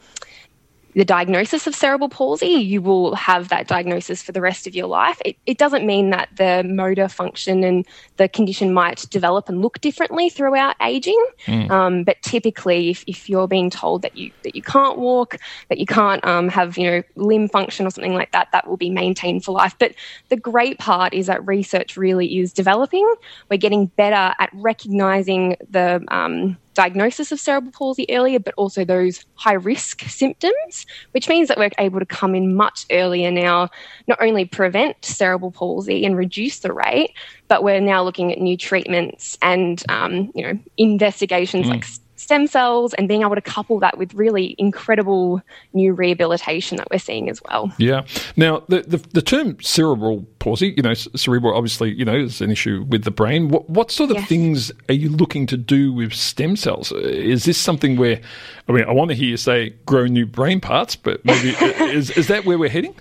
the 0.97 1.05
diagnosis 1.05 1.67
of 1.67 1.75
cerebral 1.75 2.09
palsy, 2.09 2.47
you 2.47 2.81
will 2.81 3.13
have 3.13 3.49
that 3.49 3.67
diagnosis 3.67 4.23
for 4.23 4.31
the 4.31 4.41
rest 4.41 4.65
of 4.65 4.73
your 4.73 4.87
life. 4.87 5.21
It, 5.23 5.37
it, 5.45 5.59
doesn't 5.59 5.85
mean 5.85 6.09
that 6.09 6.27
the 6.35 6.63
motor 6.63 7.07
function 7.07 7.63
and 7.63 7.85
the 8.15 8.27
condition 8.27 8.73
might 8.73 9.07
develop 9.11 9.47
and 9.47 9.61
look 9.61 9.79
differently 9.79 10.31
throughout 10.31 10.75
aging. 10.81 11.23
Mm. 11.45 11.69
Um, 11.69 12.03
but 12.03 12.19
typically, 12.23 12.89
if, 12.89 13.03
if, 13.05 13.29
you're 13.29 13.47
being 13.47 13.69
told 13.69 14.01
that 14.01 14.17
you 14.17 14.31
that 14.41 14.55
you 14.55 14.63
can't 14.63 14.97
walk, 14.97 15.37
that 15.69 15.77
you 15.77 15.85
can't 15.85 16.25
um, 16.25 16.49
have 16.49 16.79
you 16.79 16.89
know 16.89 17.03
limb 17.15 17.47
function 17.47 17.85
or 17.85 17.91
something 17.91 18.15
like 18.15 18.31
that, 18.31 18.47
that 18.51 18.67
will 18.67 18.77
be 18.77 18.89
maintained 18.89 19.45
for 19.45 19.51
life. 19.51 19.75
But 19.77 19.93
the 20.29 20.37
great 20.37 20.79
part 20.79 21.13
is 21.13 21.27
that 21.27 21.45
research 21.45 21.95
really 21.95 22.39
is 22.39 22.51
developing. 22.51 23.07
We're 23.51 23.57
getting 23.57 23.85
better 23.85 24.33
at 24.39 24.49
recognizing 24.51 25.57
the 25.69 26.03
um, 26.07 26.57
diagnosis 26.77 27.31
of 27.31 27.39
cerebral 27.39 27.71
palsy 27.71 28.05
earlier, 28.11 28.39
but 28.39 28.53
also 28.55 28.85
those 28.85 29.25
high 29.33 29.53
risk 29.53 30.01
symptoms, 30.03 30.85
which 31.11 31.27
means 31.27 31.47
that 31.47 31.57
we're 31.57 31.71
able 31.79 31.99
to 31.99 32.05
come 32.05 32.35
in 32.35 32.55
much 32.55 32.85
earlier 32.91 33.31
now, 33.31 33.67
not 34.07 34.21
only 34.21 34.45
prevent 34.45 35.03
cerebral 35.03 35.51
palsy 35.51 36.05
and 36.05 36.15
reduce 36.15 36.59
the 36.59 36.71
rate, 36.71 37.13
but 37.47 37.63
we're 37.63 37.81
now 37.81 38.03
looking 38.03 38.31
at 38.31 38.37
new 38.37 38.55
treatments 38.55 39.39
and 39.41 39.83
um, 39.89 40.31
you 40.35 40.43
know 40.43 40.59
investigations 40.77 41.65
mm. 41.65 41.71
like 41.71 41.85
stem 42.27 42.45
cells 42.45 42.93
and 42.95 43.07
being 43.07 43.21
able 43.21 43.35
to 43.35 43.41
couple 43.41 43.79
that 43.79 43.97
with 43.97 44.13
really 44.13 44.53
incredible 44.57 45.41
new 45.71 45.93
rehabilitation 45.93 46.75
that 46.75 46.85
we're 46.91 46.99
seeing 46.99 47.29
as 47.29 47.41
well. 47.43 47.71
Yeah. 47.77 48.05
Now, 48.35 48.63
the, 48.67 48.81
the, 48.81 48.97
the 48.97 49.21
term 49.21 49.57
cerebral 49.61 50.27
palsy, 50.39 50.73
you 50.75 50.83
know, 50.83 50.93
cerebral 50.93 51.55
obviously, 51.55 51.93
you 51.93 52.03
know, 52.03 52.17
is 52.17 52.41
an 52.41 52.51
issue 52.51 52.85
with 52.89 53.05
the 53.05 53.11
brain. 53.11 53.47
What, 53.47 53.69
what 53.69 53.91
sort 53.91 54.11
of 54.11 54.17
yes. 54.17 54.27
things 54.27 54.71
are 54.89 54.93
you 54.93 55.07
looking 55.07 55.45
to 55.47 55.55
do 55.55 55.93
with 55.93 56.13
stem 56.13 56.57
cells? 56.57 56.91
Uh, 56.91 56.97
is 56.97 57.45
this 57.45 57.57
something 57.57 57.95
where, 57.95 58.19
I 58.67 58.73
mean, 58.73 58.83
I 58.83 58.91
want 58.91 59.07
to 59.11 59.15
hear 59.15 59.29
you 59.29 59.37
say 59.37 59.69
grow 59.85 60.05
new 60.05 60.25
brain 60.25 60.59
parts, 60.59 60.97
but 60.97 61.23
maybe 61.23 61.55
uh, 61.55 61.65
is, 61.85 62.09
is 62.09 62.27
that 62.27 62.43
where 62.43 62.57
we're 62.57 62.67
heading? 62.67 62.93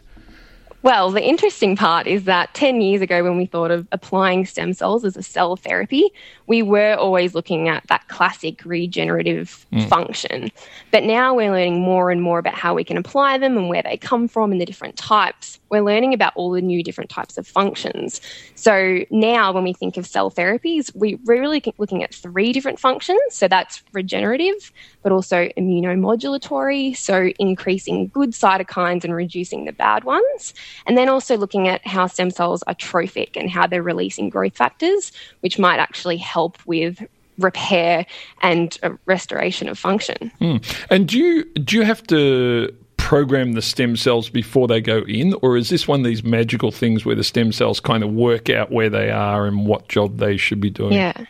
Well, 0.86 1.10
the 1.10 1.20
interesting 1.20 1.74
part 1.74 2.06
is 2.06 2.26
that 2.26 2.54
10 2.54 2.80
years 2.80 3.00
ago, 3.00 3.24
when 3.24 3.36
we 3.36 3.46
thought 3.46 3.72
of 3.72 3.88
applying 3.90 4.46
stem 4.46 4.72
cells 4.72 5.04
as 5.04 5.16
a 5.16 5.22
cell 5.24 5.56
therapy, 5.56 6.12
we 6.46 6.62
were 6.62 6.94
always 6.94 7.34
looking 7.34 7.68
at 7.68 7.86
that 7.88 8.06
classic 8.08 8.64
regenerative 8.64 9.66
mm. 9.72 9.88
function. 9.88 10.50
But 10.92 11.04
now 11.04 11.34
we're 11.34 11.50
learning 11.50 11.80
more 11.80 12.10
and 12.10 12.22
more 12.22 12.38
about 12.38 12.54
how 12.54 12.74
we 12.74 12.84
can 12.84 12.96
apply 12.96 13.38
them 13.38 13.56
and 13.56 13.68
where 13.68 13.82
they 13.82 13.96
come 13.96 14.28
from 14.28 14.52
and 14.52 14.60
the 14.60 14.66
different 14.66 14.96
types. 14.96 15.58
We're 15.68 15.82
learning 15.82 16.14
about 16.14 16.32
all 16.36 16.52
the 16.52 16.62
new 16.62 16.82
different 16.82 17.10
types 17.10 17.36
of 17.36 17.46
functions. 17.46 18.20
So 18.54 19.04
now, 19.10 19.52
when 19.52 19.64
we 19.64 19.72
think 19.72 19.96
of 19.96 20.06
cell 20.06 20.30
therapies, 20.30 20.94
we're 20.94 21.18
really 21.24 21.62
looking 21.78 22.04
at 22.04 22.14
three 22.14 22.52
different 22.52 22.78
functions. 22.78 23.20
So 23.30 23.48
that's 23.48 23.82
regenerative, 23.92 24.72
but 25.02 25.10
also 25.10 25.48
immunomodulatory, 25.56 26.96
so 26.96 27.30
increasing 27.38 28.08
good 28.08 28.30
cytokines 28.30 29.02
and 29.02 29.14
reducing 29.14 29.64
the 29.64 29.72
bad 29.72 30.04
ones. 30.04 30.54
And 30.86 30.96
then 30.96 31.08
also 31.08 31.36
looking 31.36 31.66
at 31.66 31.84
how 31.86 32.06
stem 32.06 32.30
cells 32.30 32.62
are 32.64 32.74
trophic 32.74 33.36
and 33.36 33.50
how 33.50 33.66
they're 33.66 33.82
releasing 33.82 34.28
growth 34.28 34.56
factors, 34.56 35.10
which 35.40 35.58
might 35.58 35.78
actually 35.78 36.16
help 36.16 36.35
with 36.66 37.02
repair 37.38 38.06
and 38.42 38.78
restoration 39.04 39.68
of 39.68 39.78
function. 39.78 40.32
Mm. 40.40 40.86
And 40.90 41.08
do 41.08 41.18
you 41.18 41.44
do 41.54 41.76
you 41.76 41.82
have 41.82 42.02
to 42.08 42.74
program 42.96 43.52
the 43.52 43.62
stem 43.62 43.96
cells 43.96 44.28
before 44.28 44.66
they 44.66 44.80
go 44.80 44.98
in, 45.06 45.34
or 45.42 45.56
is 45.56 45.68
this 45.68 45.86
one 45.86 46.00
of 46.00 46.06
these 46.06 46.24
magical 46.24 46.70
things 46.70 47.04
where 47.04 47.14
the 47.14 47.24
stem 47.24 47.52
cells 47.52 47.78
kind 47.78 48.02
of 48.02 48.12
work 48.12 48.50
out 48.50 48.72
where 48.72 48.90
they 48.90 49.10
are 49.10 49.46
and 49.46 49.66
what 49.66 49.88
job 49.88 50.18
they 50.18 50.36
should 50.36 50.60
be 50.60 50.70
doing? 50.70 50.92
Yeah. 50.92 51.24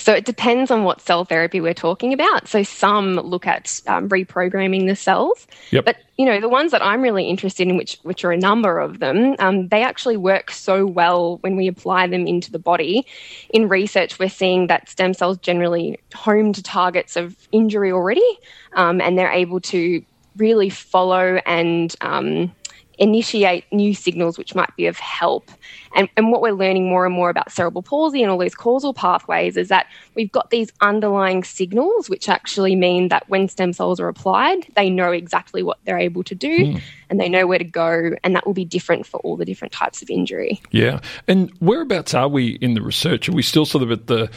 So 0.00 0.14
it 0.14 0.24
depends 0.24 0.70
on 0.70 0.84
what 0.84 1.00
cell 1.00 1.26
therapy 1.26 1.60
we're 1.60 1.74
talking 1.74 2.12
about. 2.14 2.48
So 2.48 2.62
some 2.62 3.16
look 3.16 3.46
at 3.46 3.80
um, 3.86 4.08
reprogramming 4.08 4.86
the 4.86 4.96
cells, 4.96 5.46
yep. 5.70 5.84
but 5.84 5.98
you 6.16 6.24
know 6.24 6.40
the 6.40 6.48
ones 6.48 6.72
that 6.72 6.82
I'm 6.82 7.02
really 7.02 7.28
interested 7.28 7.68
in, 7.68 7.76
which 7.76 7.98
which 8.02 8.24
are 8.24 8.32
a 8.32 8.36
number 8.38 8.78
of 8.78 8.98
them, 8.98 9.36
um, 9.38 9.68
they 9.68 9.82
actually 9.82 10.16
work 10.16 10.50
so 10.50 10.86
well 10.86 11.36
when 11.42 11.54
we 11.56 11.68
apply 11.68 12.06
them 12.06 12.26
into 12.26 12.50
the 12.50 12.58
body. 12.58 13.06
In 13.50 13.68
research, 13.68 14.18
we're 14.18 14.30
seeing 14.30 14.68
that 14.68 14.88
stem 14.88 15.12
cells 15.12 15.36
generally 15.38 16.00
home 16.14 16.54
to 16.54 16.62
targets 16.62 17.16
of 17.16 17.36
injury 17.52 17.92
already, 17.92 18.38
um, 18.72 19.00
and 19.00 19.18
they're 19.18 19.32
able 19.32 19.60
to 19.60 20.02
really 20.36 20.70
follow 20.70 21.40
and 21.44 21.94
um, 22.00 22.52
initiate 23.00 23.64
new 23.72 23.94
signals 23.94 24.36
which 24.36 24.54
might 24.54 24.74
be 24.76 24.86
of 24.86 24.98
help. 24.98 25.50
And, 25.96 26.08
and 26.16 26.30
what 26.30 26.42
we're 26.42 26.52
learning 26.52 26.88
more 26.88 27.06
and 27.06 27.14
more 27.14 27.30
about 27.30 27.50
cerebral 27.50 27.82
palsy 27.82 28.22
and 28.22 28.30
all 28.30 28.38
these 28.38 28.54
causal 28.54 28.94
pathways 28.94 29.56
is 29.56 29.68
that 29.68 29.86
we've 30.14 30.30
got 30.30 30.50
these 30.50 30.70
underlying 30.82 31.42
signals 31.42 32.08
which 32.08 32.28
actually 32.28 32.76
mean 32.76 33.08
that 33.08 33.28
when 33.28 33.48
stem 33.48 33.72
cells 33.72 33.98
are 33.98 34.08
applied, 34.08 34.66
they 34.76 34.90
know 34.90 35.10
exactly 35.10 35.62
what 35.62 35.78
they're 35.84 35.98
able 35.98 36.22
to 36.24 36.34
do 36.34 36.58
mm. 36.58 36.82
and 37.08 37.18
they 37.18 37.28
know 37.28 37.46
where 37.46 37.58
to 37.58 37.64
go. 37.64 38.10
And 38.22 38.36
that 38.36 38.46
will 38.46 38.54
be 38.54 38.66
different 38.66 39.06
for 39.06 39.18
all 39.20 39.36
the 39.36 39.46
different 39.46 39.72
types 39.72 40.02
of 40.02 40.10
injury. 40.10 40.60
Yeah. 40.70 41.00
And 41.26 41.50
whereabouts 41.58 42.12
are 42.12 42.28
we 42.28 42.50
in 42.60 42.74
the 42.74 42.82
research? 42.82 43.28
Are 43.30 43.32
we 43.32 43.42
still 43.42 43.64
sort 43.64 43.82
of 43.82 43.90
at 43.90 44.08
the, 44.08 44.30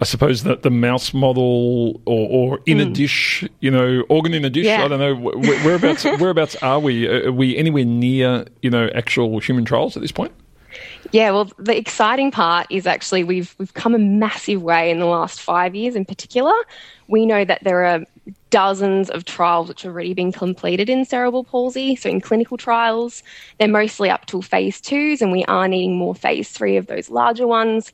I 0.00 0.04
suppose, 0.04 0.42
the, 0.42 0.56
the 0.56 0.70
mouse 0.70 1.14
model 1.14 2.00
or, 2.04 2.28
or 2.28 2.60
in 2.66 2.78
mm. 2.78 2.82
a 2.82 2.86
hmm. 2.86 2.92
dish, 2.92 3.44
you 3.60 3.70
know, 3.70 4.04
organ 4.10 4.34
in 4.34 4.44
a 4.44 4.50
dish? 4.50 4.66
Yeah. 4.66 4.84
I 4.84 4.88
don't 4.88 5.00
know. 5.00 5.14
Whereabouts, 5.64 6.04
whereabouts 6.20 6.56
are 6.56 6.78
we? 6.78 7.08
Are 7.08 7.32
we 7.32 7.56
anywhere 7.56 7.84
near, 7.84 8.09
Uh, 8.18 8.44
you 8.62 8.70
know, 8.70 8.90
actual 8.94 9.38
human 9.38 9.64
trials 9.64 9.96
at 9.96 10.02
this 10.02 10.12
point? 10.12 10.32
Yeah, 11.12 11.30
well, 11.32 11.50
the 11.58 11.76
exciting 11.76 12.30
part 12.30 12.66
is 12.70 12.86
actually 12.86 13.24
we've 13.24 13.54
we've 13.58 13.74
come 13.74 13.94
a 13.94 13.98
massive 13.98 14.62
way 14.62 14.90
in 14.90 14.98
the 14.98 15.06
last 15.06 15.40
five 15.40 15.74
years. 15.74 15.96
In 15.96 16.04
particular, 16.04 16.54
we 17.08 17.26
know 17.26 17.44
that 17.44 17.64
there 17.64 17.84
are 17.84 18.04
dozens 18.50 19.10
of 19.10 19.24
trials 19.24 19.68
which 19.68 19.82
have 19.82 19.92
already 19.92 20.14
been 20.14 20.32
completed 20.32 20.88
in 20.88 21.04
cerebral 21.04 21.44
palsy. 21.44 21.96
So 21.96 22.08
in 22.08 22.20
clinical 22.20 22.56
trials, 22.56 23.22
they're 23.58 23.68
mostly 23.68 24.10
up 24.10 24.26
to 24.26 24.42
phase 24.42 24.80
twos, 24.80 25.22
and 25.22 25.32
we 25.32 25.44
are 25.44 25.66
needing 25.66 25.96
more 25.96 26.14
phase 26.14 26.50
three 26.50 26.76
of 26.76 26.86
those 26.86 27.10
larger 27.10 27.46
ones. 27.46 27.92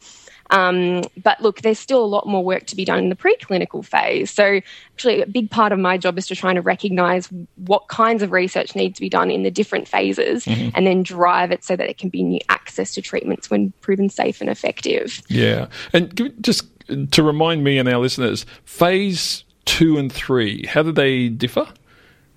Um, 0.50 1.02
but 1.22 1.40
look, 1.40 1.62
there's 1.62 1.78
still 1.78 2.04
a 2.04 2.06
lot 2.06 2.26
more 2.26 2.44
work 2.44 2.66
to 2.66 2.76
be 2.76 2.84
done 2.84 2.98
in 2.98 3.08
the 3.08 3.16
preclinical 3.16 3.84
phase. 3.84 4.30
So, 4.30 4.60
actually, 4.94 5.22
a 5.22 5.26
big 5.26 5.50
part 5.50 5.72
of 5.72 5.78
my 5.78 5.98
job 5.98 6.18
is 6.18 6.26
to 6.28 6.36
try 6.36 6.52
to 6.54 6.60
recognize 6.60 7.28
what 7.56 7.88
kinds 7.88 8.22
of 8.22 8.32
research 8.32 8.74
need 8.74 8.94
to 8.94 9.00
be 9.00 9.08
done 9.08 9.30
in 9.30 9.42
the 9.42 9.50
different 9.50 9.88
phases 9.88 10.44
mm-hmm. 10.44 10.70
and 10.74 10.86
then 10.86 11.02
drive 11.02 11.50
it 11.50 11.64
so 11.64 11.76
that 11.76 11.88
it 11.88 11.98
can 11.98 12.08
be 12.08 12.22
new 12.22 12.40
access 12.48 12.94
to 12.94 13.02
treatments 13.02 13.50
when 13.50 13.72
proven 13.80 14.08
safe 14.08 14.40
and 14.40 14.50
effective. 14.50 15.22
Yeah. 15.28 15.68
And 15.92 16.36
just 16.40 16.66
to 17.10 17.22
remind 17.22 17.64
me 17.64 17.78
and 17.78 17.88
our 17.88 17.98
listeners, 17.98 18.46
phase 18.64 19.44
two 19.64 19.98
and 19.98 20.12
three, 20.12 20.66
how 20.66 20.82
do 20.82 20.92
they 20.92 21.28
differ? 21.28 21.66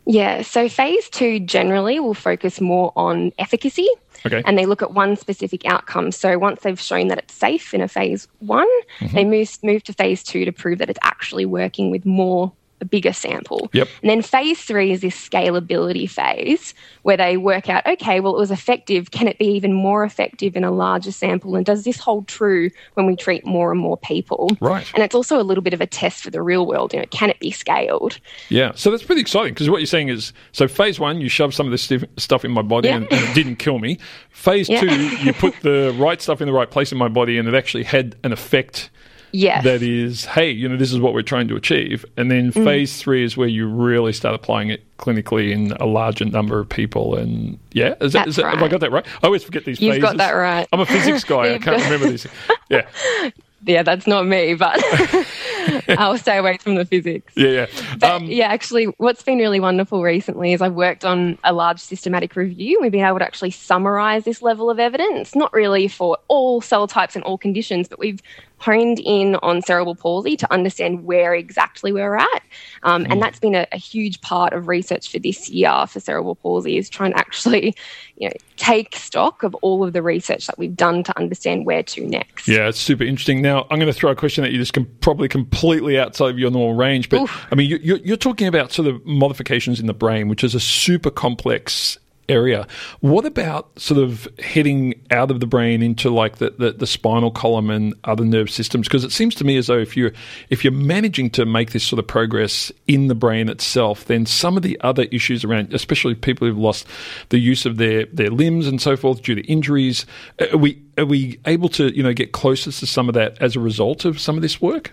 Yeah, 0.05 0.41
so 0.41 0.67
phase 0.67 1.07
two 1.09 1.39
generally 1.39 1.99
will 1.99 2.15
focus 2.15 2.59
more 2.59 2.91
on 2.95 3.31
efficacy. 3.37 3.87
Okay. 4.25 4.43
And 4.45 4.57
they 4.57 4.65
look 4.65 4.81
at 4.81 4.93
one 4.93 5.15
specific 5.15 5.65
outcome. 5.65 6.11
So 6.11 6.37
once 6.37 6.61
they've 6.61 6.79
shown 6.79 7.07
that 7.07 7.17
it's 7.19 7.33
safe 7.33 7.73
in 7.73 7.81
a 7.81 7.87
phase 7.87 8.27
one, 8.39 8.67
mm-hmm. 8.99 9.15
they 9.15 9.25
move, 9.25 9.57
move 9.63 9.83
to 9.83 9.93
phase 9.93 10.23
two 10.23 10.45
to 10.45 10.51
prove 10.51 10.79
that 10.79 10.89
it's 10.89 10.99
actually 11.01 11.45
working 11.45 11.91
with 11.91 12.05
more 12.05 12.51
a 12.81 12.85
bigger 12.85 13.13
sample. 13.13 13.69
Yep. 13.73 13.87
And 14.01 14.09
then 14.09 14.21
phase 14.21 14.61
three 14.61 14.91
is 14.91 15.01
this 15.01 15.15
scalability 15.15 16.09
phase 16.09 16.73
where 17.03 17.17
they 17.17 17.37
work 17.37 17.69
out, 17.69 17.85
okay, 17.85 18.19
well, 18.19 18.35
it 18.35 18.39
was 18.39 18.51
effective. 18.51 19.11
Can 19.11 19.27
it 19.27 19.37
be 19.37 19.45
even 19.45 19.73
more 19.73 20.03
effective 20.03 20.55
in 20.55 20.63
a 20.63 20.71
larger 20.71 21.11
sample? 21.11 21.55
And 21.55 21.65
does 21.65 21.83
this 21.83 21.99
hold 21.99 22.27
true 22.27 22.69
when 22.93 23.05
we 23.05 23.15
treat 23.15 23.45
more 23.45 23.71
and 23.71 23.79
more 23.79 23.97
people? 23.97 24.55
Right. 24.61 24.89
And 24.93 25.03
it's 25.03 25.15
also 25.15 25.41
a 25.41 25.43
little 25.43 25.63
bit 25.63 25.73
of 25.73 25.81
a 25.81 25.87
test 25.87 26.23
for 26.23 26.29
the 26.29 26.41
real 26.41 26.65
world. 26.65 26.93
You 26.93 26.99
know, 26.99 27.05
can 27.11 27.29
it 27.29 27.39
be 27.39 27.51
scaled? 27.51 28.19
Yeah. 28.49 28.71
So 28.75 28.91
that's 28.91 29.03
pretty 29.03 29.21
exciting 29.21 29.53
because 29.53 29.69
what 29.69 29.77
you're 29.77 29.87
saying 29.87 30.09
is, 30.09 30.33
so 30.51 30.67
phase 30.67 30.99
one, 30.99 31.21
you 31.21 31.29
shove 31.29 31.53
some 31.53 31.65
of 31.65 31.71
this 31.71 31.91
stuff 32.17 32.45
in 32.45 32.51
my 32.51 32.61
body 32.61 32.89
yeah. 32.89 32.97
and, 32.97 33.11
and, 33.11 33.29
it 33.29 33.33
didn't 33.33 33.57
kill 33.57 33.79
me. 33.79 33.99
Phase 34.29 34.69
yeah. 34.69 34.81
two, 34.81 35.17
you 35.17 35.33
put 35.33 35.55
the 35.61 35.95
right 35.97 36.21
stuff 36.21 36.41
in 36.41 36.47
the 36.47 36.53
right 36.53 36.69
place 36.69 36.91
in 36.91 36.97
my 36.97 37.07
body 37.07 37.37
and 37.37 37.47
it 37.47 37.55
actually 37.55 37.83
had 37.83 38.15
an 38.23 38.31
effect 38.31 38.89
Yes. 39.31 39.63
That 39.63 39.81
is, 39.81 40.25
hey, 40.25 40.49
you 40.49 40.67
know, 40.67 40.77
this 40.77 40.91
is 40.91 40.99
what 40.99 41.13
we're 41.13 41.21
trying 41.21 41.47
to 41.49 41.55
achieve. 41.55 42.05
And 42.17 42.31
then 42.31 42.51
mm. 42.51 42.63
phase 42.63 43.01
three 43.01 43.23
is 43.23 43.37
where 43.37 43.47
you 43.47 43.67
really 43.67 44.13
start 44.13 44.35
applying 44.35 44.69
it 44.69 44.83
clinically 44.97 45.51
in 45.51 45.71
a 45.73 45.85
larger 45.85 46.25
number 46.25 46.59
of 46.59 46.69
people. 46.69 47.15
And 47.15 47.59
yeah, 47.71 47.95
is 48.01 48.13
that, 48.13 48.27
is 48.27 48.35
that 48.35 48.45
right. 48.45 48.55
have 48.55 48.63
I 48.63 48.67
got 48.67 48.81
that 48.81 48.91
right? 48.91 49.05
I 49.23 49.25
always 49.25 49.43
forget 49.43 49.65
these 49.65 49.81
You've 49.81 49.95
phases. 49.95 50.09
got 50.09 50.17
that 50.17 50.31
right. 50.31 50.67
I'm 50.71 50.79
a 50.79 50.85
physics 50.85 51.23
guy. 51.23 51.55
I 51.55 51.57
can't 51.59 51.81
remember 51.83 52.09
these. 52.09 52.27
Yeah. 52.69 52.87
yeah, 53.65 53.81
that's 53.81 54.05
not 54.05 54.27
me, 54.27 54.53
but 54.53 54.79
I'll 55.97 56.19
stay 56.19 56.37
away 56.37 56.57
from 56.57 56.75
the 56.75 56.85
physics. 56.85 57.33
Yeah, 57.35 57.65
yeah. 57.99 58.07
Um, 58.07 58.25
yeah, 58.25 58.45
actually, 58.45 58.85
what's 58.97 59.23
been 59.23 59.39
really 59.39 59.59
wonderful 59.59 60.03
recently 60.03 60.53
is 60.53 60.61
I've 60.61 60.75
worked 60.75 61.03
on 61.03 61.39
a 61.43 61.51
large 61.51 61.79
systematic 61.79 62.35
review. 62.35 62.77
We've 62.79 62.91
been 62.91 63.03
able 63.03 63.17
to 63.17 63.25
actually 63.25 63.49
summarize 63.49 64.23
this 64.23 64.43
level 64.43 64.69
of 64.69 64.79
evidence, 64.79 65.35
not 65.35 65.51
really 65.51 65.87
for 65.87 66.15
all 66.27 66.61
cell 66.61 66.87
types 66.87 67.15
and 67.15 67.23
all 67.23 67.39
conditions, 67.39 67.87
but 67.87 67.97
we've 67.97 68.21
honed 68.59 68.99
in 68.99 69.35
on 69.37 69.61
cerebral 69.61 69.95
palsy 69.95 70.35
to 70.37 70.51
understand 70.53 71.05
where 71.05 71.33
exactly 71.33 71.91
we're 71.91 72.15
at. 72.15 72.43
Um, 72.83 73.05
mm. 73.05 73.11
And 73.11 73.21
that's 73.21 73.39
been 73.39 73.55
a, 73.55 73.65
a, 73.71 73.77
huge 73.77 74.21
part 74.21 74.53
of 74.53 74.67
research 74.67 75.11
for 75.11 75.19
this 75.19 75.49
year 75.49 75.85
for 75.87 75.99
cerebral 75.99 76.35
palsy 76.35 76.77
is 76.77 76.89
trying 76.89 77.11
to 77.11 77.17
actually, 77.17 77.75
you 78.17 78.27
know, 78.27 78.33
take 78.57 78.95
stock 78.95 79.43
of 79.43 79.55
all 79.55 79.83
of 79.83 79.93
the 79.93 80.01
research 80.01 80.47
that 80.47 80.57
we've 80.57 80.75
done 80.75 81.03
to 81.03 81.17
understand 81.17 81.65
where 81.65 81.83
to 81.83 82.05
next. 82.05 82.47
Yeah, 82.47 82.67
it's 82.67 82.79
super 82.79 83.03
interesting. 83.03 83.41
Now, 83.41 83.61
I'm 83.69 83.79
going 83.79 83.91
to 83.91 83.93
throw 83.93 84.11
a 84.11 84.15
question 84.15 84.43
at 84.43 84.51
you 84.51 84.57
that's 84.57 84.71
com- 84.71 84.89
probably 85.01 85.29
completely 85.29 85.97
outside 85.97 86.29
of 86.29 86.39
your 86.39 86.51
normal 86.51 86.75
range, 86.75 87.09
but 87.09 87.21
Oof. 87.21 87.47
I 87.51 87.55
mean, 87.55 87.69
you, 87.69 87.99
you're 88.03 88.17
talking 88.17 88.47
about 88.47 88.71
sort 88.71 88.87
of 88.87 89.05
modifications 89.05 89.79
in 89.79 89.87
the 89.87 89.93
brain, 89.93 90.27
which 90.27 90.43
is 90.43 90.53
a 90.53 90.59
super 90.59 91.09
complex 91.09 91.97
area. 92.29 92.67
What 93.01 93.25
about 93.25 93.77
sort 93.79 93.99
of 93.99 94.27
heading 94.39 94.93
out 95.11 95.31
of 95.31 95.39
the 95.39 95.47
brain 95.47 95.81
into 95.81 96.09
like 96.09 96.37
the, 96.37 96.51
the, 96.51 96.71
the 96.71 96.87
spinal 96.87 97.31
column 97.31 97.69
and 97.69 97.93
other 98.05 98.23
nerve 98.23 98.49
systems? 98.49 98.87
Because 98.87 99.03
it 99.03 99.11
seems 99.11 99.35
to 99.35 99.43
me 99.43 99.57
as 99.57 99.67
though 99.67 99.79
if 99.79 99.97
you're 99.97 100.11
if 100.49 100.63
you're 100.63 100.71
managing 100.73 101.29
to 101.31 101.45
make 101.45 101.71
this 101.71 101.83
sort 101.83 101.99
of 101.99 102.07
progress 102.07 102.71
in 102.87 103.07
the 103.07 103.15
brain 103.15 103.49
itself, 103.49 104.05
then 104.05 104.25
some 104.25 104.55
of 104.55 104.63
the 104.63 104.79
other 104.81 105.03
issues 105.11 105.43
around, 105.43 105.73
especially 105.73 106.15
people 106.15 106.47
who've 106.47 106.57
lost 106.57 106.87
the 107.29 107.39
use 107.39 107.65
of 107.65 107.77
their, 107.77 108.05
their 108.07 108.29
limbs 108.29 108.67
and 108.67 108.81
so 108.81 108.95
forth 108.95 109.21
due 109.21 109.35
to 109.35 109.41
injuries, 109.47 110.05
are 110.51 110.57
we 110.57 110.81
are 110.97 111.05
we 111.05 111.39
able 111.45 111.69
to 111.69 111.95
you 111.95 112.03
know 112.03 112.13
get 112.13 112.31
closer 112.31 112.71
to 112.71 112.85
some 112.85 113.09
of 113.09 113.15
that 113.15 113.41
as 113.41 113.55
a 113.55 113.59
result 113.59 114.05
of 114.05 114.19
some 114.19 114.35
of 114.35 114.41
this 114.41 114.61
work? 114.61 114.91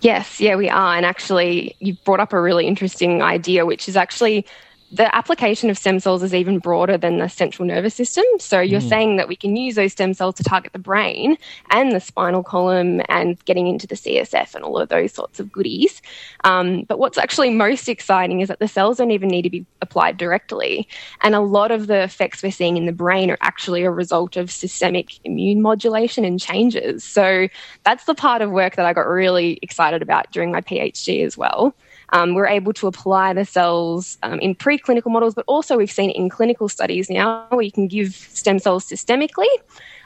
Yes, 0.00 0.38
yeah, 0.38 0.54
we 0.54 0.68
are. 0.68 0.96
And 0.96 1.04
actually, 1.04 1.74
you've 1.80 2.02
brought 2.04 2.20
up 2.20 2.32
a 2.32 2.40
really 2.40 2.66
interesting 2.66 3.20
idea, 3.20 3.66
which 3.66 3.88
is 3.88 3.96
actually 3.96 4.46
the 4.90 5.14
application 5.14 5.68
of 5.68 5.76
stem 5.76 6.00
cells 6.00 6.22
is 6.22 6.34
even 6.34 6.58
broader 6.58 6.96
than 6.96 7.18
the 7.18 7.28
central 7.28 7.66
nervous 7.66 7.94
system. 7.94 8.24
So 8.38 8.60
you're 8.60 8.80
mm. 8.80 8.88
saying 8.88 9.16
that 9.16 9.28
we 9.28 9.36
can 9.36 9.54
use 9.54 9.74
those 9.74 9.92
stem 9.92 10.14
cells 10.14 10.36
to 10.36 10.44
target 10.44 10.72
the 10.72 10.78
brain 10.78 11.36
and 11.70 11.92
the 11.92 12.00
spinal 12.00 12.42
column 12.42 13.02
and 13.08 13.42
getting 13.44 13.66
into 13.66 13.86
the 13.86 13.96
CSF 13.96 14.54
and 14.54 14.64
all 14.64 14.78
of 14.78 14.88
those 14.88 15.12
sorts 15.12 15.40
of 15.40 15.52
goodies. 15.52 16.00
Um, 16.44 16.84
but 16.88 16.98
what's 16.98 17.18
actually 17.18 17.50
most 17.50 17.88
exciting 17.88 18.40
is 18.40 18.48
that 18.48 18.60
the 18.60 18.68
cells 18.68 18.96
don't 18.96 19.10
even 19.10 19.28
need 19.28 19.42
to 19.42 19.50
be 19.50 19.66
applied 19.82 20.16
directly. 20.16 20.88
And 21.22 21.34
a 21.34 21.40
lot 21.40 21.70
of 21.70 21.86
the 21.86 22.02
effects 22.02 22.42
we're 22.42 22.50
seeing 22.50 22.78
in 22.78 22.86
the 22.86 22.92
brain 22.92 23.30
are 23.30 23.38
actually 23.42 23.84
a 23.84 23.90
result 23.90 24.36
of 24.36 24.50
systemic 24.50 25.18
immune 25.24 25.60
modulation 25.60 26.24
and 26.24 26.40
changes. 26.40 27.04
So 27.04 27.48
that's 27.84 28.04
the 28.04 28.14
part 28.14 28.40
of 28.40 28.50
work 28.50 28.76
that 28.76 28.86
I 28.86 28.94
got 28.94 29.06
really 29.06 29.58
excited 29.60 30.00
about 30.00 30.32
during 30.32 30.50
my 30.50 30.62
PhD 30.62 31.24
as 31.26 31.36
well. 31.36 31.74
Um, 32.10 32.34
we're 32.34 32.46
able 32.46 32.72
to 32.74 32.86
apply 32.86 33.32
the 33.34 33.44
cells 33.44 34.18
um, 34.22 34.38
in 34.40 34.54
preclinical 34.54 35.10
models, 35.10 35.34
but 35.34 35.44
also 35.46 35.76
we've 35.76 35.90
seen 35.90 36.10
in 36.10 36.28
clinical 36.28 36.68
studies 36.68 37.10
now 37.10 37.46
where 37.50 37.62
you 37.62 37.72
can 37.72 37.88
give 37.88 38.14
stem 38.14 38.58
cells 38.58 38.86
systemically, 38.86 39.48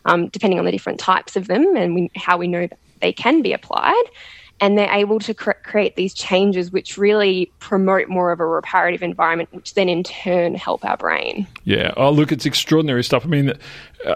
um, 0.04 0.28
depending 0.28 0.58
on 0.58 0.64
the 0.64 0.72
different 0.72 0.98
types 0.98 1.36
of 1.36 1.46
them 1.46 1.76
and 1.76 1.94
we, 1.94 2.10
how 2.16 2.36
we 2.36 2.48
know 2.48 2.68
they 3.00 3.12
can 3.12 3.42
be 3.42 3.52
applied 3.52 4.04
and 4.62 4.78
they're 4.78 4.92
able 4.92 5.18
to 5.18 5.34
cre- 5.34 5.50
create 5.64 5.96
these 5.96 6.14
changes 6.14 6.70
which 6.70 6.96
really 6.96 7.52
promote 7.58 8.08
more 8.08 8.30
of 8.30 8.38
a 8.38 8.46
reparative 8.46 9.02
environment, 9.02 9.48
which 9.52 9.74
then 9.74 9.88
in 9.88 10.04
turn 10.04 10.54
help 10.54 10.84
our 10.84 10.96
brain. 10.96 11.46
Yeah. 11.64 11.92
Oh, 11.96 12.10
look, 12.10 12.30
it's 12.30 12.46
extraordinary 12.46 13.02
stuff. 13.02 13.24
I 13.24 13.28
mean, 13.28 13.52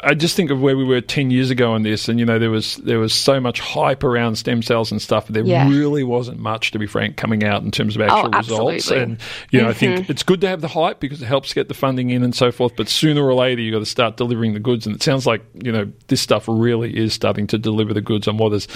I 0.03 0.15
just 0.15 0.35
think 0.35 0.51
of 0.51 0.61
where 0.61 0.77
we 0.77 0.85
were 0.85 1.01
ten 1.01 1.31
years 1.31 1.51
ago 1.51 1.73
on 1.73 1.83
this, 1.83 2.09
and 2.09 2.19
you 2.19 2.27
know 2.27 2.39
there 2.39 2.51
was 2.51 2.77
there 2.77 2.99
was 2.99 3.13
so 3.13 3.41
much 3.41 3.61
hype 3.61 4.03
around 4.03 4.37
stem 4.37 4.63
cells 4.63 4.91
and 4.91 5.01
stuff. 5.01 5.27
But 5.27 5.35
there 5.35 5.45
yeah. 5.45 5.69
really 5.69 6.03
wasn't 6.03 6.41
much, 6.41 6.73
to 6.73 6.79
be 6.79 6.87
frank, 6.87 7.17
coming 7.17 7.45
out 7.45 7.63
in 7.63 7.71
terms 7.71 7.95
of 7.95 8.03
actual 8.03 8.31
oh, 8.35 8.39
results. 8.39 8.91
And 8.91 9.19
you 9.51 9.61
know, 9.61 9.67
mm-hmm. 9.67 9.71
I 9.71 9.75
think 9.75 10.01
mm-hmm. 10.01 10.13
it's 10.13 10.25
good 10.25 10.41
to 10.41 10.49
have 10.49 10.61
the 10.61 10.69
hype 10.69 10.99
because 10.99 11.23
it 11.23 11.27
helps 11.27 11.53
get 11.53 11.69
the 11.69 11.75
funding 11.75 12.11
in 12.11 12.25
and 12.25 12.35
so 12.35 12.51
forth. 12.51 12.75
But 12.77 12.89
sooner 12.89 13.23
or 13.23 13.35
later, 13.35 13.63
you 13.63 13.73
have 13.73 13.81
got 13.81 13.85
to 13.85 13.91
start 13.91 14.17
delivering 14.17 14.55
the 14.55 14.61
goods. 14.61 14.87
And 14.87 14.97
it 14.97 15.03
sounds 15.03 15.25
like 15.25 15.43
you 15.55 15.71
know 15.71 15.91
this 16.09 16.21
stuff 16.21 16.47
really 16.49 16.97
is 16.97 17.13
starting 17.13 17.47
to 17.49 17.59
deliver 17.59 17.95
the 17.95 18.01
goods 18.01 18.27
on 18.27 18.39
what 18.39 18.53
is 18.53 18.67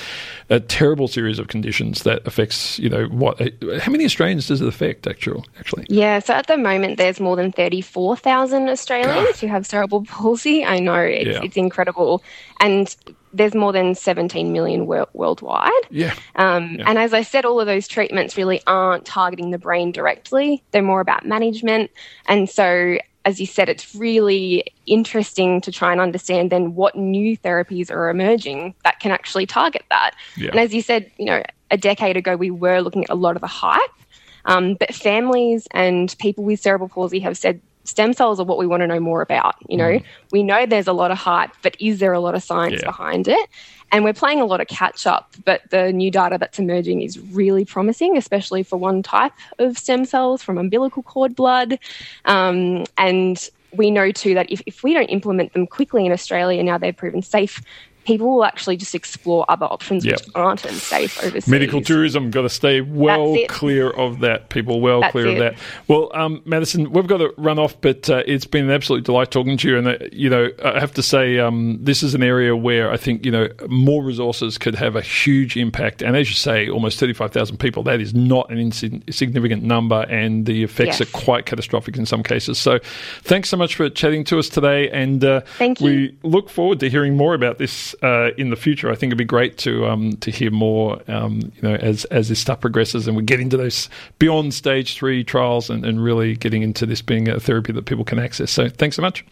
a 0.49 0.61
terrible 0.61 1.09
series 1.09 1.41
of 1.41 1.49
conditions 1.49 2.05
that 2.05 2.25
affects 2.27 2.79
you 2.79 2.89
know 2.89 3.07
what 3.07 3.41
how 3.81 3.91
many 3.91 4.05
Australians 4.05 4.47
does 4.47 4.61
it 4.61 4.69
affect 4.69 5.09
actually? 5.09 5.43
Actually, 5.59 5.87
yeah. 5.89 6.21
So 6.21 6.35
at 6.35 6.47
the 6.47 6.57
moment, 6.57 6.99
there's 6.99 7.19
more 7.19 7.35
than 7.35 7.51
thirty 7.51 7.81
four 7.81 8.17
thousand 8.17 8.69
Australians 8.69 9.27
God. 9.27 9.37
who 9.37 9.47
have 9.49 9.67
cerebral 9.67 10.05
palsy. 10.05 10.65
I 10.65 10.79
know 10.79 11.00
it's, 11.05 11.31
yeah. 11.31 11.41
it's 11.43 11.57
incredible. 11.57 12.23
And 12.61 12.95
there's 13.33 13.55
more 13.55 13.73
than 13.73 13.95
17 13.95 14.53
million 14.53 14.87
wor- 14.87 15.09
worldwide. 15.13 15.71
Yeah. 15.91 16.15
Um, 16.37 16.77
yeah. 16.79 16.85
And 16.89 16.99
as 16.99 17.15
I 17.15 17.23
said, 17.23 17.45
all 17.45 17.61
of 17.61 17.67
those 17.67 17.87
treatments 17.87 18.37
really 18.37 18.61
aren't 18.67 19.05
targeting 19.05 19.51
the 19.51 19.59
brain 19.59 19.93
directly, 19.93 20.63
they're 20.73 20.83
more 20.83 21.01
about 21.01 21.25
management. 21.25 21.91
And 22.27 22.49
so, 22.49 22.99
as 23.25 23.39
you 23.39 23.47
said, 23.47 23.69
it's 23.69 23.95
really 23.95 24.65
interesting 24.87 25.61
to 25.61 25.71
try 25.71 25.93
and 25.93 26.01
understand 26.01 26.51
then 26.51 26.75
what 26.75 26.97
new 26.97 27.37
therapies 27.37 27.91
are 27.91 28.09
emerging 28.09 28.75
that 28.85 28.99
can 28.99 29.13
actually 29.13 29.47
target 29.47 29.85
that. 29.91 30.13
Yeah. 30.37 30.51
And 30.51 30.61
as 30.61 30.73
you 30.75 30.83
said, 30.83 31.11
you 31.19 31.27
know, 31.27 31.43
a 31.71 31.77
decade 31.77 32.17
ago, 32.17 32.37
we 32.37 32.51
were 32.51 32.81
looking 32.81 33.05
at 33.05 33.11
a 33.11 33.15
lot 33.15 33.37
of 33.37 33.43
the 33.43 33.47
hype. 33.47 33.81
Um, 34.47 34.75
but 34.75 34.95
families 34.95 35.69
and 35.73 36.17
people 36.19 36.45
with 36.45 36.61
cerebral 36.61 36.89
palsy 36.89 37.21
have 37.21 37.37
said 37.37 37.61
stem 37.91 38.13
cells 38.13 38.39
are 38.41 38.45
what 38.45 38.57
we 38.57 38.67
want 38.67 38.83
to 38.83 38.87
know 38.87 39.01
more 39.01 39.21
about. 39.21 39.57
You 39.69 39.77
know, 39.77 39.91
mm. 39.91 40.05
we 40.31 40.43
know 40.43 40.65
there's 40.65 40.87
a 40.87 40.93
lot 40.93 41.11
of 41.11 41.19
hype, 41.19 41.51
but 41.63 41.77
is 41.81 41.99
there 41.99 42.13
a 42.13 42.21
lot 42.21 42.35
of 42.35 42.43
science 42.43 42.81
yeah. 42.81 42.89
behind 42.89 43.29
it? 43.29 43.49
And 43.93 44.05
we're 44.05 44.15
playing 44.15 44.41
a 44.41 44.45
lot 44.45 44.61
of 44.61 44.69
catch 44.69 45.05
up, 45.07 45.35
but 45.45 45.63
the 45.71 45.93
new 45.93 46.11
data 46.11 46.39
that's 46.39 46.61
emerging 46.61 47.03
is 47.03 47.19
really 47.19 47.65
promising, 47.65 48.17
especially 48.17 48.63
for 48.63 48.77
one 48.77 49.03
type 49.03 49.33
of 49.59 49.77
stem 49.77 50.05
cells 50.05 50.43
from 50.43 50.59
umbilical 50.59 51.03
cord 51.03 51.35
blood. 51.35 51.79
Um, 52.25 52.85
and 52.97 53.51
we 53.73 53.91
know 53.91 54.13
too 54.13 54.35
that 54.35 54.51
if, 54.51 54.63
if 54.67 54.85
we 54.85 54.95
don't 54.95 55.09
implement 55.09 55.53
them 55.53 55.67
quickly 55.67 56.07
in 56.07 56.13
Australia, 56.13 56.63
now 56.63 56.79
they've 56.79 56.97
proven 56.97 57.23
safe 57.23 57.61
people 58.05 58.35
will 58.35 58.45
actually 58.45 58.77
just 58.77 58.95
explore 58.95 59.45
other 59.49 59.67
options 59.67 60.05
yep. 60.05 60.19
which 60.19 60.29
aren't 60.35 60.65
as 60.65 60.83
safe 60.83 61.23
overseas. 61.23 61.49
Medical 61.49 61.83
tourism, 61.83 62.31
got 62.31 62.43
to 62.43 62.49
stay 62.49 62.81
well 62.81 63.37
clear 63.49 63.91
of 63.91 64.21
that, 64.21 64.49
people, 64.49 64.81
well 64.81 65.01
That's 65.01 65.13
clear 65.13 65.27
it. 65.29 65.33
of 65.35 65.39
that. 65.39 65.55
Well, 65.89 66.11
um, 66.15 66.43
Madison, 66.45 66.91
we've 66.93 67.07
got 67.07 67.19
to 67.19 67.33
run 67.37 67.59
off, 67.59 67.81
but 67.81 68.09
uh, 68.09 68.23
it's 68.27 68.47
been 68.47 68.65
an 68.65 68.71
absolute 68.71 69.05
delight 69.05 69.31
talking 69.31 69.57
to 69.59 69.69
you. 69.69 69.79
And, 69.79 69.89
uh, 69.89 69.99
you 70.13 70.31
know, 70.31 70.51
I 70.65 70.81
have 70.81 70.95
to 70.95 71.03
say, 71.03 71.39
um, 71.39 71.79
this 71.81 72.03
is 72.03 72.15
an 72.15 72.23
area 72.23 72.57
where 72.57 72.91
I 72.91 72.97
think, 72.97 73.25
you 73.25 73.31
know, 73.31 73.49
more 73.69 74.03
resources 74.03 74.59
could 74.59 74.75
have 74.75 74.97
a 74.97 75.03
huge 75.03 75.57
impact. 75.57 76.03
And 76.03 76.17
as 76.17 76.29
you 76.29 76.37
say, 76.37 76.69
almost 76.69 76.99
35,000 76.99 77.59
people, 77.59 77.83
that 77.85 78.01
is 78.01 78.15
not 78.15 78.51
an 78.51 78.59
insignificant 78.59 79.63
number, 79.63 80.07
and 80.09 80.47
the 80.47 80.63
effects 80.65 81.01
yes. 81.01 81.03
are 81.03 81.13
quite 81.13 81.47
catastrophic 81.47 81.97
in 81.97 82.07
some 82.07 82.23
cases. 82.23 82.59
So 82.59 82.79
thanks 83.23 83.49
so 83.49 83.57
much 83.57 83.75
for 83.75 83.91
chatting 83.91 84.25
to 84.25 84.39
us 84.39 84.49
today. 84.49 84.91
And 84.91 85.25
uh, 85.25 85.41
Thank 85.59 85.81
you. 85.81 85.87
we 85.87 86.19
look 86.23 86.49
forward 86.49 86.81
to 86.81 86.91
hearing 86.91 87.17
more 87.17 87.35
about 87.35 87.59
this 87.59 87.90
uh, 88.03 88.31
in 88.37 88.51
the 88.51 88.57
future. 88.57 88.91
I 88.91 88.95
think 88.95 89.11
it'd 89.11 89.19
be 89.19 89.25
great 89.25 89.59
to 89.59 89.87
um, 89.87 90.17
to 90.19 90.31
hear 90.31 90.51
more, 90.51 91.01
um, 91.09 91.41
you 91.41 91.63
know, 91.63 91.75
as 91.75 92.05
as 92.07 92.29
this 92.29 92.39
stuff 92.39 92.61
progresses 92.61 93.07
and 93.07 93.17
we 93.17 93.23
get 93.23 93.41
into 93.41 93.57
those 93.57 93.89
beyond 94.19 94.55
stage 94.55 94.95
three 94.95 95.25
trials 95.25 95.71
and, 95.71 95.85
and 95.85 96.03
really 96.03 96.37
getting 96.37 96.63
into 96.63 96.87
this 96.87 97.03
being 97.03 97.29
a 97.29 97.41
therapy 97.41 97.73
that 97.73 97.85
people 97.87 98.05
can 98.05 98.19
access. 98.19 98.51
So 98.51 98.69
thanks 98.69 98.97
so 98.97 99.03
much. 99.03 99.25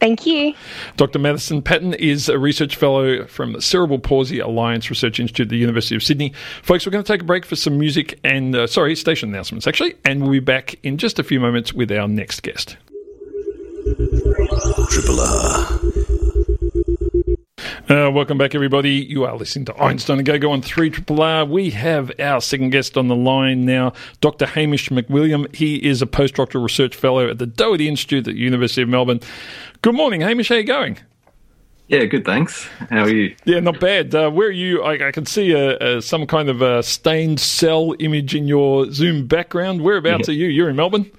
Thank 0.00 0.24
you. 0.24 0.54
Dr. 0.96 1.18
Madison 1.18 1.60
Paton 1.60 1.92
is 1.92 2.30
a 2.30 2.38
research 2.38 2.74
fellow 2.76 3.26
from 3.26 3.52
the 3.52 3.60
Cerebral 3.60 3.98
Palsy 3.98 4.38
Alliance 4.38 4.88
Research 4.88 5.20
Institute 5.20 5.48
at 5.48 5.50
the 5.50 5.58
University 5.58 5.94
of 5.94 6.02
Sydney. 6.02 6.32
Folks, 6.62 6.86
we're 6.86 6.92
going 6.92 7.04
to 7.04 7.12
take 7.12 7.20
a 7.20 7.24
break 7.24 7.44
for 7.44 7.54
some 7.54 7.78
music 7.78 8.18
and, 8.24 8.56
uh, 8.56 8.66
sorry, 8.66 8.96
station 8.96 9.28
announcements 9.28 9.66
actually, 9.66 9.94
and 10.06 10.22
we'll 10.22 10.32
be 10.32 10.40
back 10.40 10.76
in 10.82 10.96
just 10.96 11.18
a 11.18 11.22
few 11.22 11.38
moments 11.38 11.74
with 11.74 11.92
our 11.92 12.08
next 12.08 12.40
guest. 12.42 12.78
Triple 14.88 15.20
R. 15.20 15.80
Uh, 17.90 18.08
welcome 18.08 18.38
back, 18.38 18.54
everybody. 18.54 18.92
You 18.92 19.24
are 19.24 19.36
listening 19.36 19.64
to 19.64 19.82
Einstein 19.82 20.20
a 20.20 20.22
Go 20.22 20.38
Go 20.38 20.52
on 20.52 20.62
3 20.62 20.90
Triple 20.90 21.20
R. 21.20 21.44
We 21.44 21.70
have 21.70 22.12
our 22.20 22.40
second 22.40 22.70
guest 22.70 22.96
on 22.96 23.08
the 23.08 23.16
line 23.16 23.64
now, 23.64 23.94
Dr. 24.20 24.46
Hamish 24.46 24.90
McWilliam. 24.90 25.52
He 25.52 25.84
is 25.84 26.00
a 26.00 26.06
postdoctoral 26.06 26.62
research 26.62 26.94
fellow 26.94 27.28
at 27.28 27.38
the 27.38 27.46
Doherty 27.46 27.88
Institute 27.88 28.28
at 28.28 28.34
the 28.34 28.38
University 28.38 28.82
of 28.82 28.88
Melbourne. 28.88 29.18
Good 29.82 29.96
morning, 29.96 30.20
Hamish. 30.20 30.50
How 30.50 30.54
are 30.54 30.58
you 30.58 30.64
going? 30.64 30.98
Yeah, 31.88 32.04
good. 32.04 32.24
Thanks. 32.24 32.68
How 32.90 33.00
are 33.00 33.10
you? 33.10 33.34
Yeah, 33.44 33.58
not 33.58 33.80
bad. 33.80 34.14
Uh, 34.14 34.30
where 34.30 34.46
are 34.46 34.52
you? 34.52 34.84
I, 34.84 35.08
I 35.08 35.10
can 35.10 35.26
see 35.26 35.50
a, 35.50 35.96
a, 35.96 36.00
some 36.00 36.28
kind 36.28 36.48
of 36.48 36.62
a 36.62 36.84
stained 36.84 37.40
cell 37.40 37.96
image 37.98 38.36
in 38.36 38.46
your 38.46 38.88
Zoom 38.92 39.26
background. 39.26 39.82
Whereabouts 39.82 40.28
yeah. 40.28 40.34
are 40.34 40.36
you? 40.36 40.46
You're 40.46 40.70
in 40.70 40.76
Melbourne. 40.76 41.10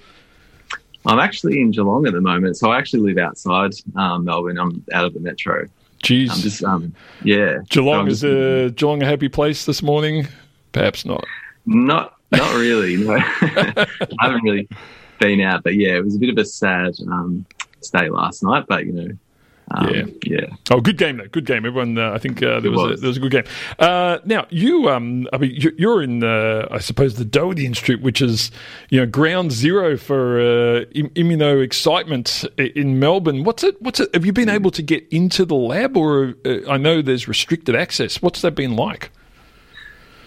I'm 1.05 1.19
actually 1.19 1.59
in 1.59 1.71
Geelong 1.71 2.07
at 2.07 2.13
the 2.13 2.21
moment, 2.21 2.55
so 2.55 2.71
I 2.71 2.77
actually 2.77 3.01
live 3.01 3.17
outside 3.17 3.71
um, 3.97 4.23
Melbourne. 4.23 4.57
I'm 4.57 4.85
out 4.93 5.03
of 5.03 5.13
the 5.13 5.19
metro. 5.19 5.67
Jeez. 6.03 6.31
I'm 6.31 6.39
just, 6.39 6.63
um, 6.63 6.93
yeah. 7.23 7.59
Geelong 7.69 8.07
is 8.07 8.23
a 8.23 8.71
Geelong 8.71 9.03
a 9.03 9.05
happy 9.05 9.29
place 9.29 9.65
this 9.65 9.83
morning? 9.83 10.27
Perhaps 10.71 11.05
not. 11.05 11.23
Not, 11.65 12.15
not 12.31 12.55
really. 12.55 12.97
No, 12.97 13.13
I 13.41 13.87
haven't 14.19 14.43
really 14.43 14.67
been 15.19 15.41
out, 15.41 15.63
but 15.63 15.75
yeah, 15.75 15.95
it 15.95 16.03
was 16.03 16.15
a 16.15 16.19
bit 16.19 16.29
of 16.29 16.37
a 16.37 16.45
sad 16.45 16.93
um, 17.07 17.45
stay 17.81 18.09
last 18.09 18.43
night. 18.43 18.65
But 18.67 18.85
you 18.85 18.93
know, 18.93 19.09
Um, 19.73 19.93
yeah, 19.93 20.03
yeah. 20.23 20.45
Oh, 20.69 20.81
good 20.81 20.97
game 20.97 21.17
though. 21.17 21.27
Good 21.27 21.45
game. 21.45 21.65
Everyone, 21.65 21.97
uh, 21.97 22.11
I 22.11 22.17
think 22.17 22.41
uh, 22.43 22.59
there 22.59 22.71
was, 22.71 22.81
was. 22.81 22.97
A, 22.99 23.01
there 23.01 23.07
was 23.07 23.17
a 23.17 23.19
good 23.19 23.31
game. 23.31 23.43
Uh, 23.79 24.19
now 24.25 24.45
you, 24.49 24.89
um, 24.89 25.27
I 25.33 25.37
mean, 25.37 25.51
you, 25.51 25.71
you're 25.77 26.01
in, 26.01 26.23
uh, 26.23 26.67
I 26.71 26.79
suppose, 26.79 27.15
the 27.15 27.25
Doherty 27.25 27.65
Institute, 27.65 28.01
which 28.01 28.21
is 28.21 28.51
you 28.89 28.99
know 28.99 29.05
ground 29.05 29.51
zero 29.51 29.97
for 29.97 30.39
uh, 30.39 30.85
Im- 30.93 31.09
immuno 31.11 31.63
excitement 31.63 32.43
in 32.57 32.99
Melbourne. 32.99 33.43
What's 33.43 33.63
it? 33.63 33.81
What's 33.81 33.99
it? 33.99 34.13
Have 34.13 34.25
you 34.25 34.33
been 34.33 34.49
able 34.49 34.71
to 34.71 34.81
get 34.81 35.07
into 35.11 35.45
the 35.45 35.55
lab, 35.55 35.95
or 35.95 36.35
uh, 36.45 36.69
I 36.69 36.77
know 36.77 37.01
there's 37.01 37.27
restricted 37.27 37.75
access. 37.75 38.21
What's 38.21 38.41
that 38.41 38.55
been 38.55 38.75
like? 38.75 39.11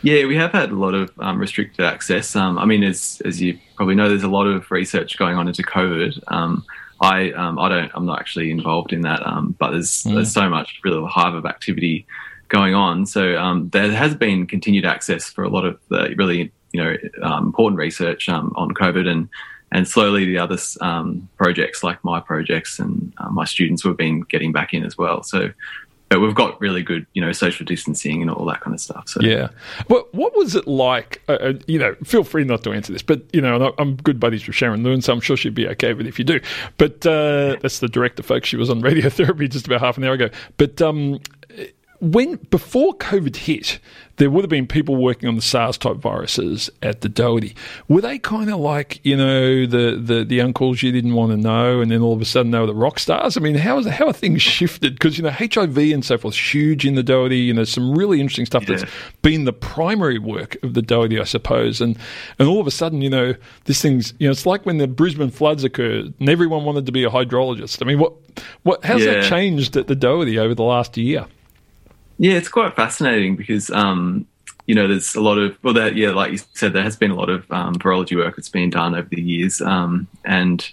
Yeah, 0.02 0.26
we 0.26 0.36
have 0.36 0.52
had 0.52 0.70
a 0.70 0.74
lot 0.76 0.92
of 0.92 1.10
um, 1.18 1.38
restricted 1.38 1.84
access. 1.84 2.36
Um, 2.36 2.58
I 2.58 2.66
mean, 2.66 2.84
as 2.84 3.22
as 3.24 3.40
you 3.40 3.58
probably 3.76 3.94
know, 3.94 4.08
there's 4.08 4.22
a 4.22 4.28
lot 4.28 4.46
of 4.46 4.70
research 4.70 5.16
going 5.16 5.36
on 5.36 5.48
into 5.48 5.62
COVID. 5.62 6.22
Um, 6.28 6.64
I 7.00 7.32
um, 7.32 7.58
I 7.58 7.68
don't 7.68 7.90
I'm 7.94 8.06
not 8.06 8.20
actually 8.20 8.50
involved 8.50 8.92
in 8.92 9.02
that, 9.02 9.26
um, 9.26 9.54
but 9.58 9.72
there's 9.72 10.04
Mm. 10.04 10.14
there's 10.14 10.32
so 10.32 10.48
much 10.48 10.80
really 10.84 11.06
hive 11.08 11.34
of 11.34 11.46
activity 11.46 12.06
going 12.48 12.74
on. 12.74 13.06
So 13.06 13.36
um, 13.36 13.68
there 13.70 13.90
has 13.92 14.14
been 14.14 14.46
continued 14.46 14.84
access 14.84 15.28
for 15.28 15.44
a 15.44 15.48
lot 15.48 15.64
of 15.64 15.78
the 15.88 16.14
really 16.16 16.52
you 16.72 16.82
know 16.82 16.96
um, 17.22 17.46
important 17.46 17.78
research 17.78 18.28
um, 18.28 18.52
on 18.56 18.70
COVID 18.70 19.06
and 19.08 19.28
and 19.72 19.88
slowly 19.88 20.24
the 20.24 20.38
other 20.38 20.58
um, 20.80 21.28
projects 21.36 21.82
like 21.82 22.02
my 22.04 22.20
projects 22.20 22.78
and 22.78 23.12
uh, 23.18 23.30
my 23.30 23.44
students 23.44 23.82
have 23.82 23.96
been 23.96 24.20
getting 24.20 24.52
back 24.52 24.72
in 24.74 24.84
as 24.84 24.96
well. 24.96 25.22
So. 25.22 25.50
But 26.10 26.20
we've 26.20 26.34
got 26.34 26.60
really 26.60 26.82
good, 26.82 27.06
you 27.14 27.20
know, 27.20 27.32
social 27.32 27.66
distancing 27.66 28.22
and 28.22 28.30
all 28.30 28.44
that 28.46 28.60
kind 28.60 28.72
of 28.72 28.80
stuff. 28.80 29.08
So 29.08 29.20
Yeah. 29.20 29.48
What 29.88 30.14
What 30.14 30.36
was 30.36 30.54
it 30.54 30.66
like? 30.66 31.22
Uh, 31.28 31.32
uh, 31.32 31.52
you 31.66 31.78
know, 31.78 31.96
feel 32.04 32.22
free 32.22 32.44
not 32.44 32.62
to 32.64 32.72
answer 32.72 32.92
this, 32.92 33.02
but 33.02 33.22
you 33.32 33.40
know, 33.40 33.74
I'm 33.78 33.96
good 33.96 34.20
buddies 34.20 34.46
with 34.46 34.54
Sharon 34.54 34.84
Lewin, 34.84 35.02
so 35.02 35.12
I'm 35.12 35.20
sure 35.20 35.36
she'd 35.36 35.54
be 35.54 35.66
okay 35.68 35.92
with 35.92 36.06
it 36.06 36.08
if 36.08 36.18
you 36.18 36.24
do. 36.24 36.40
But 36.78 37.04
uh, 37.06 37.56
that's 37.60 37.80
the 37.80 37.88
director, 37.88 38.22
folks. 38.22 38.48
She 38.48 38.56
was 38.56 38.70
on 38.70 38.80
radiotherapy 38.82 39.50
just 39.50 39.66
about 39.66 39.80
half 39.80 39.96
an 39.98 40.04
hour 40.04 40.12
ago. 40.12 40.30
But 40.56 40.80
um, 40.80 41.20
when 42.12 42.36
before 42.50 42.94
COVID 42.94 43.36
hit, 43.36 43.78
there 44.16 44.30
would 44.30 44.44
have 44.44 44.50
been 44.50 44.66
people 44.66 44.96
working 44.96 45.28
on 45.28 45.36
the 45.36 45.42
SARS 45.42 45.76
type 45.76 45.96
viruses 45.96 46.70
at 46.82 47.00
the 47.00 47.08
Doherty. 47.08 47.56
Were 47.88 48.00
they 48.00 48.18
kind 48.18 48.50
of 48.50 48.60
like 48.60 49.00
you 49.02 49.16
know 49.16 49.66
the, 49.66 49.98
the 50.00 50.24
the 50.24 50.40
uncles 50.40 50.82
you 50.82 50.92
didn't 50.92 51.14
want 51.14 51.32
to 51.32 51.36
know, 51.36 51.80
and 51.80 51.90
then 51.90 52.00
all 52.00 52.12
of 52.12 52.20
a 52.20 52.24
sudden 52.24 52.52
they 52.52 52.58
were 52.58 52.66
the 52.66 52.74
rock 52.74 52.98
stars? 52.98 53.36
I 53.36 53.40
mean, 53.40 53.54
how 53.54 53.78
is 53.78 53.86
how 53.86 54.06
are 54.06 54.12
things 54.12 54.42
shifted? 54.42 54.94
Because 54.94 55.16
you 55.18 55.24
know 55.24 55.30
HIV 55.30 55.78
and 55.78 56.04
so 56.04 56.18
forth 56.18 56.36
huge 56.36 56.86
in 56.86 56.94
the 56.94 57.02
Doherty. 57.02 57.38
You 57.38 57.54
know, 57.54 57.64
some 57.64 57.96
really 57.96 58.20
interesting 58.20 58.46
stuff 58.46 58.66
that's 58.66 58.84
been 59.22 59.44
the 59.44 59.52
primary 59.52 60.18
work 60.18 60.56
of 60.62 60.74
the 60.74 60.82
Doherty, 60.82 61.18
I 61.18 61.24
suppose. 61.24 61.80
And 61.80 61.98
and 62.38 62.48
all 62.48 62.60
of 62.60 62.66
a 62.66 62.72
sudden, 62.72 63.02
you 63.02 63.10
know, 63.10 63.34
this 63.64 63.80
thing's 63.80 64.14
you 64.18 64.28
know, 64.28 64.32
it's 64.32 64.46
like 64.46 64.66
when 64.66 64.78
the 64.78 64.86
Brisbane 64.86 65.30
floods 65.30 65.64
occurred, 65.64 66.12
and 66.20 66.28
everyone 66.28 66.64
wanted 66.64 66.86
to 66.86 66.92
be 66.92 67.04
a 67.04 67.10
hydrologist. 67.10 67.82
I 67.82 67.86
mean, 67.86 67.98
what 67.98 68.12
what 68.62 68.84
how's 68.84 69.04
that 69.04 69.24
changed 69.24 69.76
at 69.76 69.86
the 69.86 69.96
Doherty 69.96 70.38
over 70.38 70.54
the 70.54 70.62
last 70.62 70.96
year? 70.96 71.26
Yeah, 72.18 72.34
it's 72.34 72.48
quite 72.48 72.76
fascinating 72.76 73.36
because 73.36 73.70
um, 73.70 74.26
you 74.66 74.74
know 74.74 74.86
there's 74.86 75.14
a 75.14 75.20
lot 75.20 75.38
of 75.38 75.56
well, 75.62 75.74
that 75.74 75.96
yeah, 75.96 76.10
like 76.10 76.32
you 76.32 76.38
said, 76.54 76.72
there 76.72 76.82
has 76.82 76.96
been 76.96 77.10
a 77.10 77.16
lot 77.16 77.28
of 77.28 77.50
um, 77.50 77.74
virology 77.74 78.16
work 78.16 78.36
that's 78.36 78.48
been 78.48 78.70
done 78.70 78.94
over 78.94 79.08
the 79.08 79.20
years, 79.20 79.60
um, 79.60 80.06
and 80.24 80.68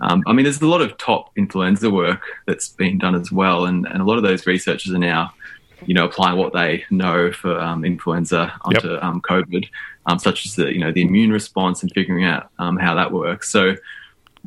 um, 0.00 0.22
I 0.26 0.32
mean 0.32 0.44
there's 0.44 0.60
a 0.60 0.66
lot 0.66 0.82
of 0.82 0.96
top 0.98 1.30
influenza 1.36 1.90
work 1.90 2.22
that's 2.46 2.68
been 2.68 2.98
done 2.98 3.14
as 3.14 3.30
well, 3.30 3.66
and, 3.66 3.86
and 3.86 4.00
a 4.00 4.04
lot 4.04 4.16
of 4.16 4.22
those 4.22 4.46
researchers 4.46 4.92
are 4.92 4.98
now 4.98 5.32
you 5.84 5.94
know 5.94 6.06
applying 6.06 6.38
what 6.38 6.54
they 6.54 6.84
know 6.90 7.30
for 7.30 7.60
um, 7.60 7.84
influenza 7.84 8.52
onto 8.62 8.96
um, 9.00 9.20
COVID, 9.20 9.68
um, 10.06 10.18
such 10.18 10.46
as 10.46 10.56
the 10.56 10.72
you 10.72 10.80
know 10.80 10.92
the 10.92 11.02
immune 11.02 11.30
response 11.30 11.82
and 11.82 11.92
figuring 11.92 12.24
out 12.24 12.50
um, 12.58 12.78
how 12.78 12.94
that 12.94 13.12
works. 13.12 13.50
So 13.50 13.76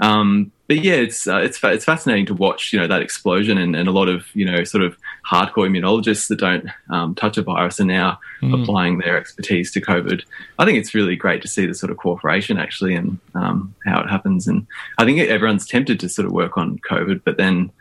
um, 0.02 0.52
but 0.70 0.78
yeah, 0.84 0.94
it's 0.94 1.28
uh, 1.28 1.38
it's 1.38 1.58
fa- 1.58 1.74
it's 1.74 1.84
fascinating 1.84 2.28
to 2.28 2.34
watch, 2.36 2.72
you 2.72 2.80
know, 2.80 2.88
that 2.88 3.02
explosion 3.02 3.58
and, 3.58 3.76
and 3.76 3.90
a 3.90 3.92
lot 3.92 4.08
of 4.08 4.28
you 4.36 4.46
know 4.46 4.64
sort 4.64 4.84
of 4.84 4.96
hardcore 5.30 5.68
immunologists 5.68 6.28
that 6.30 6.38
don't 6.40 6.68
um, 6.90 7.16
touch 7.16 7.38
a 7.38 7.42
virus 7.42 7.82
are 7.82 7.86
now 7.86 8.18
applying 8.54 9.00
their 9.00 9.18
expertise 9.18 9.72
to 9.74 9.82
COVID. 9.82 10.24
I 10.60 10.66
think 10.66 10.78
it's 10.78 10.94
really 10.94 11.16
great 11.18 11.42
to 11.42 11.48
see 11.50 11.66
the 11.66 11.74
sort 11.74 11.92
of 11.92 11.98
cooperation 11.98 12.58
actually 12.58 12.96
and 12.96 13.18
um, 13.36 13.74
how 13.84 14.00
it 14.00 14.08
happens. 14.10 14.48
And 14.48 14.66
I 14.98 15.04
think 15.06 15.20
everyone's 15.20 15.68
tempted 15.68 16.00
to 16.02 16.08
sort 16.08 16.26
of 16.28 16.32
work 16.32 16.58
on 16.58 16.78
COVID, 16.90 17.22
but 17.26 17.36
then 17.38 17.72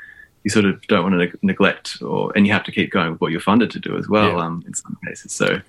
you 0.45 0.51
sort 0.51 0.65
of 0.65 0.85
don't 0.87 1.03
want 1.03 1.13
to 1.13 1.19
neg- 1.19 1.39
neglect 1.43 2.01
or 2.03 2.33
and 2.35 2.47
you 2.47 2.53
have 2.55 2.65
to 2.65 2.73
keep 2.73 2.91
going 2.91 3.13
with 3.13 3.21
what 3.21 3.31
you're 3.33 3.41
funded 3.41 3.71
to 3.73 3.79
do 3.79 3.97
as 3.99 4.09
well 4.09 4.31
Yeah. 4.39 4.45
um, 4.47 4.65
in 4.67 4.73
some 4.75 4.97
cases. 5.07 5.33
So 5.33 5.61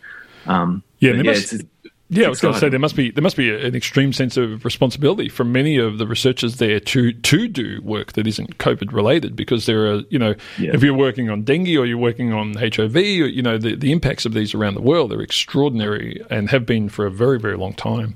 um, 0.47 0.81
Yeah, 0.99 1.11
yeah, 1.13 1.21
must- 1.23 1.53
it's, 1.53 1.63
Yeah, 2.11 2.25
I 2.25 2.29
was 2.29 2.41
going 2.41 2.55
to 2.55 2.59
say 2.59 2.69
there 2.69 2.79
must 2.79 2.95
be 2.95 3.11
there 3.11 3.21
must 3.21 3.37
be 3.37 3.53
an 3.53 3.75
extreme 3.75 4.13
sense 4.13 4.35
of 4.35 4.65
responsibility 4.65 5.29
from 5.29 5.51
many 5.51 5.77
of 5.77 5.99
the 5.99 6.07
researchers 6.07 6.57
there 6.57 6.79
to 6.79 7.13
to 7.13 7.47
do 7.47 7.81
work 7.83 8.13
that 8.13 8.25
isn't 8.25 8.57
COVID 8.57 8.91
related 8.91 9.35
because 9.35 9.67
there 9.67 9.93
are 9.93 10.01
you 10.09 10.17
know 10.17 10.33
Yeah. 10.57 10.71
if 10.73 10.81
you're 10.81 10.95
working 10.95 11.29
on 11.29 11.43
dengue 11.43 11.77
or 11.77 11.85
you're 11.85 11.99
working 11.99 12.33
on 12.33 12.55
HIV 12.55 12.95
or, 12.95 13.27
you 13.27 13.43
know 13.43 13.59
the 13.59 13.75
the 13.75 13.91
impacts 13.91 14.25
of 14.25 14.33
these 14.33 14.55
around 14.55 14.73
the 14.73 14.81
world 14.81 15.13
are 15.13 15.21
extraordinary 15.21 16.19
and 16.31 16.49
have 16.49 16.65
been 16.65 16.89
for 16.89 17.05
a 17.05 17.11
very 17.11 17.39
very 17.39 17.57
long 17.57 17.73
time. 17.73 18.15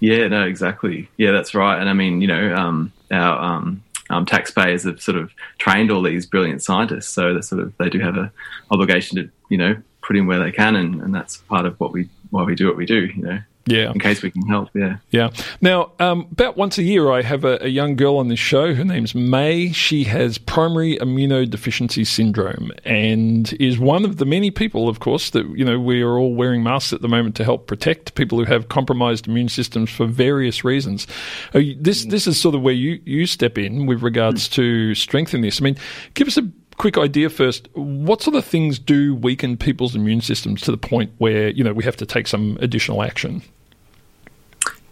Yeah, 0.00 0.28
no, 0.28 0.44
exactly. 0.44 1.10
Yeah, 1.18 1.32
that's 1.32 1.54
right. 1.54 1.78
And 1.78 1.90
I 1.90 1.92
mean, 1.92 2.22
you 2.22 2.26
know, 2.26 2.54
um, 2.54 2.90
our 3.10 3.38
um, 3.38 3.82
um, 4.08 4.24
taxpayers 4.24 4.84
have 4.84 4.98
sort 5.00 5.18
of 5.18 5.30
trained 5.58 5.90
all 5.90 6.00
these 6.02 6.24
brilliant 6.24 6.62
scientists, 6.62 7.10
so 7.10 7.34
they 7.34 7.42
sort 7.42 7.60
of 7.60 7.76
they 7.76 7.90
do 7.90 7.98
have 7.98 8.16
a 8.16 8.32
obligation 8.70 9.16
to 9.18 9.30
you 9.50 9.58
know 9.58 9.76
put 10.00 10.16
in 10.16 10.26
where 10.26 10.38
they 10.42 10.52
can, 10.52 10.74
and, 10.74 11.02
and 11.02 11.14
that's 11.14 11.36
part 11.36 11.66
of 11.66 11.78
what 11.78 11.92
we 11.92 12.08
why 12.30 12.42
we 12.44 12.54
do 12.54 12.66
what 12.66 12.76
we 12.76 12.86
do. 12.86 13.06
You 13.14 13.22
know, 13.22 13.38
Yeah. 13.66 13.92
in 13.92 14.00
case 14.00 14.22
we 14.22 14.30
can 14.30 14.42
help. 14.46 14.70
Yeah. 14.74 14.96
Yeah. 15.10 15.30
Now, 15.60 15.92
um, 16.00 16.26
about 16.32 16.56
once 16.56 16.78
a 16.78 16.82
year, 16.82 17.10
I 17.10 17.22
have 17.22 17.44
a, 17.44 17.58
a 17.62 17.68
young 17.68 17.94
girl 17.96 18.16
on 18.16 18.28
this 18.28 18.38
show. 18.38 18.74
Her 18.74 18.84
name's 18.84 19.14
May. 19.14 19.70
She 19.72 20.04
has 20.04 20.38
primary 20.38 20.96
immunodeficiency 20.96 22.06
syndrome 22.06 22.72
and 22.84 23.52
is 23.60 23.78
one 23.78 24.04
of 24.04 24.16
the 24.16 24.24
many 24.24 24.50
people, 24.50 24.88
of 24.88 25.00
course, 25.00 25.30
that 25.30 25.46
you 25.56 25.64
know 25.64 25.78
we 25.78 26.02
are 26.02 26.16
all 26.18 26.34
wearing 26.34 26.62
masks 26.62 26.92
at 26.92 27.02
the 27.02 27.08
moment 27.08 27.34
to 27.36 27.44
help 27.44 27.66
protect 27.66 28.14
people 28.14 28.38
who 28.38 28.44
have 28.44 28.68
compromised 28.68 29.28
immune 29.28 29.48
systems 29.48 29.90
for 29.90 30.06
various 30.06 30.64
reasons. 30.64 31.06
Uh, 31.54 31.60
this 31.78 32.04
this 32.06 32.26
is 32.26 32.40
sort 32.40 32.54
of 32.54 32.62
where 32.62 32.74
you 32.74 33.00
you 33.04 33.26
step 33.26 33.58
in 33.58 33.86
with 33.86 34.02
regards 34.02 34.48
to 34.48 34.94
strengthening 34.94 35.42
this. 35.42 35.60
I 35.60 35.64
mean, 35.64 35.76
give 36.14 36.26
us 36.28 36.36
a 36.38 36.50
quick 36.80 36.96
idea 36.96 37.28
first. 37.28 37.68
What 37.74 38.22
sort 38.22 38.36
of 38.36 38.44
things 38.46 38.78
do 38.78 39.14
weaken 39.14 39.58
people's 39.58 39.94
immune 39.94 40.22
systems 40.22 40.62
to 40.62 40.70
the 40.70 40.78
point 40.78 41.12
where 41.18 41.50
you 41.50 41.62
know 41.62 41.74
we 41.74 41.84
have 41.84 41.96
to 41.96 42.06
take 42.06 42.26
some 42.26 42.56
additional 42.62 43.02
action? 43.02 43.42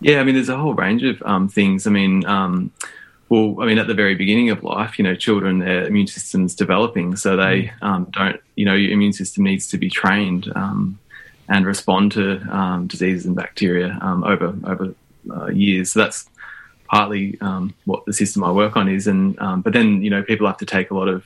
Yeah, 0.01 0.21
I 0.21 0.25
mean, 0.25 0.35
there's 0.35 0.51
a 0.51 0.57
whole 0.59 0.75
range 0.75 1.03
of 1.03 1.23
um, 1.23 1.49
things. 1.49 1.87
I 1.87 1.91
mean, 1.91 2.27
um, 2.27 2.71
well, 3.31 3.57
I 3.63 3.65
mean, 3.65 3.79
at 3.79 3.87
the 3.87 3.95
very 3.95 4.15
beginning 4.15 4.51
of 4.51 4.63
life, 4.63 4.99
you 4.99 5.03
know, 5.03 5.15
children, 5.15 5.61
their 5.61 5.87
immune 5.87 6.09
system's 6.09 6.55
developing, 6.55 7.17
so 7.17 7.37
they 7.37 7.73
um, 7.81 8.07
don't, 8.13 8.39
you 8.55 8.67
know, 8.67 8.75
your 8.75 8.93
immune 8.93 9.15
system 9.15 9.45
needs 9.45 9.67
to 9.69 9.79
be 9.79 9.89
trained 9.89 10.53
um, 10.55 10.99
and 11.49 11.65
respond 11.65 12.13
to 12.13 12.39
um, 12.55 12.87
diseases 12.87 13.25
and 13.25 13.35
bacteria 13.35 13.99
um, 14.03 14.25
over 14.25 14.55
over 14.65 14.95
uh, 15.31 15.47
years. 15.47 15.93
So 15.93 16.01
that's 16.01 16.29
partly 16.91 17.39
um, 17.41 17.75
what 17.87 18.05
the 18.05 18.13
system 18.13 18.45
I 18.45 18.53
work 18.53 18.77
on 18.77 18.91
is, 18.91 19.07
and 19.07 19.39
um, 19.41 19.63
but 19.63 19.73
then 19.73 20.03
you 20.03 20.11
know, 20.11 20.23
people 20.23 20.47
have 20.47 20.59
to 20.59 20.67
take 20.67 20.91
a 20.91 20.95
lot 20.95 21.09
of 21.09 21.25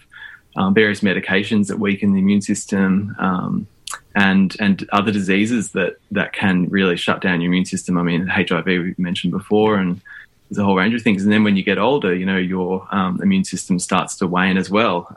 um, 0.56 0.74
various 0.74 1.00
medications 1.00 1.68
that 1.68 1.78
weaken 1.78 2.12
the 2.12 2.18
immune 2.18 2.42
system. 2.42 3.14
Um, 3.18 3.66
and 4.14 4.56
and 4.60 4.86
other 4.92 5.10
diseases 5.10 5.72
that 5.72 5.96
that 6.10 6.32
can 6.32 6.68
really 6.68 6.96
shut 6.96 7.20
down 7.20 7.40
your 7.40 7.50
immune 7.50 7.64
system. 7.64 7.96
I 7.96 8.02
mean, 8.02 8.26
HIV 8.26 8.66
we 8.66 8.94
mentioned 8.98 9.32
before, 9.32 9.76
and 9.76 10.00
there's 10.48 10.58
a 10.58 10.64
whole 10.64 10.76
range 10.76 10.94
of 10.94 11.02
things. 11.02 11.22
And 11.22 11.32
then 11.32 11.44
when 11.44 11.56
you 11.56 11.62
get 11.62 11.78
older, 11.78 12.14
you 12.14 12.26
know, 12.26 12.36
your 12.36 12.86
um, 12.90 13.20
immune 13.22 13.44
system 13.44 13.78
starts 13.78 14.16
to 14.16 14.26
wane 14.26 14.58
as 14.58 14.70
well. 14.70 15.12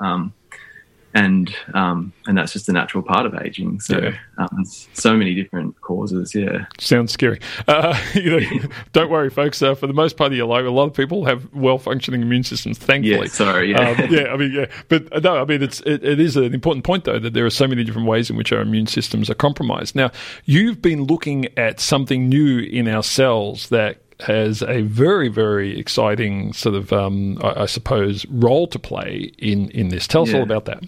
And 1.16 1.56
um, 1.74 2.12
and 2.28 2.38
that's 2.38 2.52
just 2.52 2.68
a 2.68 2.74
natural 2.74 3.02
part 3.02 3.26
of 3.26 3.34
aging. 3.36 3.80
So 3.80 4.00
Yeah. 4.00 4.18
um, 4.38 4.66
so 4.94 5.16
many 5.16 5.34
different 5.34 5.80
causes. 5.80 6.36
Yeah, 6.36 6.66
Sounds 6.78 7.14
scary. 7.14 7.40
Uh, 7.70 7.98
you 8.14 8.38
know, 8.40 8.60
don't 8.92 9.10
worry, 9.10 9.30
folks. 9.30 9.62
Uh, 9.62 9.76
for 9.76 9.88
the 9.88 9.94
most 9.94 10.18
part 10.18 10.34
of 10.34 10.38
your 10.38 10.46
life, 10.46 10.66
a 10.66 10.70
lot 10.70 10.84
of 10.88 10.94
people 10.94 11.24
have 11.24 11.52
well-functioning 11.54 12.22
immune 12.22 12.44
systems. 12.44 12.78
Thankfully, 12.78 13.16
yeah. 13.16 13.26
Sorry, 13.28 13.72
yeah, 13.72 13.90
um, 13.92 14.08
yeah, 14.14 14.26
I 14.26 14.36
mean, 14.36 14.52
yeah, 14.52 14.66
but 14.90 15.12
uh, 15.16 15.20
no, 15.22 15.38
I 15.38 15.46
mean, 15.46 15.64
it's 15.64 15.80
it, 15.82 16.04
it 16.04 16.20
is 16.20 16.36
an 16.36 16.54
important 16.54 16.84
point 16.84 17.06
though 17.06 17.18
that 17.20 17.34
there 17.34 17.46
are 17.46 17.50
so 17.50 17.66
many 17.66 17.86
different 17.86 18.10
ways 18.10 18.30
in 18.30 18.36
which 18.36 18.52
our 18.52 18.60
immune 18.60 18.88
systems 18.88 19.30
are 19.30 19.36
compromised. 19.36 19.96
Now, 19.96 20.12
you've 20.44 20.82
been 20.82 21.06
looking 21.06 21.48
at 21.58 21.80
something 21.80 22.28
new 22.28 22.60
in 22.60 22.90
our 22.90 23.04
cells 23.04 23.70
that 23.70 24.02
has 24.22 24.62
a 24.64 24.82
very, 24.82 25.30
very 25.30 25.80
exciting 25.80 26.52
sort 26.52 26.76
of, 26.76 26.92
um, 26.92 27.38
I, 27.42 27.62
I 27.64 27.66
suppose, 27.68 28.26
role 28.28 28.68
to 28.68 28.80
play 28.80 29.32
in 29.38 29.70
in 29.72 29.88
this. 29.90 30.08
Tell 30.08 30.24
us 30.24 30.34
all 30.34 30.44
about 30.44 30.66
that. 30.66 30.84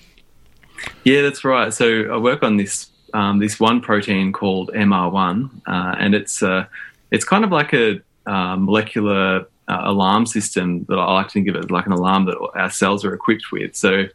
Yeah, 1.03 1.21
that's 1.21 1.43
right. 1.43 1.73
So 1.73 2.11
I 2.11 2.17
work 2.17 2.43
on 2.43 2.57
this 2.57 2.91
um, 3.13 3.39
this 3.39 3.59
one 3.59 3.81
protein 3.81 4.31
called 4.33 4.69
MR1, 4.73 5.49
uh, 5.65 5.95
and 5.97 6.13
it's 6.13 6.43
uh, 6.43 6.65
it's 7.11 7.23
kind 7.23 7.43
of 7.43 7.51
like 7.51 7.73
a 7.73 8.01
uh, 8.25 8.55
molecular 8.57 9.47
uh, 9.67 9.81
alarm 9.83 10.25
system 10.25 10.85
that 10.89 10.97
I 10.97 11.13
like 11.13 11.27
to 11.27 11.33
think 11.33 11.47
of 11.47 11.55
as 11.55 11.71
like 11.71 11.85
an 11.85 11.93
alarm 11.93 12.25
that 12.25 12.37
our 12.55 12.69
cells 12.69 13.05
are 13.05 13.13
equipped 13.13 13.51
with. 13.51 13.75
So 13.75 14.05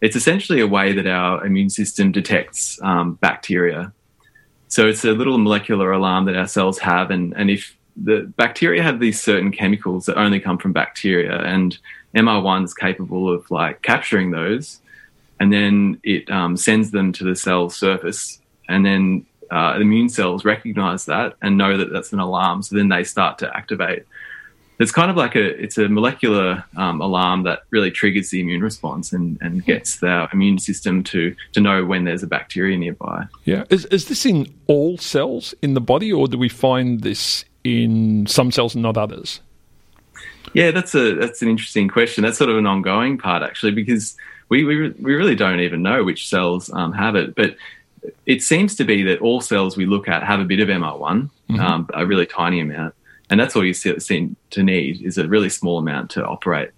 it's 0.00 0.16
essentially 0.16 0.60
a 0.60 0.66
way 0.66 0.92
that 0.92 1.06
our 1.06 1.44
immune 1.44 1.70
system 1.70 2.12
detects 2.12 2.80
um, 2.82 3.14
bacteria. 3.14 3.92
So 4.68 4.86
it's 4.86 5.04
a 5.04 5.12
little 5.12 5.38
molecular 5.38 5.92
alarm 5.92 6.24
that 6.26 6.36
our 6.36 6.46
cells 6.46 6.78
have, 6.78 7.10
and 7.10 7.34
and 7.36 7.50
if 7.50 7.76
the 7.96 8.32
bacteria 8.36 8.82
have 8.82 9.00
these 9.00 9.20
certain 9.20 9.52
chemicals 9.52 10.06
that 10.06 10.16
only 10.16 10.40
come 10.40 10.58
from 10.58 10.72
bacteria, 10.72 11.38
and 11.38 11.78
MR1 12.14 12.64
is 12.64 12.74
capable 12.74 13.32
of 13.32 13.48
like 13.50 13.82
capturing 13.82 14.30
those, 14.30 14.79
and 15.40 15.52
then 15.52 15.98
it 16.04 16.30
um, 16.30 16.56
sends 16.56 16.90
them 16.90 17.12
to 17.14 17.24
the 17.24 17.34
cell 17.34 17.70
surface, 17.70 18.38
and 18.68 18.84
then 18.84 19.26
uh, 19.50 19.74
the 19.74 19.80
immune 19.80 20.08
cells 20.08 20.44
recognize 20.44 21.06
that 21.06 21.34
and 21.42 21.56
know 21.56 21.76
that 21.76 21.92
that's 21.92 22.12
an 22.12 22.20
alarm. 22.20 22.62
So 22.62 22.76
then 22.76 22.88
they 22.88 23.02
start 23.02 23.38
to 23.38 23.56
activate. 23.56 24.04
It's 24.78 24.92
kind 24.92 25.10
of 25.10 25.16
like 25.16 25.34
a 25.34 25.62
it's 25.62 25.76
a 25.76 25.88
molecular 25.88 26.64
um, 26.76 27.00
alarm 27.00 27.42
that 27.42 27.64
really 27.70 27.90
triggers 27.90 28.30
the 28.30 28.40
immune 28.40 28.62
response 28.62 29.12
and, 29.12 29.36
and 29.40 29.64
gets 29.64 29.96
the 29.96 30.28
immune 30.32 30.58
system 30.58 31.02
to 31.04 31.34
to 31.52 31.60
know 31.60 31.84
when 31.84 32.04
there's 32.04 32.22
a 32.22 32.26
bacteria 32.26 32.78
nearby. 32.78 33.26
Yeah, 33.44 33.64
is 33.70 33.84
is 33.86 34.06
this 34.06 34.24
in 34.24 34.54
all 34.68 34.96
cells 34.96 35.54
in 35.60 35.74
the 35.74 35.80
body, 35.80 36.12
or 36.12 36.28
do 36.28 36.38
we 36.38 36.48
find 36.48 37.00
this 37.00 37.44
in 37.64 38.26
some 38.26 38.50
cells 38.50 38.74
and 38.74 38.82
not 38.82 38.96
others? 38.96 39.40
Yeah, 40.54 40.70
that's 40.70 40.94
a 40.94 41.14
that's 41.14 41.42
an 41.42 41.48
interesting 41.48 41.88
question. 41.88 42.24
That's 42.24 42.38
sort 42.38 42.50
of 42.50 42.56
an 42.56 42.66
ongoing 42.66 43.18
part 43.18 43.42
actually, 43.42 43.72
because 43.72 44.16
we 44.50 44.64
we, 44.64 44.90
we 44.90 45.14
really 45.14 45.34
don't 45.34 45.60
even 45.60 45.82
know 45.82 46.04
which 46.04 46.28
cells 46.28 46.70
um, 46.72 46.92
have 46.92 47.16
it, 47.16 47.34
but 47.34 47.56
it 48.26 48.42
seems 48.42 48.76
to 48.76 48.84
be 48.84 49.02
that 49.04 49.20
all 49.20 49.40
cells 49.40 49.76
we 49.76 49.86
look 49.86 50.08
at 50.08 50.22
have 50.22 50.40
a 50.40 50.44
bit 50.44 50.60
of 50.60 50.68
MR1, 50.68 50.98
mm-hmm. 50.98 51.60
um, 51.60 51.88
a 51.94 52.04
really 52.04 52.26
tiny 52.26 52.60
amount, 52.60 52.94
and 53.30 53.40
that's 53.40 53.56
all 53.56 53.64
you 53.64 53.72
seem 53.72 54.36
to 54.50 54.62
need 54.62 55.02
is 55.02 55.16
a 55.16 55.26
really 55.26 55.48
small 55.48 55.78
amount 55.78 56.10
to 56.10 56.26
operate. 56.26 56.70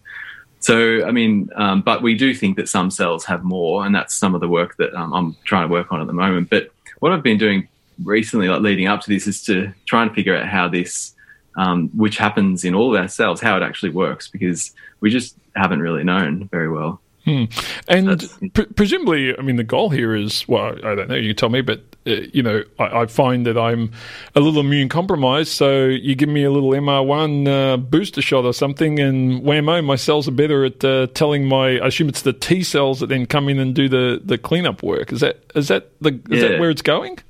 So, 0.61 1.05
I 1.05 1.11
mean, 1.11 1.51
um, 1.57 1.83
but 1.83 2.03
we 2.03 2.15
do 2.17 2.33
think 2.35 2.57
that 2.57 2.69
some 2.69 2.91
cells 2.91 3.25
have 3.25 3.43
more, 3.43 3.85
and 3.85 3.93
that's 3.93 4.15
some 4.15 4.35
of 4.37 4.41
the 4.41 4.49
work 4.49 4.77
that 4.77 4.95
um, 4.95 5.13
I'm 5.13 5.37
trying 5.45 5.69
to 5.69 5.73
work 5.73 5.91
on 5.91 6.01
at 6.01 6.07
the 6.07 6.13
moment. 6.13 6.51
But 6.51 6.71
what 7.01 7.11
I've 7.11 7.23
been 7.23 7.39
doing 7.39 7.67
recently, 8.05 8.49
like 8.49 8.61
leading 8.61 8.87
up 8.87 9.01
to 9.01 9.09
this, 9.09 9.27
is 9.27 9.43
to 9.45 9.73
try 9.87 10.03
and 10.03 10.15
figure 10.15 10.37
out 10.37 10.47
how 10.47 10.69
this, 10.69 11.15
um, 11.57 11.89
which 11.97 12.17
happens 12.17 12.65
in 12.65 12.77
all 12.77 12.95
of 12.95 13.01
our 13.01 13.09
cells, 13.09 13.41
how 13.41 13.57
it 13.57 13.63
actually 13.65 13.91
works, 13.91 14.29
because 14.29 14.73
we 15.01 15.11
just 15.11 15.37
haven't 15.57 15.81
really 15.81 16.05
known 16.05 16.49
very 16.53 16.71
well. 16.71 17.01
Hmm. 17.25 17.45
And 17.87 18.53
pre- 18.53 18.67
presumably, 18.67 19.39
I 19.39 19.43
mean, 19.43 19.57
the 19.57 19.65
goal 19.65 19.91
here 19.91 20.15
is 20.15 20.47
well, 20.49 20.75
I 20.85 20.95
don't 20.97 21.09
know, 21.09 21.15
you 21.15 21.35
tell 21.35 21.51
me, 21.51 21.61
but 21.61 21.81
uh, 22.05 22.15
you 22.33 22.43
know, 22.43 22.65
I, 22.81 23.03
I, 23.03 23.07
find 23.07 23.47
that 23.47 23.57
I'm 23.57 23.93
a 24.35 24.41
little 24.41 24.61
immune 24.61 24.89
compromised. 24.89 25.53
So 25.53 25.85
you 25.85 26.17
give 26.17 26.29
me 26.29 26.43
a 26.43 26.51
little 26.51 26.71
MR1 26.71 27.47
uh, 27.47 27.77
booster 27.77 28.21
shot 28.21 28.45
or 28.45 28.53
something, 28.53 28.99
and 28.99 29.43
whammo, 29.43 29.85
my 29.85 29.95
cells 29.95 30.27
are 30.27 30.33
better 30.33 30.65
at 30.65 30.85
uh, 30.85 31.07
telling 31.15 31.47
my. 31.47 31.79
I 31.79 31.87
assume 31.87 32.09
it's 32.09 32.23
the 32.23 32.33
T 32.33 32.65
cells 32.65 32.99
that 33.01 33.07
then 33.07 33.27
come 33.27 33.49
in 33.49 33.61
and 33.61 33.73
do 33.73 33.89
the, 33.89 34.21
the 34.25 34.37
cleanup 34.37 34.83
work. 34.83 35.13
Is 35.13 35.21
that 35.21 35.45
is 35.55 35.69
that 35.69 35.91
the 36.01 36.21
is 36.29 36.43
yeah. 36.43 36.49
that 36.49 36.61
where 36.61 36.71
it's 36.71 36.83
going? 36.83 37.21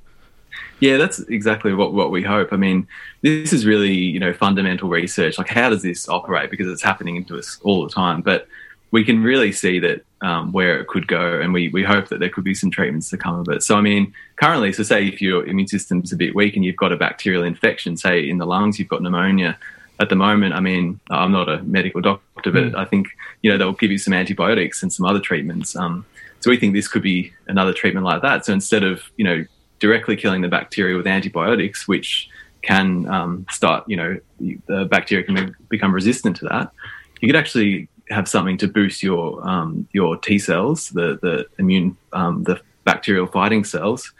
Yeah, 0.79 0.97
that's 0.97 1.19
exactly 1.19 1.73
what, 1.73 1.93
what 1.93 2.11
we 2.11 2.23
hope. 2.23 2.51
I 2.51 2.57
mean, 2.57 2.87
this 3.21 3.53
is 3.53 3.65
really, 3.65 3.93
you 3.93 4.19
know, 4.19 4.33
fundamental 4.33 4.89
research. 4.89 5.37
Like, 5.37 5.47
how 5.47 5.69
does 5.69 5.81
this 5.81 6.09
operate? 6.09 6.51
Because 6.51 6.67
it's 6.67 6.81
happening 6.81 7.23
to 7.25 7.37
us 7.37 7.57
all 7.63 7.83
the 7.87 7.89
time. 7.89 8.21
But 8.21 8.49
we 8.93 9.03
can 9.03 9.23
really 9.23 9.51
see 9.51 9.79
that 9.79 10.05
um, 10.21 10.51
where 10.51 10.79
it 10.79 10.87
could 10.87 11.07
go, 11.07 11.41
and 11.41 11.51
we, 11.51 11.69
we 11.69 11.83
hope 11.83 12.09
that 12.09 12.19
there 12.19 12.29
could 12.29 12.43
be 12.43 12.53
some 12.53 12.69
treatments 12.69 13.09
to 13.09 13.17
come 13.17 13.39
of 13.39 13.49
it. 13.49 13.63
So, 13.63 13.75
I 13.75 13.81
mean, 13.81 14.13
currently, 14.35 14.71
so 14.71 14.83
say 14.83 15.07
if 15.07 15.19
your 15.19 15.43
immune 15.47 15.67
system's 15.67 16.13
a 16.13 16.15
bit 16.15 16.35
weak 16.35 16.55
and 16.55 16.63
you've 16.63 16.77
got 16.77 16.91
a 16.91 16.95
bacterial 16.95 17.43
infection, 17.43 17.97
say 17.97 18.29
in 18.29 18.37
the 18.37 18.45
lungs, 18.45 18.77
you've 18.77 18.87
got 18.87 19.01
pneumonia. 19.01 19.57
At 19.99 20.09
the 20.09 20.15
moment, 20.15 20.53
I 20.53 20.59
mean, 20.59 20.99
I'm 21.09 21.31
not 21.31 21.49
a 21.49 21.63
medical 21.63 22.01
doctor, 22.01 22.51
but 22.51 22.63
mm. 22.63 22.75
I 22.75 22.85
think 22.85 23.07
you 23.41 23.49
know 23.49 23.57
they'll 23.57 23.73
give 23.73 23.91
you 23.91 23.97
some 23.97 24.13
antibiotics 24.13 24.83
and 24.83 24.93
some 24.93 25.07
other 25.07 25.19
treatments. 25.19 25.75
Um, 25.75 26.05
so 26.41 26.51
we 26.51 26.57
think 26.57 26.73
this 26.73 26.87
could 26.87 27.03
be 27.03 27.33
another 27.47 27.73
treatment 27.73 28.05
like 28.05 28.21
that. 28.21 28.45
So 28.45 28.53
instead 28.53 28.83
of 28.83 29.01
you 29.17 29.23
know 29.23 29.43
directly 29.79 30.15
killing 30.15 30.41
the 30.41 30.47
bacteria 30.47 30.95
with 30.95 31.07
antibiotics, 31.07 31.87
which 31.87 32.29
can 32.61 33.09
um, 33.09 33.45
start, 33.49 33.85
you 33.87 33.97
know, 33.97 34.19
the 34.39 34.85
bacteria 34.85 35.25
can 35.25 35.55
become 35.69 35.93
resistant 35.93 36.35
to 36.37 36.45
that. 36.45 36.71
You 37.21 37.27
could 37.27 37.35
actually 37.35 37.87
have 38.13 38.27
something 38.27 38.57
to 38.59 38.67
boost 38.67 39.03
your 39.03 39.45
um, 39.47 39.87
your 39.91 40.17
T 40.17 40.39
cells, 40.39 40.89
the 40.89 41.19
the 41.21 41.47
immune, 41.57 41.97
um, 42.13 42.43
the 42.43 42.61
bacterial 42.83 43.27
fighting 43.27 43.63
cells, 43.63 44.11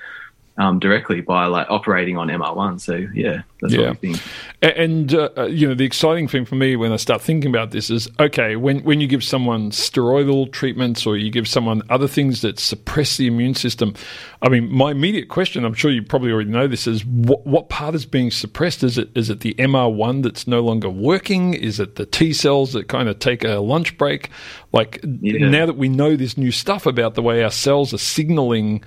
um, 0.57 0.77
directly 0.79 1.21
by 1.21 1.47
like 1.47 1.67
operating 1.69 2.17
on 2.17 2.27
MR1. 2.27 2.79
So 2.79 3.07
yeah, 3.13 3.41
that's 3.59 3.73
yeah. 3.73 3.89
what 3.89 4.01
we 4.01 4.13
think. 4.13 4.23
And 4.61 5.13
uh, 5.13 5.29
uh, 5.35 5.45
you 5.45 5.67
know, 5.67 5.73
the 5.73 5.85
exciting 5.85 6.27
thing 6.27 6.45
for 6.45 6.55
me 6.55 6.75
when 6.75 6.91
I 6.91 6.97
start 6.97 7.21
thinking 7.21 7.49
about 7.49 7.71
this 7.71 7.89
is 7.89 8.07
okay 8.19 8.55
when 8.55 8.83
when 8.83 9.01
you 9.01 9.07
give 9.07 9.23
someone 9.23 9.71
steroidal 9.71 10.51
treatments 10.51 11.07
or 11.07 11.17
you 11.17 11.31
give 11.31 11.47
someone 11.47 11.81
other 11.89 12.07
things 12.07 12.41
that 12.41 12.59
suppress 12.59 13.17
the 13.17 13.25
immune 13.25 13.55
system. 13.55 13.95
I 14.43 14.49
mean, 14.49 14.71
my 14.71 14.91
immediate 14.91 15.29
question, 15.29 15.65
I'm 15.65 15.73
sure 15.73 15.89
you 15.89 16.03
probably 16.03 16.31
already 16.31 16.49
know 16.49 16.67
this, 16.67 16.85
is 16.85 17.05
what, 17.05 17.47
what 17.47 17.69
part 17.69 17.95
is 17.95 18.05
being 18.05 18.29
suppressed? 18.29 18.83
Is 18.83 18.97
it 18.97 19.09
is 19.15 19.29
it 19.31 19.39
the 19.39 19.55
MR1 19.55 20.21
that's 20.21 20.45
no 20.47 20.59
longer 20.59 20.89
working? 20.89 21.55
Is 21.55 21.79
it 21.79 21.95
the 21.95 22.05
T 22.05 22.31
cells 22.31 22.73
that 22.73 22.87
kind 22.87 23.09
of 23.09 23.17
take 23.17 23.43
a 23.43 23.55
lunch 23.55 23.97
break? 23.97 24.29
Like 24.71 24.99
yeah. 25.03 25.49
now 25.49 25.65
that 25.65 25.77
we 25.77 25.89
know 25.89 26.15
this 26.15 26.37
new 26.37 26.51
stuff 26.51 26.85
about 26.85 27.15
the 27.15 27.23
way 27.23 27.43
our 27.43 27.51
cells 27.51 27.93
are 27.93 27.99
signaling 27.99 28.83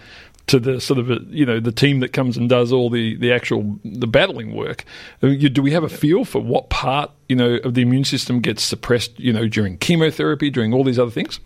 to 0.46 0.60
the 0.60 0.80
sort 0.80 0.98
of 0.98 1.10
a, 1.10 1.20
you 1.28 1.44
know 1.44 1.58
the 1.60 1.72
team 1.72 2.00
that 2.00 2.12
comes 2.12 2.36
and 2.36 2.48
does 2.48 2.72
all 2.72 2.88
the 2.90 3.16
the 3.16 3.32
actual 3.32 3.78
the 3.84 4.06
battling 4.06 4.54
work. 4.54 4.84
Do 5.20 5.62
we 5.62 5.72
have 5.72 5.84
a 5.84 5.88
feel 5.88 6.24
for 6.24 6.40
what 6.40 6.70
part 6.70 7.10
you 7.28 7.36
know 7.36 7.56
of 7.64 7.74
the 7.74 7.82
immune 7.82 8.04
system 8.04 8.40
gets 8.40 8.62
suppressed? 8.62 9.18
You 9.18 9.32
know 9.32 9.48
during 9.48 9.78
chemotherapy, 9.78 10.50
during 10.50 10.72
all 10.72 10.84
these 10.84 10.98
other 10.98 11.10
things. 11.10 11.40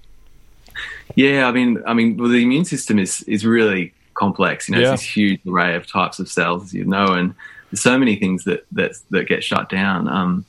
Yeah, 1.16 1.48
I 1.48 1.52
mean, 1.52 1.82
I 1.86 1.94
mean, 1.94 2.16
well, 2.16 2.28
the 2.28 2.42
immune 2.42 2.64
system 2.64 2.98
is 2.98 3.22
is 3.22 3.44
really 3.44 3.92
complex. 4.14 4.68
You 4.68 4.76
know, 4.76 4.80
yeah. 4.80 4.92
it's 4.92 5.02
this 5.02 5.10
huge 5.10 5.40
array 5.46 5.74
of 5.74 5.86
types 5.86 6.18
of 6.18 6.28
cells, 6.28 6.64
as 6.64 6.74
you 6.74 6.84
know, 6.84 7.06
and 7.14 7.34
there's 7.70 7.80
so 7.80 7.98
many 7.98 8.16
things 8.16 8.44
that 8.44 8.66
that 8.72 8.92
that 9.10 9.26
get 9.26 9.42
shut 9.42 9.68
down. 9.68 10.08
Um, 10.08 10.44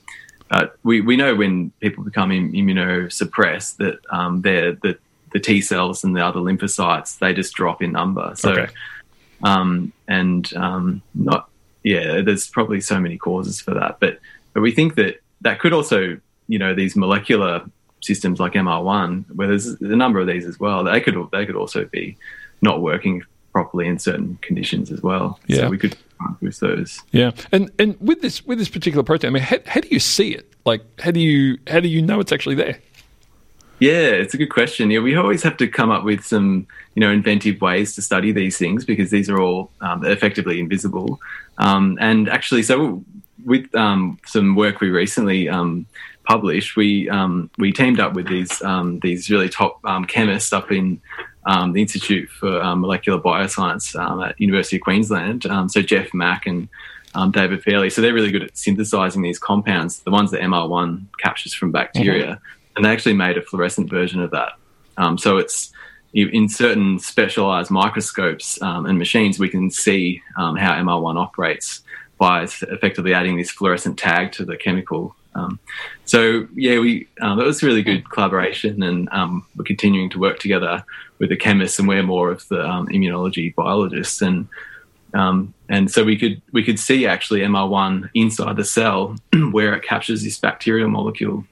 uh, 0.51 0.67
we 0.83 1.01
we 1.01 1.15
know 1.15 1.35
when 1.35 1.71
people 1.79 2.03
become 2.03 2.29
immunosuppressed 2.29 3.77
that 3.77 3.99
um, 4.09 4.41
they're 4.41 4.73
the 4.73 4.97
the 5.34 5.39
T 5.39 5.61
cells 5.61 6.03
and 6.03 6.15
the 6.15 6.25
other 6.25 6.39
lymphocytes 6.39 7.19
they 7.19 7.34
just 7.34 7.53
drop 7.53 7.82
in 7.82 7.91
number. 7.91 8.34
So, 8.36 8.51
okay. 8.51 8.73
um, 9.43 9.93
and 10.07 10.51
um, 10.55 11.01
not 11.13 11.49
yeah, 11.84 12.21
there's 12.21 12.47
probably 12.47 12.82
so 12.82 12.99
many 12.99 13.17
causes 13.17 13.59
for 13.59 13.73
that, 13.73 13.99
but 13.99 14.19
but 14.53 14.61
we 14.61 14.71
think 14.71 14.95
that 14.95 15.21
that 15.41 15.59
could 15.59 15.73
also 15.73 16.19
you 16.47 16.59
know 16.59 16.73
these 16.73 16.95
molecular 16.95 17.63
systems 18.01 18.39
like 18.39 18.53
MR1, 18.53 19.25
where 19.36 19.47
there's 19.47 19.67
a 19.67 19.95
number 19.95 20.19
of 20.19 20.27
these 20.27 20.45
as 20.45 20.59
well, 20.59 20.84
they 20.84 21.01
could 21.01 21.15
they 21.32 21.45
could 21.45 21.55
also 21.55 21.86
be 21.86 22.17
not 22.61 22.82
working 22.82 23.23
properly 23.51 23.88
in 23.88 23.99
certain 23.99 24.38
conditions 24.41 24.91
as 24.91 25.01
well. 25.01 25.39
Yeah. 25.47 25.57
So 25.57 25.69
we 25.69 25.77
could 25.77 25.97
boost 26.41 26.61
those. 26.61 27.01
Yeah, 27.11 27.32
and 27.51 27.71
and 27.79 27.97
with 27.99 28.21
this 28.21 28.45
with 28.45 28.59
this 28.59 28.69
particular 28.69 29.03
protein, 29.03 29.29
I 29.29 29.32
mean, 29.34 29.43
how, 29.43 29.57
how 29.65 29.82
do 29.82 29.88
you 29.89 29.99
see 29.99 30.34
it? 30.34 30.51
Like, 30.65 30.84
how 30.99 31.11
do 31.11 31.19
you 31.19 31.57
how 31.67 31.79
do 31.79 31.88
you 31.88 32.01
know 32.01 32.19
it's 32.19 32.32
actually 32.32 32.55
there? 32.55 32.79
Yeah, 33.82 34.09
it's 34.09 34.36
a 34.36 34.38
good 34.38 34.51
question. 34.51 34.91
Yeah, 34.91 34.99
we 34.99 35.15
always 35.15 35.41
have 35.41 35.57
to 35.57 35.67
come 35.67 35.89
up 35.89 36.03
with 36.03 36.23
some, 36.23 36.67
you 36.93 36.99
know, 36.99 37.09
inventive 37.09 37.59
ways 37.61 37.95
to 37.95 38.03
study 38.03 38.32
these 38.32 38.55
things 38.55 38.86
because 38.86 39.09
these 39.09 39.27
are 39.27 39.41
all 39.41 39.71
um, 39.82 40.05
effectively 40.05 40.59
invisible. 40.59 41.19
Um, 41.57 41.97
and 41.99 42.29
actually, 42.29 42.61
so 42.61 43.03
with 43.43 43.73
um, 43.73 44.19
some 44.27 44.55
work 44.55 44.82
we 44.82 44.91
recently 44.91 45.49
um, 45.49 45.88
published, 46.25 46.75
we 46.75 47.09
um, 47.09 47.49
we 47.57 47.71
teamed 47.71 47.99
up 47.99 48.13
with 48.13 48.27
these 48.27 48.61
um, 48.61 48.99
these 48.99 49.32
really 49.32 49.49
top 49.49 49.82
chemists 50.07 50.53
up 50.53 50.71
in 50.71 51.01
the 51.47 51.82
Institute 51.82 52.29
for 52.29 52.63
Molecular 52.75 53.19
Bioscience 53.19 53.99
at 54.27 54.39
University 54.39 54.75
of 54.75 54.84
Queensland. 54.84 55.47
so 55.71 55.82
Jeff 55.82 56.13
Mak 56.13 56.45
and 56.45 56.69
David 57.32 57.63
Fairlie. 57.63 57.89
So 57.89 58.03
they're 58.03 58.13
really 58.13 58.32
good 58.32 58.43
at 58.43 58.55
synthesizing 58.55 59.23
these 59.23 59.39
compounds, 59.39 60.01
the 60.01 60.11
ones 60.11 60.29
that 60.29 60.41
MR1 60.41 61.03
captures 61.17 61.55
from 61.55 61.71
bacteria. 61.71 62.34
Mm-hmm 62.34 62.57
and 62.76 62.86
they 62.86 62.89
actually 62.89 63.13
made 63.13 63.38
a 63.38 63.41
fluorescent 63.41 63.89
version 63.89 64.22
of 64.22 64.32
that. 64.32 64.53
Um, 64.97 65.17
so 65.17 65.38
it's 65.38 65.72
in 66.13 66.49
certain 66.49 66.99
specialized 66.99 67.72
microscopes 67.72 68.61
um, 68.61 68.86
and 68.86 68.97
machines, 68.97 69.39
we 69.39 69.49
can 69.49 69.69
see 69.69 70.22
um, 70.38 70.57
how 70.57 70.74
MR1 70.74 71.17
operates 71.17 71.82
by 72.17 72.43
effectively 72.43 73.13
adding 73.13 73.38
this 73.38 73.49
fluorescent 73.49 73.97
tag 73.97 74.32
to 74.34 74.45
the 74.45 74.57
chemical. 74.57 75.15
Um, 75.34 75.59
so 76.03 76.47
yeah, 76.53 76.80
we 76.80 77.07
um, 77.22 77.38
that 77.38 77.45
was 77.45 77.63
a 77.63 77.65
really 77.65 77.82
good 77.82 78.09
collaboration, 78.09 78.84
and 78.84 79.07
um, 79.13 79.45
we're 79.55 79.63
continuing 79.63 80.09
to 80.11 80.19
work 80.19 80.39
together 80.39 80.84
with 81.19 81.30
the 81.30 81.38
chemists, 81.38 81.80
and 81.80 81.88
we're 81.88 82.03
more 82.03 82.30
of 82.30 82.45
the 82.49 82.57
immunology 82.57 83.55
biologists, 83.55 84.22
and 84.22 84.47
and 85.13 85.89
so 85.89 86.03
we 86.03 86.17
could 86.17 86.41
we 86.51 86.63
could 86.63 86.78
see 86.78 87.07
actually 87.07 87.39
MR1 87.39 88.09
inside 88.13 88.57
the 88.57 88.65
cell 88.65 89.15
where 89.51 89.74
it 89.74 89.84
captures 89.84 90.24
this 90.24 90.38
bacterial 90.38 90.89
molecule 90.89 91.45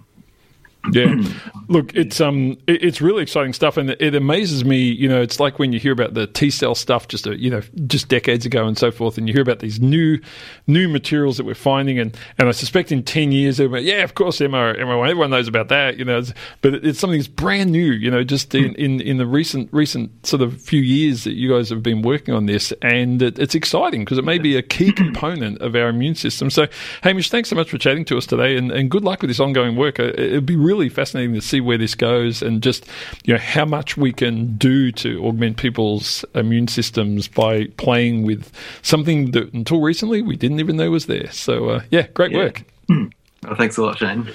yeah, 0.91 1.15
look, 1.67 1.93
it's 1.93 2.21
um, 2.21 2.57
it, 2.67 2.83
it's 2.83 3.01
really 3.01 3.21
exciting 3.21 3.53
stuff, 3.53 3.77
and 3.77 3.91
it, 3.91 4.01
it, 4.01 4.15
amazes 4.15 4.63
me. 4.63 4.77
You 4.77 5.09
know, 5.09 5.21
it's 5.21 5.39
like 5.39 5.59
when 5.59 5.73
you 5.73 5.79
hear 5.79 5.91
about 5.91 6.13
the 6.13 6.27
T 6.27 6.49
cell 6.49 6.73
stuff, 6.73 7.07
just 7.07 7.27
a, 7.27 7.31
uh, 7.31 7.33
you 7.33 7.49
know, 7.49 7.61
just 7.85 8.07
decades 8.07 8.45
ago 8.45 8.65
and 8.65 8.77
so 8.77 8.91
forth, 8.91 9.17
and 9.17 9.27
you 9.27 9.33
hear 9.33 9.41
about 9.41 9.59
these 9.59 9.79
new, 9.79 10.19
new 10.67 10.87
materials 10.87 11.37
that 11.37 11.45
we're 11.45 11.53
finding, 11.53 11.99
and, 11.99 12.17
and 12.37 12.47
I 12.47 12.51
suspect 12.51 12.91
in 12.91 13.03
ten 13.03 13.31
years, 13.31 13.59
yeah, 13.59 14.03
of 14.03 14.15
course, 14.15 14.39
MR, 14.39 14.77
MR1, 14.77 15.09
everyone 15.09 15.29
knows 15.31 15.47
about 15.47 15.67
that, 15.67 15.97
you 15.97 16.05
know, 16.05 16.23
but 16.61 16.75
it's 16.75 16.99
something 16.99 17.19
that's 17.19 17.27
brand 17.27 17.71
new, 17.71 17.91
you 17.91 18.09
know, 18.09 18.23
just 18.23 18.55
in, 18.55 18.73
in, 18.75 19.01
in 19.01 19.17
the 19.17 19.27
recent 19.27 19.69
recent 19.71 20.25
sort 20.25 20.41
of 20.41 20.59
few 20.61 20.81
years 20.81 21.23
that 21.25 21.33
you 21.33 21.49
guys 21.49 21.69
have 21.69 21.83
been 21.83 22.01
working 22.01 22.33
on 22.33 22.45
this, 22.45 22.71
and 22.81 23.21
it, 23.21 23.37
it's 23.37 23.53
exciting 23.53 24.05
because 24.05 24.17
it 24.17 24.25
may 24.25 24.39
be 24.39 24.55
a 24.55 24.61
key 24.61 24.91
component 24.93 25.61
of 25.61 25.75
our 25.75 25.89
immune 25.89 26.15
system. 26.15 26.49
So, 26.49 26.67
Hamish, 27.03 27.29
thanks 27.29 27.49
so 27.49 27.55
much 27.55 27.69
for 27.69 27.77
chatting 27.77 28.05
to 28.05 28.17
us 28.17 28.25
today, 28.25 28.57
and, 28.57 28.71
and 28.71 28.89
good 28.89 29.03
luck 29.03 29.21
with 29.21 29.29
this 29.29 29.39
ongoing 29.39 29.75
work. 29.75 29.99
Uh, 29.99 30.03
it'd 30.15 30.45
be 30.45 30.55
really 30.55 30.68
fascinating 30.89 31.33
to 31.33 31.41
see 31.41 31.59
where 31.61 31.77
this 31.77 31.95
goes 31.95 32.41
and 32.43 32.61
just 32.61 32.85
you 33.23 33.33
know 33.33 33.39
how 33.39 33.65
much 33.65 33.97
we 33.97 34.13
can 34.13 34.55
do 34.57 34.91
to 34.91 35.25
augment 35.25 35.57
people's 35.57 36.23
immune 36.35 36.67
systems 36.67 37.27
by 37.27 37.65
playing 37.77 38.23
with 38.23 38.51
something 38.83 39.31
that 39.31 39.51
until 39.53 39.81
recently 39.81 40.21
we 40.21 40.35
didn't 40.35 40.59
even 40.59 40.77
know 40.77 40.91
was 40.91 41.07
there. 41.07 41.31
So 41.31 41.69
uh, 41.69 41.81
yeah, 41.89 42.07
great 42.13 42.31
Yeah. 42.31 42.37
work. 42.37 42.63
Oh, 43.47 43.55
thanks 43.55 43.77
a 43.77 43.81
lot, 43.81 43.97
Shane. 43.97 44.29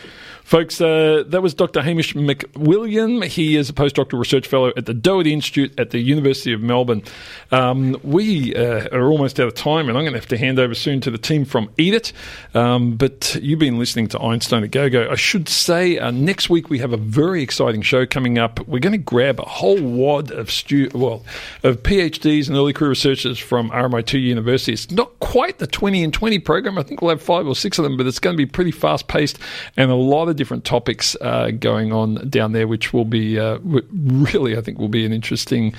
Folks, 0.45 0.78
uh, 0.78 1.24
that 1.28 1.40
was 1.40 1.55
Dr. 1.55 1.80
Hamish 1.80 2.12
McWilliam. 2.12 3.24
He 3.24 3.57
is 3.57 3.70
a 3.70 3.72
postdoctoral 3.72 4.18
research 4.18 4.47
fellow 4.47 4.74
at 4.76 4.84
the 4.84 4.92
Doherty 4.92 5.32
Institute 5.32 5.72
at 5.80 5.88
the 5.88 5.99
University 5.99 6.53
of 6.53 6.61
Melbourne. 6.61 7.03
Um, 7.51 7.99
we 8.03 8.55
uh, 8.55 8.86
are 8.92 9.11
almost 9.11 9.40
out 9.40 9.47
of 9.47 9.55
time, 9.55 9.88
and 9.88 9.97
I'm 9.97 10.05
going 10.05 10.12
to 10.12 10.18
have 10.18 10.28
to 10.28 10.36
hand 10.36 10.59
over 10.59 10.74
soon 10.74 11.01
to 11.01 11.11
the 11.11 11.16
team 11.16 11.47
from 11.47 11.70
Eat 11.78 11.95
It. 11.95 12.12
Um, 12.53 12.97
but 12.97 13.38
you've 13.40 13.59
been 13.59 13.78
listening 13.78 14.09
to 14.09 14.20
Einstein 14.20 14.62
a 14.62 14.68
Go 14.68 14.90
Go. 14.90 15.09
I 15.11 15.14
should 15.14 15.49
say 15.49 15.99
uh, 15.99 16.11
next 16.11 16.51
week 16.51 16.68
we 16.68 16.78
have 16.78 16.92
a 16.92 16.99
very 16.99 17.42
exciting 17.42 17.80
show 17.80 18.05
coming 18.05 18.36
up. 18.36 18.61
We're 18.68 18.80
going 18.80 18.92
to 18.92 18.99
grab 18.99 19.40
a 19.40 19.45
whole 19.45 19.80
wad 19.80 20.30
of 20.30 20.51
stu- 20.51 20.90
well 20.95 21.24
of 21.62 21.82
PhDs 21.82 22.49
and 22.49 22.57
early 22.57 22.74
career 22.74 22.90
researchers 22.90 23.38
from 23.38 23.70
RMIT 23.70 24.20
University. 24.20 24.74
It's 24.74 24.90
not 24.90 25.18
quite 25.20 25.57
the 25.57 25.66
20 25.66 26.05
and 26.05 26.12
20 26.12 26.38
program. 26.40 26.76
I 26.76 26.82
think 26.82 27.01
we'll 27.01 27.09
have 27.12 27.22
five 27.22 27.47
or 27.47 27.57
six 27.57 27.78
of 27.78 27.84
them, 27.84 27.97
but 27.97 28.07
it's 28.07 28.18
going 28.18 28.36
to 28.36 28.38
be 28.38 28.45
pretty 28.47 28.72
fast 28.72 29.09
paced 29.09 29.38
and 29.78 29.90
a 29.90 29.95
lot 29.95 30.28
of 30.28 30.34
different 30.37 30.64
topics 30.64 31.16
uh, 31.20 31.51
going 31.59 31.93
on 31.93 32.28
down 32.28 32.53
there, 32.53 32.66
which 32.66 32.93
will 32.93 33.05
be 33.05 33.39
uh, 33.39 33.59
really, 33.62 34.57
I 34.57 34.61
think, 34.61 34.78
will 34.78 34.89
be 34.89 35.05
an 35.05 35.12
interesting 35.12 35.74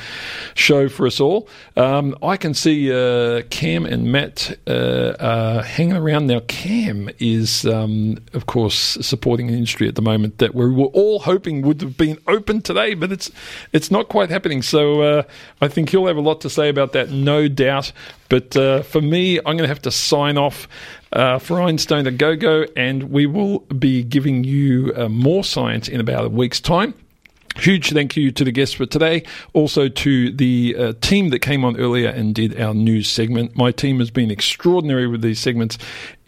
show 0.53 0.89
for 0.89 1.07
us 1.07 1.19
all. 1.19 1.47
Um, 1.75 2.15
I 2.21 2.37
can 2.37 2.53
see 2.53 2.91
uh, 2.91 3.43
Cam 3.49 3.85
and 3.85 4.11
Matt 4.11 4.57
uh, 4.67 5.61
hanging 5.61 5.97
around 5.97 6.27
now. 6.27 6.41
Cam 6.47 7.09
is, 7.19 7.65
um, 7.65 8.17
of 8.33 8.45
course, 8.45 8.97
supporting 9.01 9.49
an 9.49 9.55
industry 9.55 9.87
at 9.87 9.95
the 9.95 10.01
moment 10.01 10.37
that 10.39 10.55
we 10.55 10.71
were 10.71 10.85
all 10.87 11.19
hoping 11.19 11.61
would 11.61 11.81
have 11.81 11.97
been 11.97 12.17
open 12.27 12.61
today, 12.61 12.93
but 12.93 13.11
it's 13.11 13.31
it's 13.73 13.91
not 13.91 14.09
quite 14.09 14.29
happening. 14.29 14.61
So 14.61 15.01
uh, 15.01 15.23
I 15.61 15.67
think 15.67 15.89
he'll 15.89 16.07
have 16.07 16.17
a 16.17 16.21
lot 16.21 16.41
to 16.41 16.49
say 16.49 16.69
about 16.69 16.93
that, 16.93 17.09
no 17.09 17.47
doubt. 17.47 17.91
But 18.29 18.55
uh, 18.57 18.81
for 18.83 19.01
me, 19.01 19.37
I'm 19.37 19.43
going 19.43 19.59
to 19.59 19.67
have 19.67 19.81
to 19.83 19.91
sign 19.91 20.37
off 20.37 20.67
uh, 21.13 21.39
for 21.39 21.61
Einstein 21.61 22.07
a 22.07 22.11
Go 22.11 22.35
Go, 22.35 22.65
and 22.75 23.11
we 23.11 23.25
will 23.25 23.59
be 23.59 24.03
giving 24.03 24.43
you 24.43 24.93
uh, 24.95 25.09
more 25.09 25.43
science 25.43 25.87
in 25.87 25.99
about 25.99 26.25
a 26.25 26.29
week's 26.29 26.59
time. 26.59 26.93
Huge 27.57 27.91
thank 27.91 28.17
you 28.17 28.31
to 28.31 28.43
the 28.43 28.51
guests 28.51 28.75
for 28.75 28.85
today. 28.85 29.23
Also 29.53 29.87
to 29.87 30.31
the 30.31 30.75
uh, 30.77 30.93
team 30.99 31.29
that 31.29 31.39
came 31.39 31.63
on 31.63 31.79
earlier 31.79 32.09
and 32.09 32.35
did 32.35 32.59
our 32.59 32.73
news 32.73 33.09
segment. 33.09 33.55
My 33.55 33.71
team 33.71 33.99
has 33.99 34.11
been 34.11 34.29
extraordinary 34.29 35.07
with 35.07 35.21
these 35.21 35.39
segments 35.39 35.77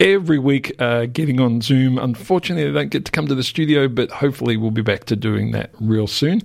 every 0.00 0.38
week, 0.38 0.74
uh, 0.80 1.04
getting 1.04 1.38
on 1.38 1.60
Zoom. 1.60 1.98
Unfortunately, 1.98 2.64
they 2.64 2.72
don't 2.72 2.88
get 2.88 3.04
to 3.04 3.12
come 3.12 3.26
to 3.26 3.34
the 3.34 3.42
studio, 3.42 3.88
but 3.88 4.10
hopefully, 4.10 4.56
we'll 4.56 4.70
be 4.70 4.80
back 4.80 5.04
to 5.04 5.16
doing 5.16 5.50
that 5.50 5.70
real 5.78 6.06
soon. 6.06 6.40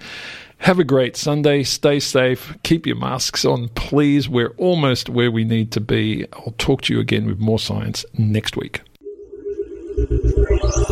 Have 0.64 0.80
a 0.80 0.86
great 0.86 1.18
Sunday. 1.18 1.64
Stay 1.64 2.00
safe. 2.00 2.56
Keep 2.64 2.88
your 2.88 2.96
masks 2.96 3.44
on, 3.44 3.68
please. 3.76 4.30
We're 4.30 4.54
almost 4.58 5.10
where 5.10 5.30
we 5.30 5.44
need 5.44 5.74
to 5.74 5.82
be. 5.82 6.26
I'll 6.32 6.56
talk 6.58 6.84
to 6.84 6.94
you 6.94 7.02
again 7.02 7.26
with 7.26 7.38
more 7.38 7.60
science 7.60 8.06
next 8.18 8.56
week. 8.56 8.80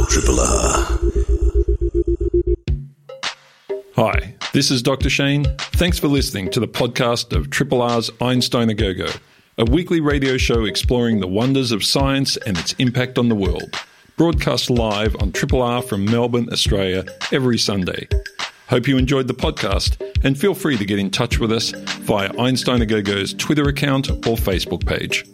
Triple 0.09 0.39
R. 0.41 0.99
Hi, 3.95 4.35
this 4.51 4.71
is 4.71 4.83
Dr. 4.83 5.09
Shane. 5.09 5.45
Thanks 5.57 5.97
for 5.97 6.09
listening 6.09 6.51
to 6.51 6.59
the 6.59 6.67
podcast 6.67 7.33
of 7.33 7.49
Triple 7.49 7.81
R's 7.81 8.09
Einstein 8.19 8.69
a 8.69 8.73
Go 8.73 8.93
Go, 8.93 9.07
a 9.57 9.63
weekly 9.63 10.01
radio 10.01 10.35
show 10.35 10.65
exploring 10.65 11.21
the 11.21 11.27
wonders 11.27 11.71
of 11.71 11.85
science 11.85 12.35
and 12.35 12.57
its 12.57 12.73
impact 12.73 13.17
on 13.17 13.29
the 13.29 13.35
world. 13.35 13.79
Broadcast 14.17 14.69
live 14.69 15.15
on 15.21 15.31
Triple 15.31 15.61
R 15.61 15.81
from 15.81 16.03
Melbourne, 16.03 16.49
Australia, 16.51 17.05
every 17.31 17.57
Sunday. 17.57 18.09
Hope 18.71 18.87
you 18.87 18.97
enjoyed 18.97 19.27
the 19.27 19.33
podcast 19.33 19.97
and 20.23 20.39
feel 20.39 20.53
free 20.53 20.77
to 20.77 20.85
get 20.85 20.97
in 20.97 21.11
touch 21.11 21.39
with 21.39 21.51
us 21.51 21.71
via 21.71 22.31
Einstein 22.39 22.87
Go 22.87 23.01
Go's 23.01 23.33
Twitter 23.33 23.67
account 23.67 24.09
or 24.09 24.37
Facebook 24.37 24.85
page. 24.85 25.25